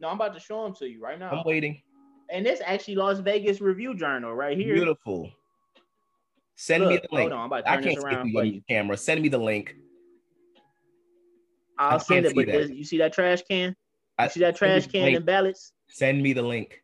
[0.00, 1.30] No, I'm about to show them to you right now.
[1.30, 1.82] I'm waiting.
[2.30, 4.74] And this actually Las Vegas Review Journal right here.
[4.74, 5.30] Beautiful.
[6.60, 7.32] Send Look, me the link.
[7.32, 8.96] On, I can't see you on camera.
[8.96, 9.76] Send me the link.
[11.78, 13.68] I'll send it, but you see that trash can?
[13.68, 13.74] You
[14.18, 15.72] I, see that trash can and ballots?
[15.86, 16.82] Send me the link.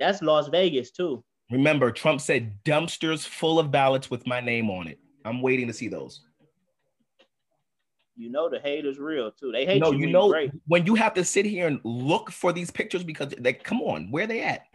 [0.00, 1.22] That's Las Vegas too.
[1.48, 4.98] Remember, Trump said dumpsters full of ballots with my name on it.
[5.24, 6.22] I'm waiting to see those.
[8.16, 9.52] You know the hate is real too.
[9.52, 10.00] They hate no, you.
[10.00, 10.34] you know
[10.66, 14.10] when you have to sit here and look for these pictures because they come on,
[14.10, 14.66] where they at?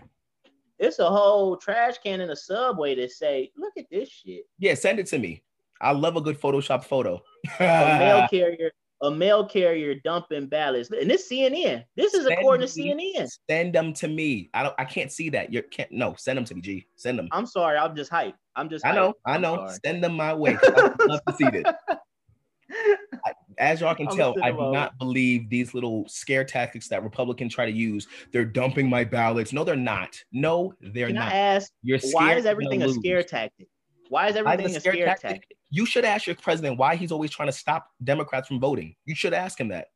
[0.80, 4.74] It's a whole trash can in a subway that say, "Look at this shit." Yeah,
[4.76, 5.44] send it to me.
[5.82, 7.22] I love a good Photoshop photo.
[7.60, 7.64] a
[8.00, 8.72] mail carrier,
[9.02, 11.84] a mail carrier dumping ballots, and this CNN.
[11.96, 13.28] This is send according me, to CNN.
[13.50, 14.50] Send them to me.
[14.54, 14.76] I don't.
[14.78, 15.52] I can't see that.
[15.52, 15.92] You can't.
[15.92, 16.62] No, send them to me.
[16.62, 16.88] G.
[16.96, 17.28] Send them.
[17.32, 17.78] I'm sorry.
[17.78, 18.36] I'm just hype.
[18.56, 18.86] I'm just.
[18.86, 19.14] I know.
[19.26, 19.70] I know.
[19.86, 20.58] Send them my way.
[20.62, 21.64] I'd love to see this.
[23.58, 27.66] as y'all can tell, I do not believe these little scare tactics that Republicans try
[27.66, 28.08] to use.
[28.32, 29.54] They're dumping my ballots.
[29.54, 30.22] No, they're not.
[30.32, 31.32] No, they're can not.
[31.32, 33.68] I ask, You're why is everything a scare tactic?
[34.10, 35.30] Why is everything a scare, scare tactic?
[35.30, 35.58] tactic?
[35.70, 38.96] You should ask your president why he's always trying to stop Democrats from voting.
[39.06, 39.88] You should ask him that.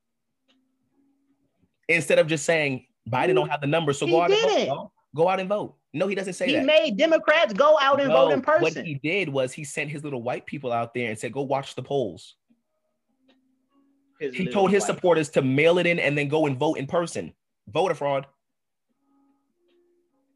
[1.88, 4.68] Instead of just saying Biden don't have the numbers, so he go out and vote.
[4.68, 5.76] No, go out and vote.
[5.94, 6.60] No, he doesn't say he that.
[6.62, 8.62] He made Democrats go out and no, vote in person.
[8.64, 11.42] What he did was he sent his little white people out there and said, "Go
[11.42, 12.36] watch the polls."
[14.22, 17.34] He told his supporters to mail it in and then go and vote in person.
[17.68, 18.28] Voter fraud.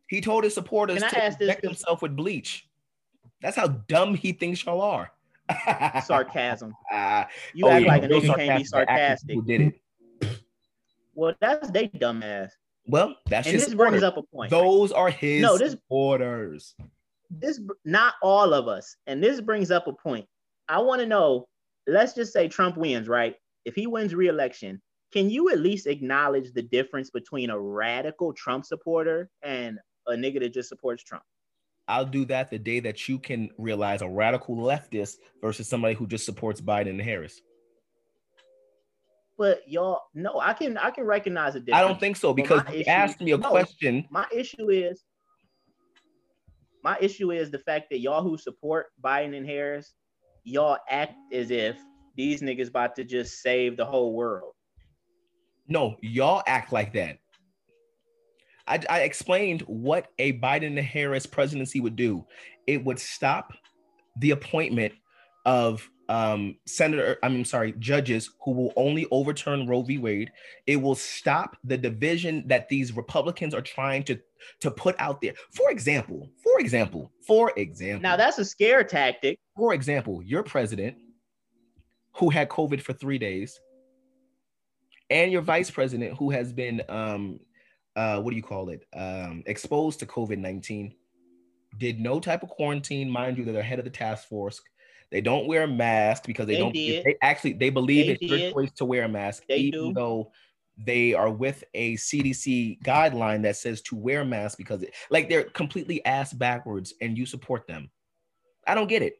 [0.07, 2.67] He told his supporters to inject himself with bleach.
[3.41, 5.11] That's how dumb he thinks y'all are.
[6.03, 6.69] sarcasm.
[7.53, 9.35] You oh, act yeah, like a nigga can't be sarcastic.
[9.35, 9.81] Who did it?
[11.13, 12.49] Well, that's they dumbass.
[12.87, 14.51] Well, that's and this brings up a point.
[14.51, 16.75] Those are his no, this, supporters.
[17.29, 20.25] This not all of us, and this brings up a point.
[20.67, 21.47] I want to know
[21.87, 23.35] let's just say Trump wins, right?
[23.65, 28.65] If he wins re-election, can you at least acknowledge the difference between a radical Trump
[28.65, 31.23] supporter and a nigga that just supports Trump?
[31.87, 36.07] I'll do that the day that you can realize a radical leftist versus somebody who
[36.07, 37.41] just supports Biden and Harris.
[39.37, 41.83] But y'all, no, I can I can recognize a difference.
[41.83, 44.05] I don't think so because you issue, asked me a no, question.
[44.09, 45.03] My issue is
[46.83, 49.93] my issue is the fact that y'all who support Biden and Harris,
[50.43, 51.77] y'all act as if
[52.15, 54.53] these niggas about to just save the whole world.
[55.67, 57.19] No, y'all act like that.
[58.67, 62.25] I, I explained what a Biden Harris presidency would do.
[62.67, 63.53] It would stop
[64.17, 64.93] the appointment
[65.45, 69.97] of um, senator, I mean, sorry, judges who will only overturn Roe v.
[69.97, 70.31] Wade.
[70.67, 74.19] It will stop the division that these Republicans are trying to
[74.59, 75.33] to put out there.
[75.51, 78.01] For example, for example, for example.
[78.01, 79.39] Now that's a scare tactic.
[79.55, 80.97] For example, your president,
[82.17, 83.59] who had COVID for three days,
[85.09, 87.39] and your vice president, who has been um,
[87.95, 90.93] uh, what do you call it, um, exposed to COVID 19,
[91.77, 93.09] did no type of quarantine.
[93.09, 94.61] Mind you, they're the head of the task force.
[95.11, 96.73] They don't wear a mask because they, they don't.
[96.73, 97.05] Did.
[97.05, 98.41] They actually they believe they it's did.
[98.41, 99.93] your choice to wear a mask, they even do.
[99.93, 100.31] though
[100.77, 105.29] they are with a CDC guideline that says to wear a mask because it, like
[105.29, 107.89] they're completely ass backwards, and you support them.
[108.67, 109.15] I don't get it.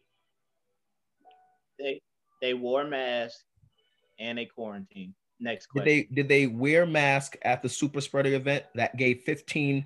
[1.77, 2.01] They
[2.45, 3.43] they wore masks
[4.19, 5.15] and a quarantine.
[5.39, 5.87] Next question.
[5.87, 9.83] Did they did they wear masks at the super spreader event that gave 15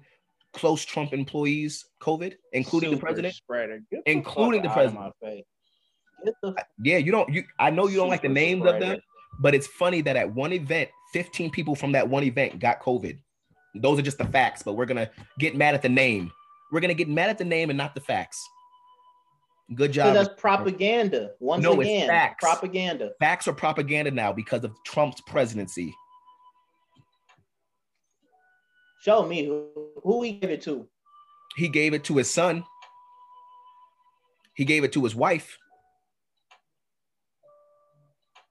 [0.52, 3.34] close Trump employees COVID, including super the president?
[3.34, 3.82] Spreader.
[4.06, 5.14] including the, the president.
[5.24, 8.76] The yeah, you don't you I know you don't like the names spreader.
[8.78, 9.00] of them,
[9.40, 13.18] but it's funny that at one event, 15 people from that one event got COVID.
[13.76, 16.30] Those are just the facts, but we're gonna get mad at the name.
[16.74, 18.46] We're gonna get mad at the name and not the facts.
[19.76, 20.16] Good job.
[20.16, 21.32] that's propaganda.
[21.40, 22.44] Once no, again, it's facts.
[22.44, 23.12] propaganda.
[23.20, 25.94] Facts are propaganda now because of Trump's presidency.
[29.02, 29.68] Show me who,
[30.04, 30.88] who he gave it to.
[31.56, 32.64] He gave it to his son.
[34.56, 35.58] He gave it to his wife.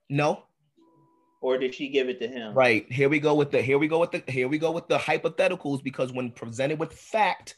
[0.08, 0.44] No.
[1.40, 2.54] Or did she give it to him?
[2.54, 2.90] Right.
[2.90, 4.98] Here we go with the here we go with the here we go with the
[4.98, 7.56] hypotheticals because when presented with fact,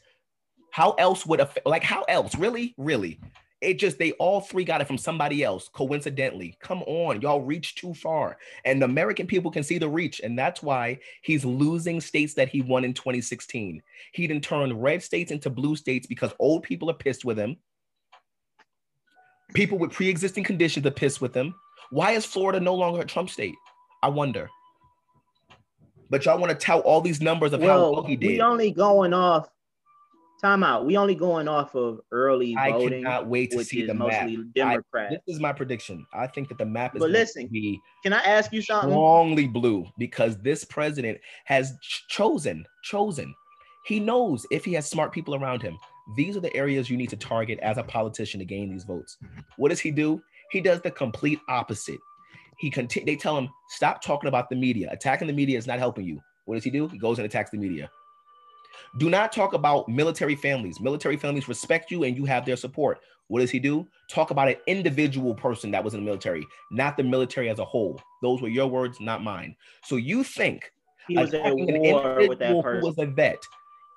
[0.71, 3.19] how else would a like how else really really
[3.61, 6.57] it just they all three got it from somebody else coincidentally.
[6.59, 8.37] Come on, y'all reach too far.
[8.65, 10.19] And the American people can see the reach.
[10.19, 13.81] And that's why he's losing states that he won in 2016.
[14.13, 17.55] He didn't turn red states into blue states because old people are pissed with him.
[19.53, 21.53] People with pre-existing conditions are pissed with him.
[21.91, 23.55] Why is Florida no longer a Trump state?
[24.01, 24.49] I wonder.
[26.09, 28.27] But y'all want to tout all these numbers of well, how well he did.
[28.27, 29.49] We only going off
[30.41, 30.85] time out.
[30.85, 33.05] We only going off of early I voting.
[33.05, 34.29] I cannot wait to see the map.
[34.55, 35.11] Democrat.
[35.11, 36.05] I, this is my prediction.
[36.13, 36.99] I think that the map is.
[36.99, 37.49] But listen,
[38.03, 38.89] can I ask you something?
[38.89, 43.33] Strongly blue because this president has ch- chosen chosen.
[43.85, 45.77] He knows if he has smart people around him,
[46.15, 49.17] these are the areas you need to target as a politician to gain these votes.
[49.57, 50.21] What does he do?
[50.51, 51.99] He does the complete opposite.
[52.57, 54.89] He conti- They tell him stop talking about the media.
[54.91, 56.19] Attacking the media is not helping you.
[56.45, 56.87] What does he do?
[56.87, 57.89] He goes and attacks the media.
[58.97, 60.79] Do not talk about military families.
[60.79, 62.99] Military families respect you and you have their support.
[63.27, 63.87] What does he do?
[64.09, 67.65] Talk about an individual person that was in the military, not the military as a
[67.65, 68.01] whole.
[68.21, 69.55] Those were your words, not mine.
[69.85, 70.69] So you think
[71.07, 72.81] he was at war with that person.
[72.81, 73.41] Who was a vet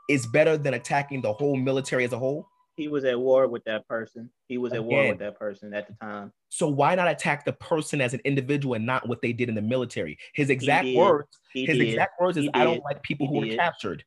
[0.09, 2.47] is better than attacking the whole military as a whole?
[2.77, 4.31] He was at war with that person.
[4.49, 4.89] He was at Again.
[4.89, 6.33] war with that person at the time.
[6.49, 9.55] So why not attack the person as an individual and not what they did in
[9.55, 10.19] the military?
[10.33, 11.89] His exact words, he his did.
[11.89, 13.51] exact words is, "I don't like people he who did.
[13.53, 14.05] were captured."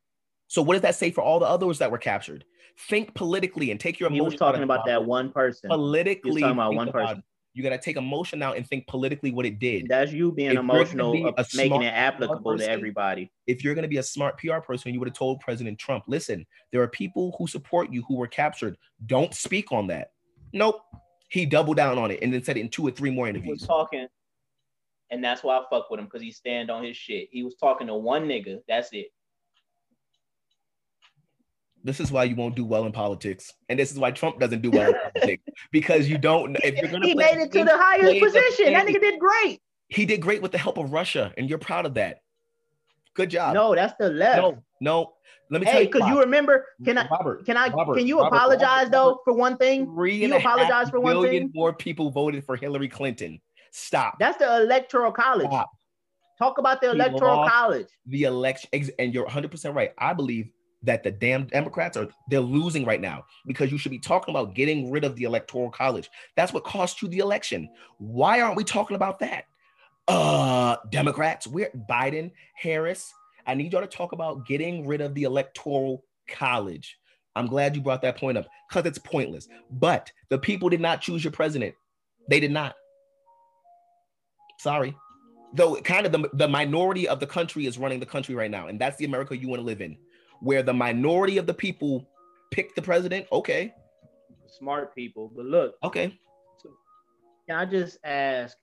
[0.48, 2.46] So what does that say for all the others that were captured?
[2.90, 4.26] Think politically and take your emotion.
[4.26, 5.70] He was talking about that one person.
[5.70, 7.24] Politically, talking about one person.
[7.54, 9.88] You got to take emotion out and think politically what it did.
[9.90, 11.24] That's you being if emotional, be
[11.56, 13.32] making it applicable person, to everybody.
[13.48, 16.04] If you're going to be a smart PR person, you would have told President Trump,
[16.08, 18.78] listen, there are people who support you who were captured.
[19.08, 20.12] Don't speak on that.
[20.54, 20.82] Nope.
[21.30, 23.46] He doubled down on it and then said it in two or three more interviews.
[23.48, 24.08] He was talking,
[25.10, 27.28] and that's why I fuck with him because he stand on his shit.
[27.32, 28.60] He was talking to one nigga.
[28.68, 29.08] That's it.
[31.84, 34.62] This is why you won't do well in politics, and this is why Trump doesn't
[34.62, 36.58] do well in politics because you don't.
[36.64, 38.74] If you're gonna, he made it to the highest position.
[38.74, 39.62] That nigga did great.
[39.88, 42.22] He did great with the help of Russia, and you're proud of that.
[43.14, 43.54] Good job.
[43.54, 44.42] No, that's the left.
[44.42, 45.14] No, no.
[45.50, 45.90] Let me hey, tell you.
[45.90, 47.08] because you remember, can I?
[47.10, 47.70] Robert, can I?
[47.70, 49.86] Robert, can you Robert, apologize though for one thing?
[49.86, 51.52] Three you apologize for one thing.
[51.54, 53.40] More people voted for Hillary Clinton.
[53.72, 54.18] Stop.
[54.20, 55.48] That's the electoral college.
[55.48, 55.70] Stop.
[56.38, 57.88] Talk about the electoral college.
[58.06, 58.70] The election,
[59.00, 59.92] and you're 100 percent right.
[59.98, 60.50] I believe
[60.84, 64.54] that the damn Democrats are they're losing right now because you should be talking about
[64.54, 66.10] getting rid of the electoral college.
[66.36, 67.70] That's what cost you the election.
[67.98, 69.46] Why aren't we talking about that?
[70.08, 73.12] Uh Democrats, we're Biden, Harris.
[73.46, 76.98] I need y'all to talk about getting rid of the electoral college.
[77.36, 79.48] I'm glad you brought that point up because it's pointless.
[79.72, 81.76] But the people did not choose your president.
[82.30, 82.76] They did not.
[84.60, 84.96] Sorry.
[85.54, 88.68] Though kind of the, the minority of the country is running the country right now.
[88.68, 89.98] And that's the America you want to live in
[90.42, 92.08] where the minority of the people
[92.52, 93.28] pick the president.
[93.32, 93.74] Okay.
[94.48, 95.32] Smart people.
[95.36, 95.76] But look.
[95.84, 96.18] Okay.
[97.48, 98.58] Can I just ask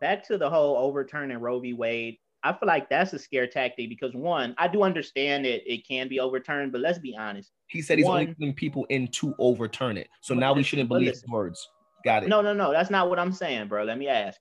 [0.00, 1.72] back to the whole overturning Roe v.
[1.72, 2.18] Wade?
[2.42, 6.08] I feel like that's a scare tactic because one, I do understand that it can
[6.08, 7.52] be overturned, but let's be honest.
[7.68, 10.08] He said he's one, only putting people in to overturn it.
[10.20, 11.66] So now we shouldn't believe his words.
[12.04, 12.28] Got it.
[12.28, 12.70] No, no, no.
[12.70, 13.84] That's not what I'm saying, bro.
[13.84, 14.38] Let me ask.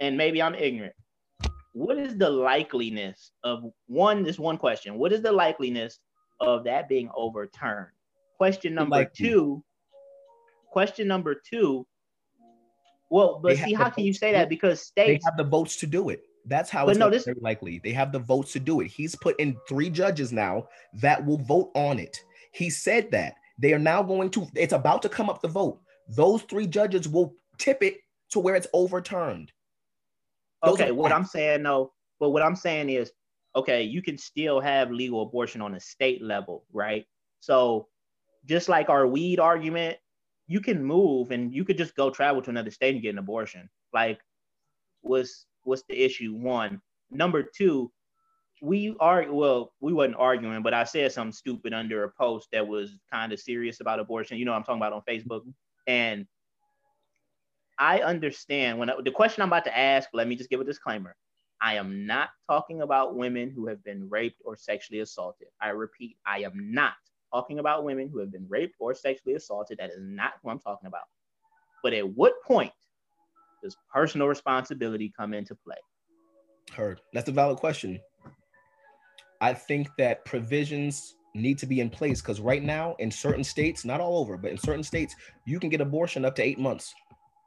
[0.00, 0.92] And maybe I'm ignorant
[1.72, 4.22] what is the likeliness of one?
[4.22, 4.98] This one question.
[4.98, 5.98] What is the likeliness
[6.40, 7.88] of that being overturned?
[8.38, 9.62] Question number like two.
[10.72, 11.86] Question number two.
[13.10, 14.48] Well, but see, how can you say that?
[14.48, 16.22] Because states they have the votes to do it.
[16.46, 17.80] That's how but it's no, this, very likely.
[17.82, 18.86] They have the votes to do it.
[18.86, 22.16] He's put in three judges now that will vote on it.
[22.52, 24.46] He said that they are now going to.
[24.54, 25.80] It's about to come up the vote.
[26.08, 27.98] Those three judges will tip it
[28.30, 29.52] to where it's overturned.
[30.64, 33.12] Okay, what I'm saying though, but what I'm saying is,
[33.56, 37.04] okay, you can still have legal abortion on a state level, right?
[37.40, 37.88] So
[38.44, 39.96] just like our weed argument,
[40.46, 43.18] you can move and you could just go travel to another state and get an
[43.18, 43.68] abortion.
[43.92, 44.20] Like,
[45.00, 46.34] what's what's the issue?
[46.34, 46.80] One.
[47.10, 47.90] Number two,
[48.62, 52.66] we are well, we wasn't arguing, but I said something stupid under a post that
[52.66, 54.38] was kind of serious about abortion.
[54.38, 55.42] You know I'm talking about on Facebook.
[55.86, 56.26] And
[57.80, 60.64] I understand when I, the question I'm about to ask, let me just give a
[60.64, 61.16] disclaimer.
[61.62, 65.48] I am not talking about women who have been raped or sexually assaulted.
[65.62, 66.92] I repeat, I am not
[67.32, 69.78] talking about women who have been raped or sexually assaulted.
[69.78, 71.04] That is not who I'm talking about.
[71.82, 72.72] But at what point
[73.62, 75.76] does personal responsibility come into play?
[76.72, 77.00] Heard.
[77.14, 77.98] That's a valid question.
[79.40, 83.86] I think that provisions need to be in place because right now, in certain states,
[83.86, 85.14] not all over, but in certain states,
[85.46, 86.94] you can get abortion up to eight months.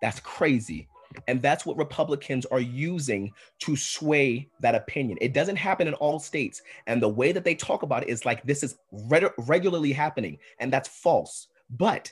[0.04, 0.90] That's crazy.
[1.30, 5.18] And that's what Republicans are using to sway that opinion.
[5.22, 6.62] It doesn't happen in all states.
[6.88, 10.40] And the way that they talk about it is like this is re- regularly happening.
[10.60, 11.48] And that's false.
[11.70, 12.12] But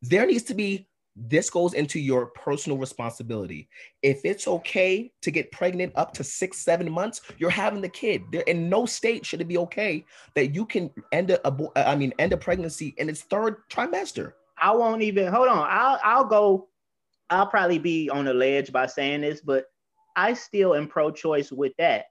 [0.00, 3.68] there needs to be this goes into your personal responsibility.
[4.02, 8.22] If it's okay to get pregnant up to six, seven months, you're having the kid.
[8.30, 10.04] There in no state should it be okay
[10.34, 14.34] that you can end a, I mean, end a pregnancy in its third trimester.
[14.56, 15.66] I won't even hold on.
[15.68, 16.68] I'll I'll go
[17.30, 19.66] I'll probably be on the ledge by saying this, but
[20.16, 22.06] I still am pro-choice with that.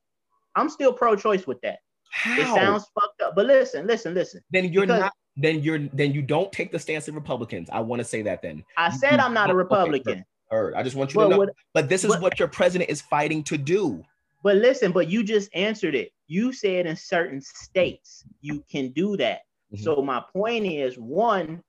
[0.56, 1.80] I'm still pro-choice with that.
[2.12, 2.40] How?
[2.40, 4.42] It sounds fucked up, but listen, listen, listen.
[4.52, 5.14] Then you're because not.
[5.36, 5.80] Then you're.
[5.94, 7.70] Then you don't take the stance of Republicans.
[7.72, 8.44] I want to say that.
[8.44, 10.24] Then I said I'm not a Republican.
[10.52, 10.76] Heard.
[10.76, 11.38] I just want you but to know.
[11.40, 14.04] What, but this is but, what your president is fighting to do.
[14.44, 16.12] But listen, but you just answered it.
[16.28, 19.40] You said in certain states you can do that.
[19.74, 19.84] Mm-hmm.
[19.84, 21.64] So my point is, one,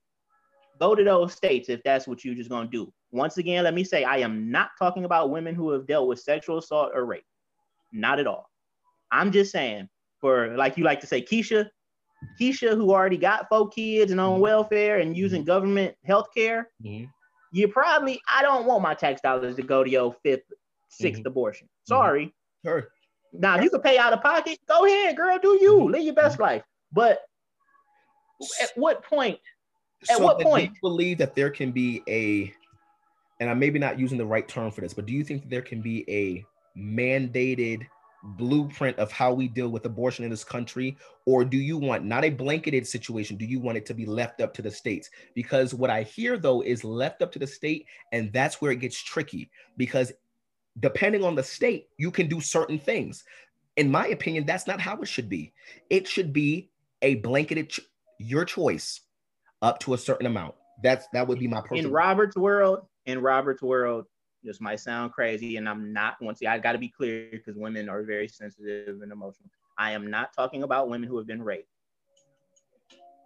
[0.79, 2.93] go to those states if that's what you're just gonna do.
[3.15, 6.19] Once again, let me say I am not talking about women who have dealt with
[6.19, 7.23] sexual assault or rape.
[7.93, 8.49] Not at all.
[9.09, 9.87] I'm just saying,
[10.19, 11.69] for like you like to say, Keisha,
[12.39, 14.41] Keisha, who already got four kids and on mm-hmm.
[14.41, 15.47] welfare and using mm-hmm.
[15.47, 17.05] government health care, mm-hmm.
[17.53, 20.43] you probably, I don't want my tax dollars to go to your fifth,
[21.01, 21.27] 6th mm-hmm.
[21.27, 21.67] abortion.
[21.67, 21.93] Mm-hmm.
[21.93, 22.35] Sorry.
[22.65, 22.89] Sure.
[23.31, 25.77] Now, if you can pay out of pocket, go ahead, girl, do you.
[25.79, 25.91] Mm-hmm.
[25.93, 26.63] Live your best life.
[26.91, 27.19] But
[28.61, 29.39] at what point?
[30.09, 30.71] At so what point?
[30.71, 32.53] Do you believe that there can be a
[33.39, 35.61] and I'm maybe not using the right term for this, but do you think there
[35.61, 36.45] can be a
[36.77, 37.85] mandated
[38.23, 40.97] blueprint of how we deal with abortion in this country?
[41.25, 43.37] Or do you want not a blanketed situation?
[43.37, 45.09] Do you want it to be left up to the states?
[45.33, 48.79] Because what I hear though is left up to the state, and that's where it
[48.79, 50.11] gets tricky because
[50.79, 53.23] depending on the state, you can do certain things.
[53.77, 55.53] In my opinion, that's not how it should be.
[55.89, 56.69] It should be
[57.01, 57.81] a blanketed ch-
[58.19, 59.01] your choice
[59.61, 60.55] up to a certain amount.
[60.83, 61.85] That's that would be my personal.
[61.85, 64.05] In Robert's world, in Robert's world,
[64.43, 67.89] this might sound crazy, and I'm not once I got to be clear because women
[67.89, 69.49] are very sensitive and emotional.
[69.77, 71.69] I am not talking about women who have been raped.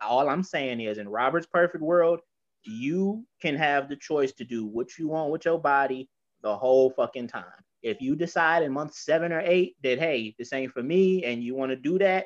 [0.01, 2.21] All I'm saying is, in Robert's perfect world,
[2.63, 6.09] you can have the choice to do what you want with your body
[6.41, 7.43] the whole fucking time.
[7.83, 11.43] If you decide in month seven or eight that hey, this ain't for me, and
[11.43, 12.25] you want to do that,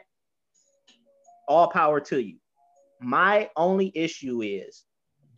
[1.48, 2.38] all power to you.
[3.02, 4.86] My only issue is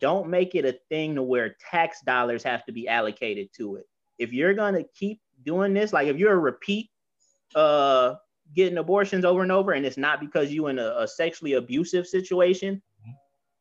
[0.00, 3.86] don't make it a thing to where tax dollars have to be allocated to it.
[4.18, 6.90] If you're gonna keep doing this, like if you're a repeat
[7.54, 8.14] uh
[8.54, 12.06] getting abortions over and over, and it's not because you in a, a sexually abusive
[12.06, 13.12] situation, mm-hmm.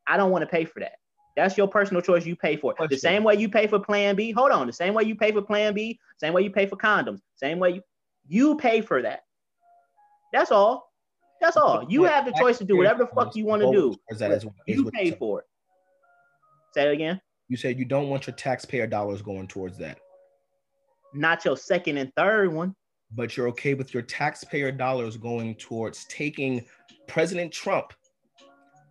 [0.07, 0.93] I don't want to pay for that.
[1.35, 2.25] That's your personal choice.
[2.25, 2.89] You pay for it.
[2.89, 4.31] The same way you pay for Plan B.
[4.31, 4.67] Hold on.
[4.67, 5.99] The same way you pay for Plan B.
[6.17, 7.19] Same way you pay for condoms.
[7.35, 7.81] Same way you
[8.27, 9.21] you pay for that.
[10.31, 10.91] That's all.
[11.41, 11.85] That's all.
[11.89, 13.95] You have the choice to do whatever the fuck you want to do.
[14.67, 15.45] You pay for it.
[16.75, 17.21] Say it again.
[17.47, 19.97] You said you don't want your taxpayer dollars going towards that.
[21.13, 22.75] Not your second and third one.
[23.11, 26.65] But you're okay with your taxpayer dollars going towards taking
[27.07, 27.93] President Trump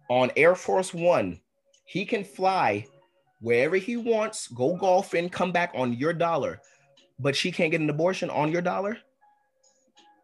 [0.08, 1.38] on Air Force One.
[1.84, 2.86] He can fly
[3.42, 6.62] wherever he wants, go golfing, come back on your dollar.
[7.18, 8.96] But she can't get an abortion on your dollar?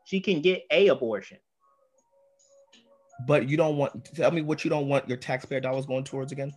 [0.04, 1.36] She can get a abortion.
[3.26, 6.32] But you don't want tell me what you don't want your taxpayer dollars going towards
[6.32, 6.54] again?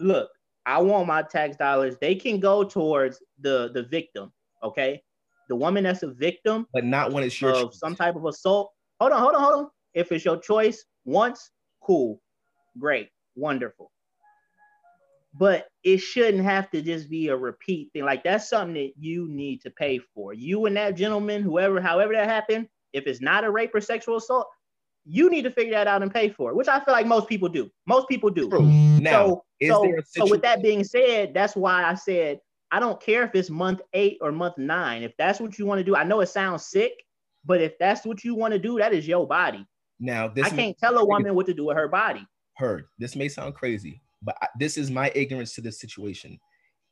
[0.00, 0.30] Look,
[0.66, 1.96] I want my tax dollars.
[2.00, 4.32] They can go towards the the victim.
[4.62, 5.02] Okay,
[5.48, 7.78] the woman that's a victim, but not when it's your of choice.
[7.78, 8.72] some type of assault.
[9.00, 9.70] Hold on, hold on, hold on.
[9.94, 11.50] If it's your choice once,
[11.80, 12.20] cool,
[12.78, 13.90] great, wonderful.
[15.34, 18.04] But it shouldn't have to just be a repeat thing.
[18.04, 20.34] Like that's something that you need to pay for.
[20.34, 24.16] You and that gentleman, whoever, however that happened, if it's not a rape or sexual
[24.16, 24.48] assault,
[25.10, 27.28] you need to figure that out and pay for it, which I feel like most
[27.28, 27.70] people do.
[27.86, 28.48] Most people do.
[28.48, 28.60] True.
[28.60, 28.98] Mm-hmm.
[28.98, 32.40] Now, so, so, so with that being said, that's why I said
[32.70, 35.02] I don't care if it's month eight or month nine.
[35.02, 36.92] If that's what you want to do, I know it sounds sick,
[37.44, 39.66] but if that's what you want to do, that is your body.
[40.00, 42.26] Now, this I can't tell a woman what to do with her body.
[42.54, 42.84] Heard.
[42.98, 46.38] This may sound crazy, but this is my ignorance to this situation.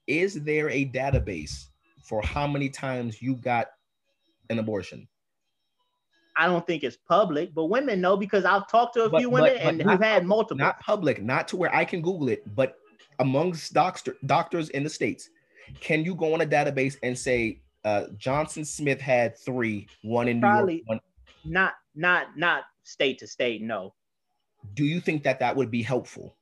[0.06, 1.66] Is there a database
[2.02, 3.66] for how many times you got
[4.48, 5.06] an abortion?
[6.37, 9.31] I don't think it's public, but women know because I've talked to a but, few
[9.31, 10.59] women but, but and who've had multiple.
[10.59, 12.77] Not public, not to where I can Google it, but
[13.19, 15.31] amongst doctor, doctors in the states,
[15.81, 20.41] can you go on a database and say uh, Johnson Smith had three, one in
[20.41, 21.01] Probably New York, one?
[21.45, 23.63] Not, not, not state to state.
[23.63, 23.95] No.
[24.75, 26.36] Do you think that that would be helpful?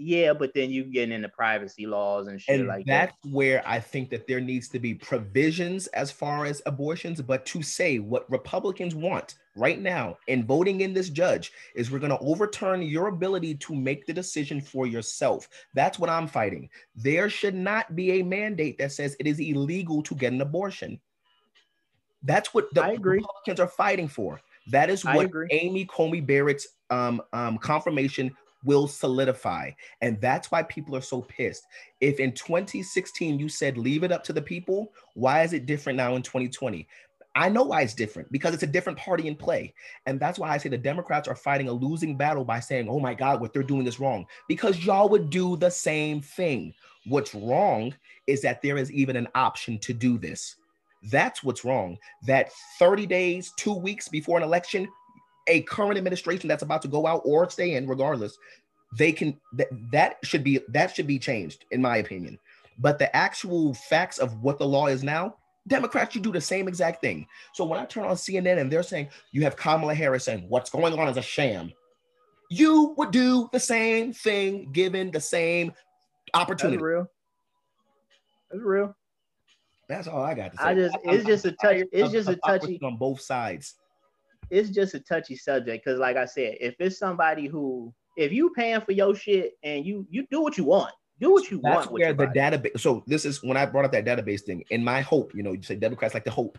[0.00, 3.30] Yeah, but then you get into privacy laws and shit and like that's that.
[3.30, 7.62] where I think that there needs to be provisions as far as abortions, but to
[7.62, 12.18] say what Republicans want right now in voting in this judge is we're going to
[12.20, 15.48] overturn your ability to make the decision for yourself.
[15.74, 16.70] That's what I'm fighting.
[16.94, 21.00] There should not be a mandate that says it is illegal to get an abortion.
[22.22, 24.40] That's what the Republicans are fighting for.
[24.68, 29.70] That is what Amy Coney Barrett's um, um, confirmation will solidify.
[30.00, 31.64] And that's why people are so pissed.
[32.00, 35.96] If in 2016 you said leave it up to the people, why is it different
[35.96, 36.88] now in 2020?
[37.34, 39.72] I know why it's different because it's a different party in play.
[40.06, 42.98] And that's why I say the Democrats are fighting a losing battle by saying, oh
[42.98, 44.26] my God, what they're doing is wrong.
[44.48, 46.74] Because y'all would do the same thing.
[47.06, 47.94] What's wrong
[48.26, 50.56] is that there is even an option to do this.
[51.12, 51.96] That's what's wrong.
[52.26, 54.88] That 30 days, two weeks before an election,
[55.48, 58.38] a current administration that's about to go out or stay in, regardless,
[58.96, 62.38] they can that that should be that should be changed, in my opinion.
[62.78, 66.68] But the actual facts of what the law is now, Democrats, you do the same
[66.68, 67.26] exact thing.
[67.52, 70.70] So when I turn on CNN and they're saying you have Kamala Harris saying what's
[70.70, 71.72] going on is a sham,
[72.50, 75.72] you would do the same thing given the same
[76.34, 76.76] opportunity.
[76.76, 77.10] That's real.
[78.50, 78.96] That's real.
[79.88, 80.64] That's all I got to say.
[80.64, 81.82] I just it's I, just a touch.
[81.92, 83.74] It's just a touchy on both sides
[84.50, 88.50] it's just a touchy subject because, like I said, if it's somebody who, if you
[88.50, 91.86] paying for your shit and you you do what you want, do what you That's
[91.86, 92.02] want.
[92.02, 92.80] That's where the database.
[92.80, 94.64] So this is when I brought up that database thing.
[94.70, 96.58] In my hope, you know, you say Democrats like to hope.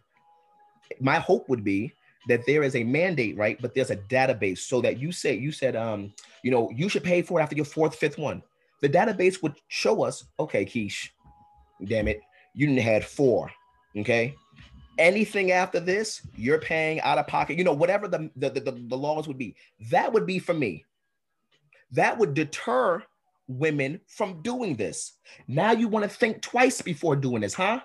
[1.00, 1.94] My hope would be
[2.28, 3.60] that there is a mandate, right?
[3.62, 7.04] But there's a database so that you say you said, um, you know, you should
[7.04, 8.44] pay for it after your fourth, fifth one.
[8.82, 11.10] The database would show us, okay, Keish,
[11.86, 12.22] damn it,
[12.54, 13.52] you didn't had four,
[13.98, 14.36] okay
[15.00, 18.98] anything after this, you're paying out of pocket, you know, whatever the, the, the, the
[18.98, 19.56] laws would be.
[19.90, 20.86] That would be for me.
[21.92, 23.02] That would deter
[23.48, 25.14] women from doing this.
[25.48, 27.80] Now you want to think twice before doing this, huh?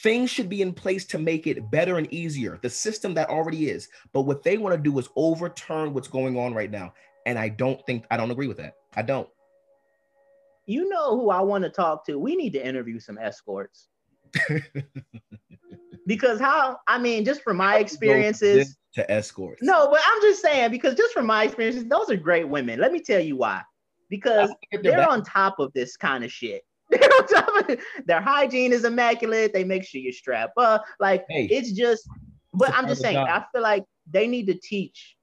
[0.00, 3.68] Things should be in place to make it better and easier, the system that already
[3.68, 3.88] is.
[4.12, 6.94] But what they want to do is overturn what's going on right now.
[7.26, 8.74] And I don't think, I don't agree with that.
[8.94, 9.28] I don't.
[10.66, 12.18] You know who I want to talk to?
[12.18, 13.88] We need to interview some escorts.
[16.06, 19.62] because how I mean, just from my experiences to escorts.
[19.62, 22.80] No, but I'm just saying because just from my experiences, those are great women.
[22.80, 23.62] Let me tell you why.
[24.08, 24.50] Because
[24.82, 26.62] they're on top of this kind of shit.
[26.92, 27.80] They're on top of it.
[28.04, 29.54] Their hygiene is immaculate.
[29.54, 30.84] They make sure you strap up.
[31.00, 32.06] Like hey, it's just.
[32.52, 33.28] But I'm just saying, job.
[33.30, 35.16] I feel like they need to teach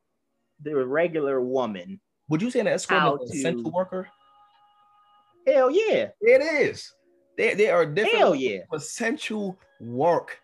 [0.63, 2.01] the regular woman.
[2.29, 4.09] Would you say an escort is an essential worker?
[5.45, 6.91] Hell yeah, it is.
[7.39, 8.59] They, they are different Hell yeah.
[8.73, 10.37] essential work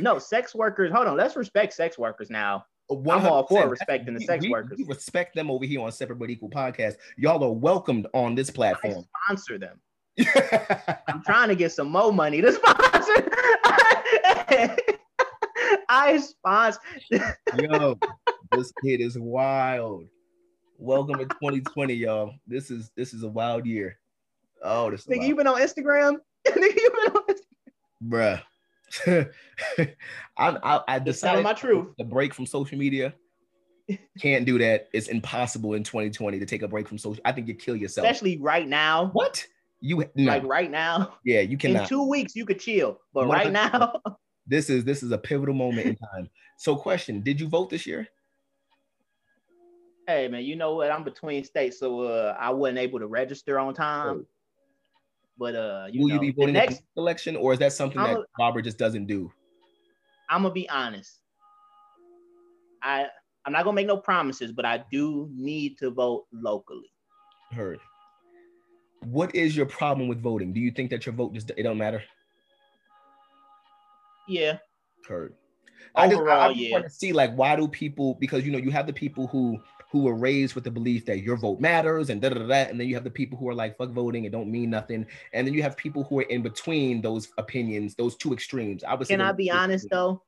[0.00, 0.92] no, sex workers.
[0.92, 2.66] Hold on, let's respect sex workers now.
[2.90, 4.78] I'm all for respecting the sex we- workers.
[4.78, 6.96] We respect them over here on Separate but Equal podcast.
[7.16, 9.04] Y'all are welcomed on this I platform.
[9.24, 9.80] sponsor them.
[11.08, 13.30] I'm trying to get some more money to sponsor.
[15.88, 16.80] I sponsor.
[17.56, 17.96] Yo,
[18.50, 20.06] this kid is wild.
[20.78, 22.34] Welcome to 2020, y'all.
[22.48, 23.98] This is this is a wild year.
[24.66, 26.16] Oh, this is Nigga, you been on Instagram?
[26.46, 27.42] Nigga, you been on Instagram?
[28.02, 28.42] bruh.
[30.36, 31.88] I'm, I, I decided my truth.
[31.98, 33.14] the break from social media.
[34.20, 34.88] Can't do that.
[34.92, 37.22] It's impossible in 2020 to take a break from social.
[37.24, 38.04] I think you kill yourself.
[38.04, 39.10] Especially right now.
[39.12, 39.46] what?
[39.80, 40.32] You no.
[40.32, 41.18] Like right now.
[41.24, 41.76] yeah, you can.
[41.76, 42.98] In two weeks, you could chill.
[43.12, 44.00] But right now,
[44.46, 46.30] This is this is a pivotal moment in time.
[46.56, 48.08] So, question: Did you vote this year?
[50.06, 50.90] hey man, you know what?
[50.90, 54.26] I'm between states, so uh, I wasn't able to register on time.
[55.38, 57.72] But uh, you Will know, you be the voting next, next election, or is that
[57.72, 59.30] something I'm that a- Robert just doesn't do?
[60.30, 61.20] I'm gonna be honest.
[62.82, 63.06] I
[63.44, 66.90] I'm not gonna make no promises, but I do need to vote locally.
[67.52, 67.78] Heard.
[69.04, 70.52] What is your problem with voting?
[70.52, 72.02] Do you think that your vote just it don't matter?
[74.26, 74.58] Yeah,
[75.06, 75.34] Heard.
[75.94, 76.72] I just, I, I yeah.
[76.72, 79.58] want to see like why do people because you know you have the people who
[79.90, 82.78] who were raised with the belief that your vote matters and da da da, and
[82.78, 85.46] then you have the people who are like fuck voting it don't mean nothing and
[85.46, 88.84] then you have people who are in between those opinions those two extremes.
[88.84, 90.22] I say Can I be honest though?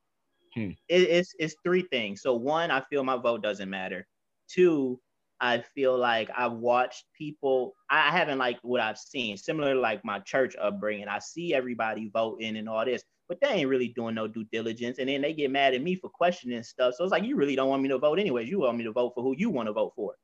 [0.53, 0.71] Hmm.
[0.87, 2.21] It, it's it's three things.
[2.21, 4.07] So one, I feel my vote doesn't matter.
[4.47, 4.99] Two,
[5.39, 7.75] I feel like I've watched people.
[7.89, 9.37] I I haven't like what I've seen.
[9.37, 11.07] Similar to like my church upbringing.
[11.07, 14.97] I see everybody voting and all this, but they ain't really doing no due diligence.
[14.97, 16.95] And then they get mad at me for questioning stuff.
[16.97, 18.49] So it's like you really don't want me to vote anyways.
[18.49, 20.15] You want me to vote for who you want to vote for.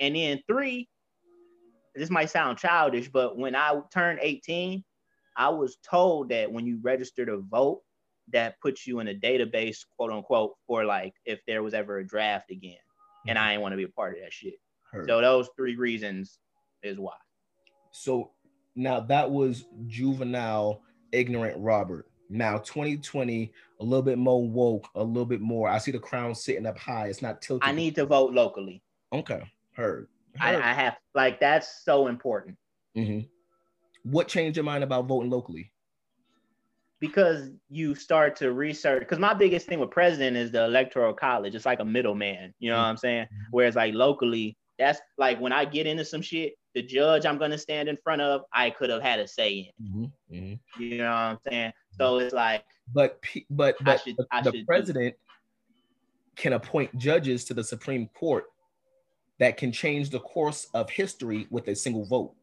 [0.00, 0.88] And then three,
[1.94, 4.84] this might sound childish, but when I turned 18,
[5.36, 7.80] I was told that when you register to vote,
[8.32, 12.06] that puts you in a database, quote unquote, for like if there was ever a
[12.06, 12.76] draft again.
[13.26, 13.46] And mm-hmm.
[13.46, 14.54] I ain't want to be a part of that shit.
[14.92, 15.08] Heard.
[15.08, 16.38] So those three reasons
[16.82, 17.14] is why.
[17.90, 18.32] So
[18.76, 20.82] now that was juvenile,
[21.12, 22.09] ignorant Robert.
[22.30, 25.68] Now 2020, a little bit more woke, a little bit more.
[25.68, 27.08] I see the crown sitting up high.
[27.08, 27.68] It's not tilted.
[27.68, 28.82] I need to vote locally.
[29.12, 29.42] Okay,
[29.72, 30.06] heard.
[30.40, 30.62] I, heard.
[30.62, 32.56] I have like that's so important
[32.96, 33.28] Mhm.
[34.04, 35.72] What changed your mind about voting locally?
[37.00, 39.00] because you start to research.
[39.00, 41.54] Because my biggest thing with president is the electoral college.
[41.54, 42.52] It's like a middleman.
[42.58, 43.26] You know what I'm saying?
[43.52, 47.56] Whereas like locally, that's like when I get into some shit, the judge I'm gonna
[47.56, 50.12] stand in front of, I could have had a say in.
[50.30, 50.58] Mhm.
[50.78, 51.72] You know what I'm saying?
[52.00, 53.20] So it's like But
[53.50, 55.14] but but should- the, I the do- president
[56.36, 58.44] can appoint judges to the Supreme Court
[59.38, 62.34] that can change the course of history with a single vote.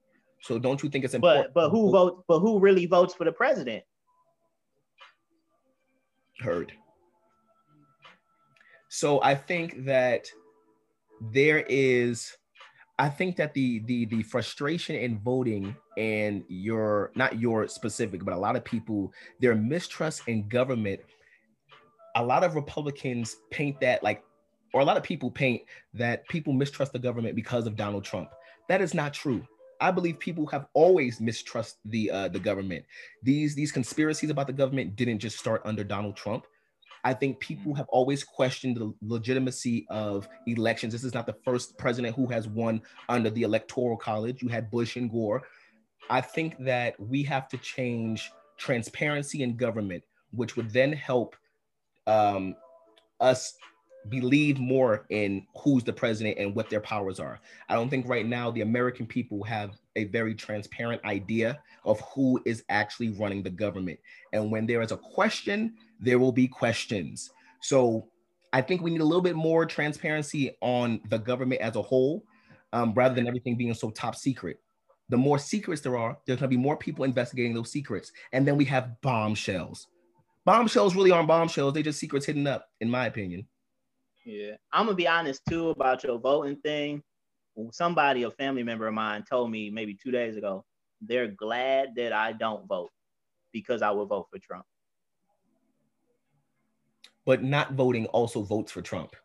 [0.41, 1.53] So don't you think it's important?
[1.53, 3.83] but but who votes but who really votes for the president?
[6.39, 6.71] heard.
[8.89, 10.27] So I think that
[11.19, 12.37] there is
[12.99, 18.33] I think that the the the frustration in voting and your not your specific but
[18.33, 21.01] a lot of people their mistrust in government
[22.17, 24.23] a lot of Republicans paint that like
[24.73, 25.61] or a lot of people paint
[25.93, 28.29] that people mistrust the government because of Donald Trump.
[28.67, 29.45] That is not true.
[29.79, 32.83] I believe people have always mistrust the uh, the government.
[33.23, 36.45] These these conspiracies about the government didn't just start under Donald Trump.
[37.03, 40.91] I think people have always questioned the legitimacy of elections.
[40.91, 44.41] This is not the first president who has won under the electoral college.
[44.41, 45.43] You had Bush and Gore.
[46.09, 51.35] I think that we have to change transparency in government, which would then help
[52.05, 52.55] um,
[53.19, 53.55] us
[54.09, 57.39] believe more in who's the president and what their powers are.
[57.67, 62.41] I don't think right now the American people have a very transparent idea of who
[62.45, 63.99] is actually running the government.
[64.33, 67.31] And when there is a question, there will be questions.
[67.61, 68.07] So
[68.53, 72.23] I think we need a little bit more transparency on the government as a whole,
[72.71, 74.59] um, rather than everything being so top secret.
[75.09, 78.11] The more secrets there are, there's going to be more people investigating those secrets.
[78.33, 79.87] And then we have bombshells.
[80.45, 81.73] Bombshells really aren't bombshells.
[81.73, 83.47] They're just secrets hidden up, in my opinion.
[84.27, 84.55] Yeah.
[84.73, 87.01] I'm gonna be honest too about your voting thing.
[87.71, 90.65] Somebody, a family member of mine, told me maybe two days ago,
[91.01, 92.91] they're glad that I don't vote
[93.53, 94.65] because I would vote for Trump.
[97.25, 99.15] But not voting also votes for Trump.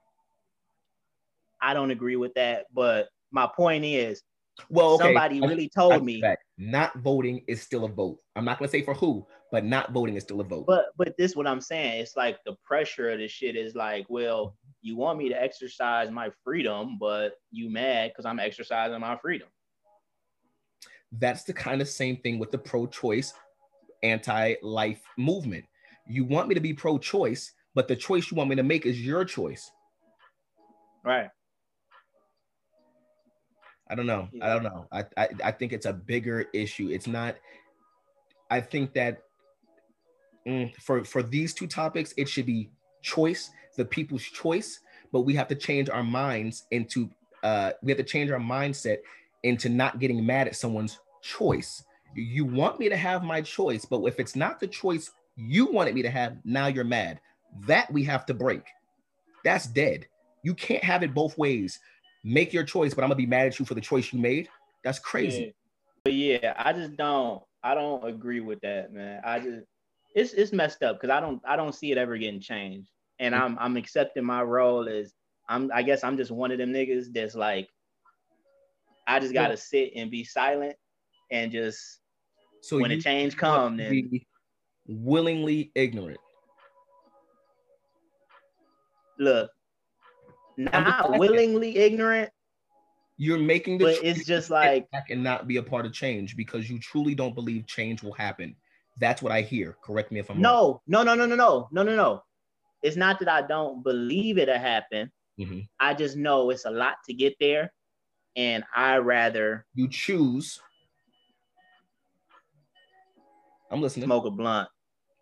[1.61, 4.23] I don't agree with that, but my point is
[4.69, 5.05] Well, okay.
[5.05, 6.23] somebody I- really I told me
[6.59, 8.19] not voting is still a vote.
[8.37, 10.67] I'm not going to say for who, but not voting is still a vote.
[10.67, 12.01] But but this what I'm saying.
[12.01, 14.71] It's like the pressure of this shit is like, well, mm-hmm.
[14.83, 19.49] you want me to exercise my freedom, but you mad because I'm exercising my freedom.
[21.13, 23.35] That's the kind of same thing with the pro-choice,
[24.03, 25.65] anti-life movement.
[26.07, 29.05] You want me to be pro-choice, but the choice you want me to make is
[29.05, 29.71] your choice.
[31.05, 31.29] Right.
[33.93, 34.27] I don't know.
[34.41, 34.87] I don't know.
[34.91, 36.89] I, I I think it's a bigger issue.
[36.89, 37.37] It's not.
[38.51, 39.25] I think that
[40.49, 42.71] mm, for for these two topics, it should be
[43.03, 44.81] choice, the people's choice.
[45.13, 47.11] But we have to change our minds into.
[47.43, 48.99] Uh, we have to change our mindset
[49.43, 51.85] into not getting mad at someone's choice.
[52.15, 55.95] You want me to have my choice, but if it's not the choice you wanted
[55.95, 57.21] me to have, now you're mad.
[57.67, 58.63] That we have to break.
[59.45, 60.07] That's dead.
[60.43, 61.79] You can't have it both ways.
[62.25, 64.49] Make your choice, but I'm gonna be mad at you for the choice you made.
[64.85, 65.45] That's crazy.
[65.45, 65.51] Yeah.
[66.05, 67.43] But yeah, I just don't.
[67.65, 69.21] I don't agree with that, man.
[69.25, 69.65] I just
[70.15, 72.89] it's it's messed up because I don't I don't see it ever getting changed.
[73.19, 75.15] And I'm I'm accepting my role as
[75.49, 77.69] I'm I guess I'm just one of them niggas that's like
[79.07, 80.77] I just gotta sit and be silent
[81.31, 82.01] and just
[82.61, 84.11] so when a change comes, then
[84.87, 86.21] willingly ignorant.
[89.19, 89.51] Look,
[90.57, 92.31] not willingly ignorant.
[93.17, 96.37] You're making the but it's just like back and not be a part of change
[96.37, 98.57] because you truly don't believe change will happen.
[98.99, 99.77] That's what I hear.
[99.83, 100.81] Correct me if I'm no, wrong.
[100.87, 102.23] No, no, no, no, no, no, no, no.
[102.83, 105.11] It's not that I don't believe it'll happen.
[105.39, 105.61] Mm-hmm.
[105.79, 107.73] I just know it's a lot to get there,
[108.37, 110.61] and I rather you choose.
[113.71, 114.07] I'm listening.
[114.07, 114.69] Smoke a blunt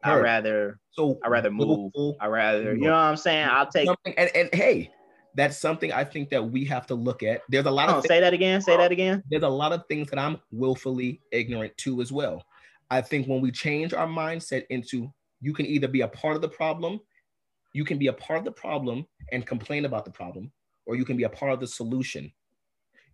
[0.03, 1.93] I rather so I rather move.
[2.21, 3.49] I rather you know what I'm saying.
[3.51, 4.91] I'll take and, and hey,
[5.35, 7.43] that's something I think that we have to look at.
[7.49, 8.61] There's a lot of say that again.
[8.61, 9.23] Say that again.
[9.31, 12.45] There's a lot of things that I'm willfully ignorant to as well.
[12.91, 16.43] I think when we change our mindset into you can either be a part of
[16.43, 17.01] the problem,
[17.73, 20.51] you can be a part of the problem and complain about the problem,
[20.87, 22.33] or you can be a part of the solution.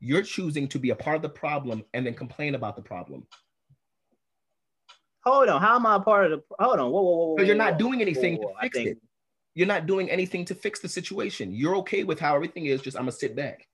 [0.01, 3.27] You're choosing to be a part of the problem and then complain about the problem.
[5.25, 6.65] Hold on, how am I a part of the?
[6.65, 7.37] Hold on, whoa, whoa, whoa.
[7.37, 8.99] Because you're not doing anything whoa, whoa, to fix it.
[9.57, 11.51] You're not doing anything to fix the situation.
[11.55, 12.83] You're okay with how everything is.
[12.83, 13.67] Just I'm gonna sit back.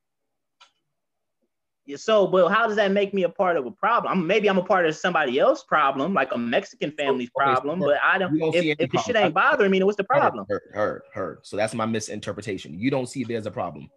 [1.86, 4.24] Yeah, so, but how does that make me a part of a problem?
[4.24, 7.80] maybe I'm a part of somebody else's problem, like a Mexican oh, family's okay, problem,
[7.80, 8.38] but I don't.
[8.38, 10.46] don't if, if the shit ain't bothering me, then what's the problem?
[10.48, 11.38] Heard, heard, heard.
[11.42, 12.78] So that's my misinterpretation.
[12.78, 13.90] You don't see there's a problem.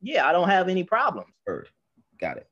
[0.00, 1.32] Yeah, I don't have any problems.
[1.44, 1.68] Heard.
[2.20, 2.48] Got it.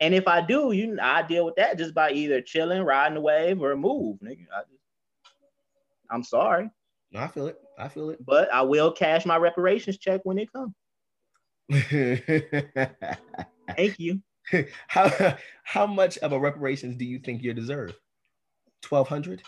[0.00, 3.22] And if I do, you I deal with that just by either chilling, riding the
[3.22, 4.44] wave, or move, nigga.
[4.54, 4.60] I
[6.10, 6.70] I'm sorry.
[7.12, 7.58] No, I feel it.
[7.78, 8.24] I feel it.
[8.24, 10.74] But I will cash my reparations check when it comes.
[13.76, 14.20] Thank you.
[14.86, 17.96] How how much of a reparations do you think you deserve?
[18.82, 19.42] Twelve hundred.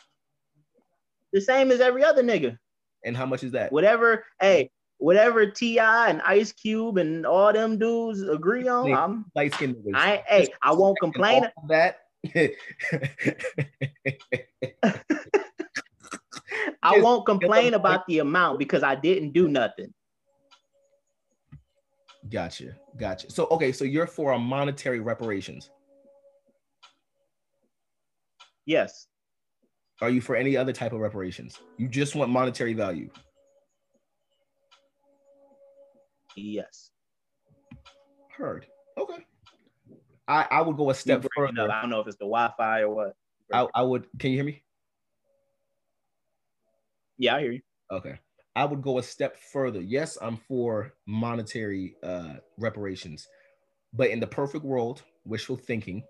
[1.33, 2.59] The same as every other nigga.
[3.05, 3.71] And how much is that?
[3.71, 4.25] Whatever.
[4.41, 6.11] Hey, whatever T.I.
[6.11, 10.73] and Ice Cube and all them dudes agree on, I'm light skinned I hey, I
[10.73, 11.45] won't complain.
[11.45, 12.01] About that
[16.83, 19.93] I won't complain about the amount because I didn't do nothing.
[22.31, 22.77] Gotcha.
[22.97, 23.31] Gotcha.
[23.31, 25.71] So okay, so you're for a monetary reparations.
[28.67, 29.07] Yes.
[30.01, 31.59] Are you for any other type of reparations?
[31.79, 33.11] You just want monetary value.
[36.37, 36.91] Yes.
[38.31, 38.67] Heard.
[38.97, 39.27] Okay.
[40.29, 41.71] I, I would go a step further.
[41.73, 43.17] I don't know if it's the Wi-Fi or what.
[43.53, 44.07] I, I would.
[44.19, 44.63] Can you hear me?
[47.19, 47.61] Yeah, I hear you.
[47.93, 48.19] Okay.
[48.57, 49.81] I would go a step further.
[49.81, 53.29] Yes, I'm for monetary uh, reparations,
[53.93, 56.03] but in the perfect world, wishful thinking,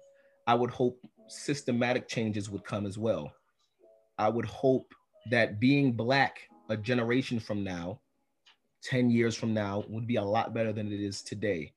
[0.47, 0.99] I would hope
[1.29, 3.33] systematic changes would come as well.
[4.19, 4.95] I would hope
[5.31, 6.41] that being black
[6.71, 8.01] a generation from now
[8.85, 11.73] 10 years from now would be a lot better than it is today.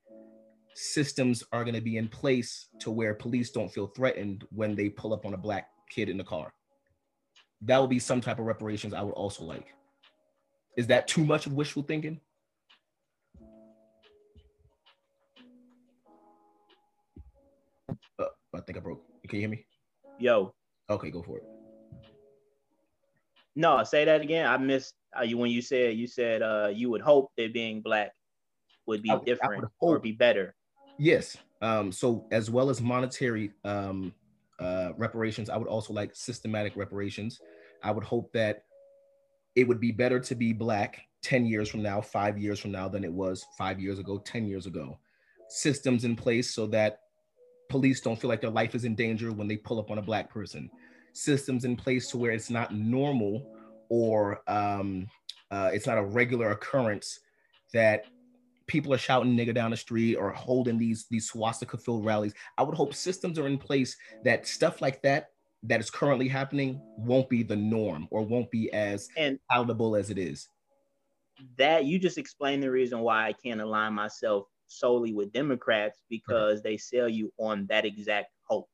[0.75, 4.89] Systems are going to be in place to where police don't feel threatened when they
[4.89, 6.51] pull up on a black kid in the car.
[7.63, 9.73] That would be some type of reparations I would also like.
[10.77, 12.19] Is that too much of wishful thinking?
[18.17, 18.25] Uh,
[18.55, 19.03] I think I broke.
[19.27, 19.65] Can you hear me?
[20.19, 20.53] Yo.
[20.89, 21.43] Okay, go for it.
[23.55, 24.47] No, say that again.
[24.47, 27.81] I missed uh, you when you said you said uh, you would hope that being
[27.81, 28.11] black
[28.87, 30.55] would be different or be better.
[30.97, 31.37] Yes.
[31.61, 34.13] Um, so as well as monetary um,
[34.61, 37.39] uh, reparations, I would also like systematic reparations.
[37.83, 38.63] I would hope that
[39.55, 42.87] it would be better to be black 10 years from now, five years from now
[42.87, 44.99] than it was five years ago, 10 years ago.
[45.49, 46.99] Systems in place so that
[47.69, 50.01] police don't feel like their life is in danger when they pull up on a
[50.01, 50.69] black person.
[51.13, 53.53] Systems in place to where it's not normal
[53.89, 55.07] or um,
[55.49, 57.19] uh, it's not a regular occurrence
[57.73, 58.05] that
[58.71, 62.33] people are shouting nigger down the street or holding these these swastika filled rallies.
[62.57, 65.27] I would hope systems are in place that stuff like that
[65.63, 70.09] that is currently happening won't be the norm or won't be as And palatable as
[70.09, 70.47] it is.
[71.57, 76.61] that you just explained the reason why I can't align myself solely with Democrats because
[76.61, 78.69] they sell you on that exact hope,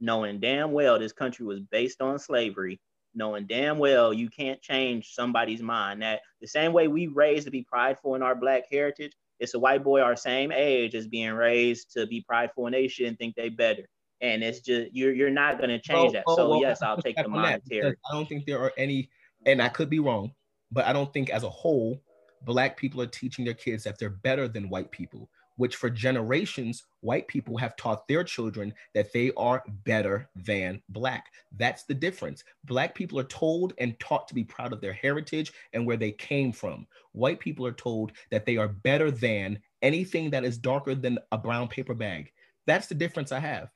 [0.00, 2.80] knowing damn well this country was based on slavery,
[3.14, 6.02] knowing damn well you can't change somebody's mind.
[6.02, 9.58] That the same way we raised to be prideful in our black heritage, it's a
[9.58, 13.34] white boy our same age is being raised to be prideful and they shouldn't think
[13.36, 13.88] they better.
[14.20, 16.24] And it's just you're you're not gonna change Oh, that.
[16.26, 17.96] oh, So well, yes, I'll take the on monetary.
[18.10, 19.10] I don't think there are any,
[19.46, 20.32] and I could be wrong,
[20.72, 22.02] but I don't think as a whole,
[22.44, 26.84] black people are teaching their kids that they're better than white people, which for generations,
[27.00, 31.26] white people have taught their children that they are better than black.
[31.56, 32.44] That's the difference.
[32.64, 36.12] Black people are told and taught to be proud of their heritage and where they
[36.12, 36.86] came from.
[37.12, 41.38] White people are told that they are better than anything that is darker than a
[41.38, 42.32] brown paper bag.
[42.66, 43.68] That's the difference I have.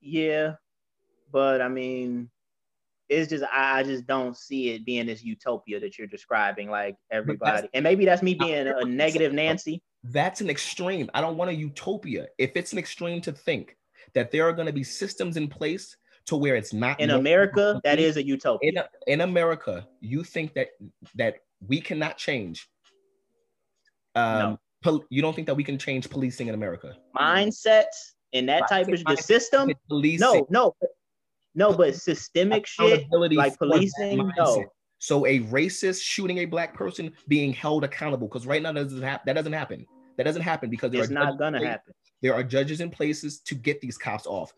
[0.00, 0.56] Yeah,
[1.32, 2.30] but I mean,
[3.08, 6.70] it's just I, just don't see it being this utopia that you're describing.
[6.70, 9.82] Like everybody, and maybe that's me being a negative Nancy.
[10.04, 11.10] That's an extreme.
[11.14, 12.26] I don't want a utopia.
[12.38, 13.76] If it's an extreme to think
[14.14, 17.80] that there are going to be systems in place to where it's not In America,
[17.84, 18.72] that is a utopia.
[19.06, 20.68] in, in America, you think that
[21.14, 21.36] that
[21.66, 22.68] we cannot change.
[24.14, 25.04] Um, No.
[25.10, 26.96] you don't think that we can change policing in America?
[27.16, 29.70] Mindsets and that type of the system.
[29.88, 30.74] Policing, No, no,
[31.54, 34.30] no, but systemic shit like policing.
[34.36, 34.64] No,
[34.98, 39.02] So a racist shooting a black person being held accountable because right now that doesn't,
[39.02, 39.86] hap- that doesn't happen.
[40.16, 41.94] That doesn't happen because there it's are not gonna in place- happen.
[42.22, 44.52] There are judges in places to get these cops off.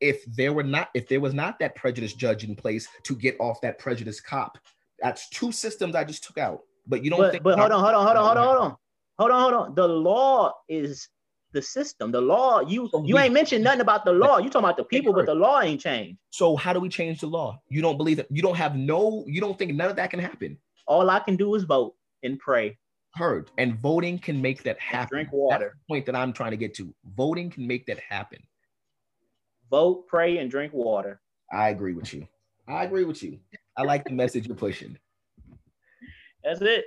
[0.00, 3.36] If there were not, if there was not that prejudiced judge in place to get
[3.40, 4.56] off that prejudiced cop,
[5.00, 6.60] that's two systems I just took out.
[6.86, 7.42] But you don't But think?
[7.42, 8.76] but hold on, hold on, hold on, hold on, hold on,
[9.18, 9.74] hold on, hold on.
[9.74, 11.08] The law is
[11.52, 12.10] the system.
[12.12, 12.60] The law.
[12.60, 14.38] You So you we- ain't mentioned nothing about the law.
[14.38, 16.18] You talking about the people, but the law ain't changed.
[16.30, 17.60] So how do we change the law?
[17.68, 18.26] You don't believe that?
[18.30, 19.24] You don't have no.
[19.26, 20.58] You don't think none of that can happen?
[20.86, 22.76] All I can do is vote and pray.
[23.14, 23.50] Heard.
[23.58, 25.08] And voting can make that happen.
[25.08, 25.74] drink That's water.
[25.74, 26.94] the point that I'm trying to get to.
[27.16, 28.38] Voting can make that happen.
[29.70, 31.20] Vote, pray, and drink water.
[31.52, 32.26] I agree with you.
[32.66, 33.38] I agree with you.
[33.76, 34.98] I like the message you're pushing.
[36.44, 36.84] That's it.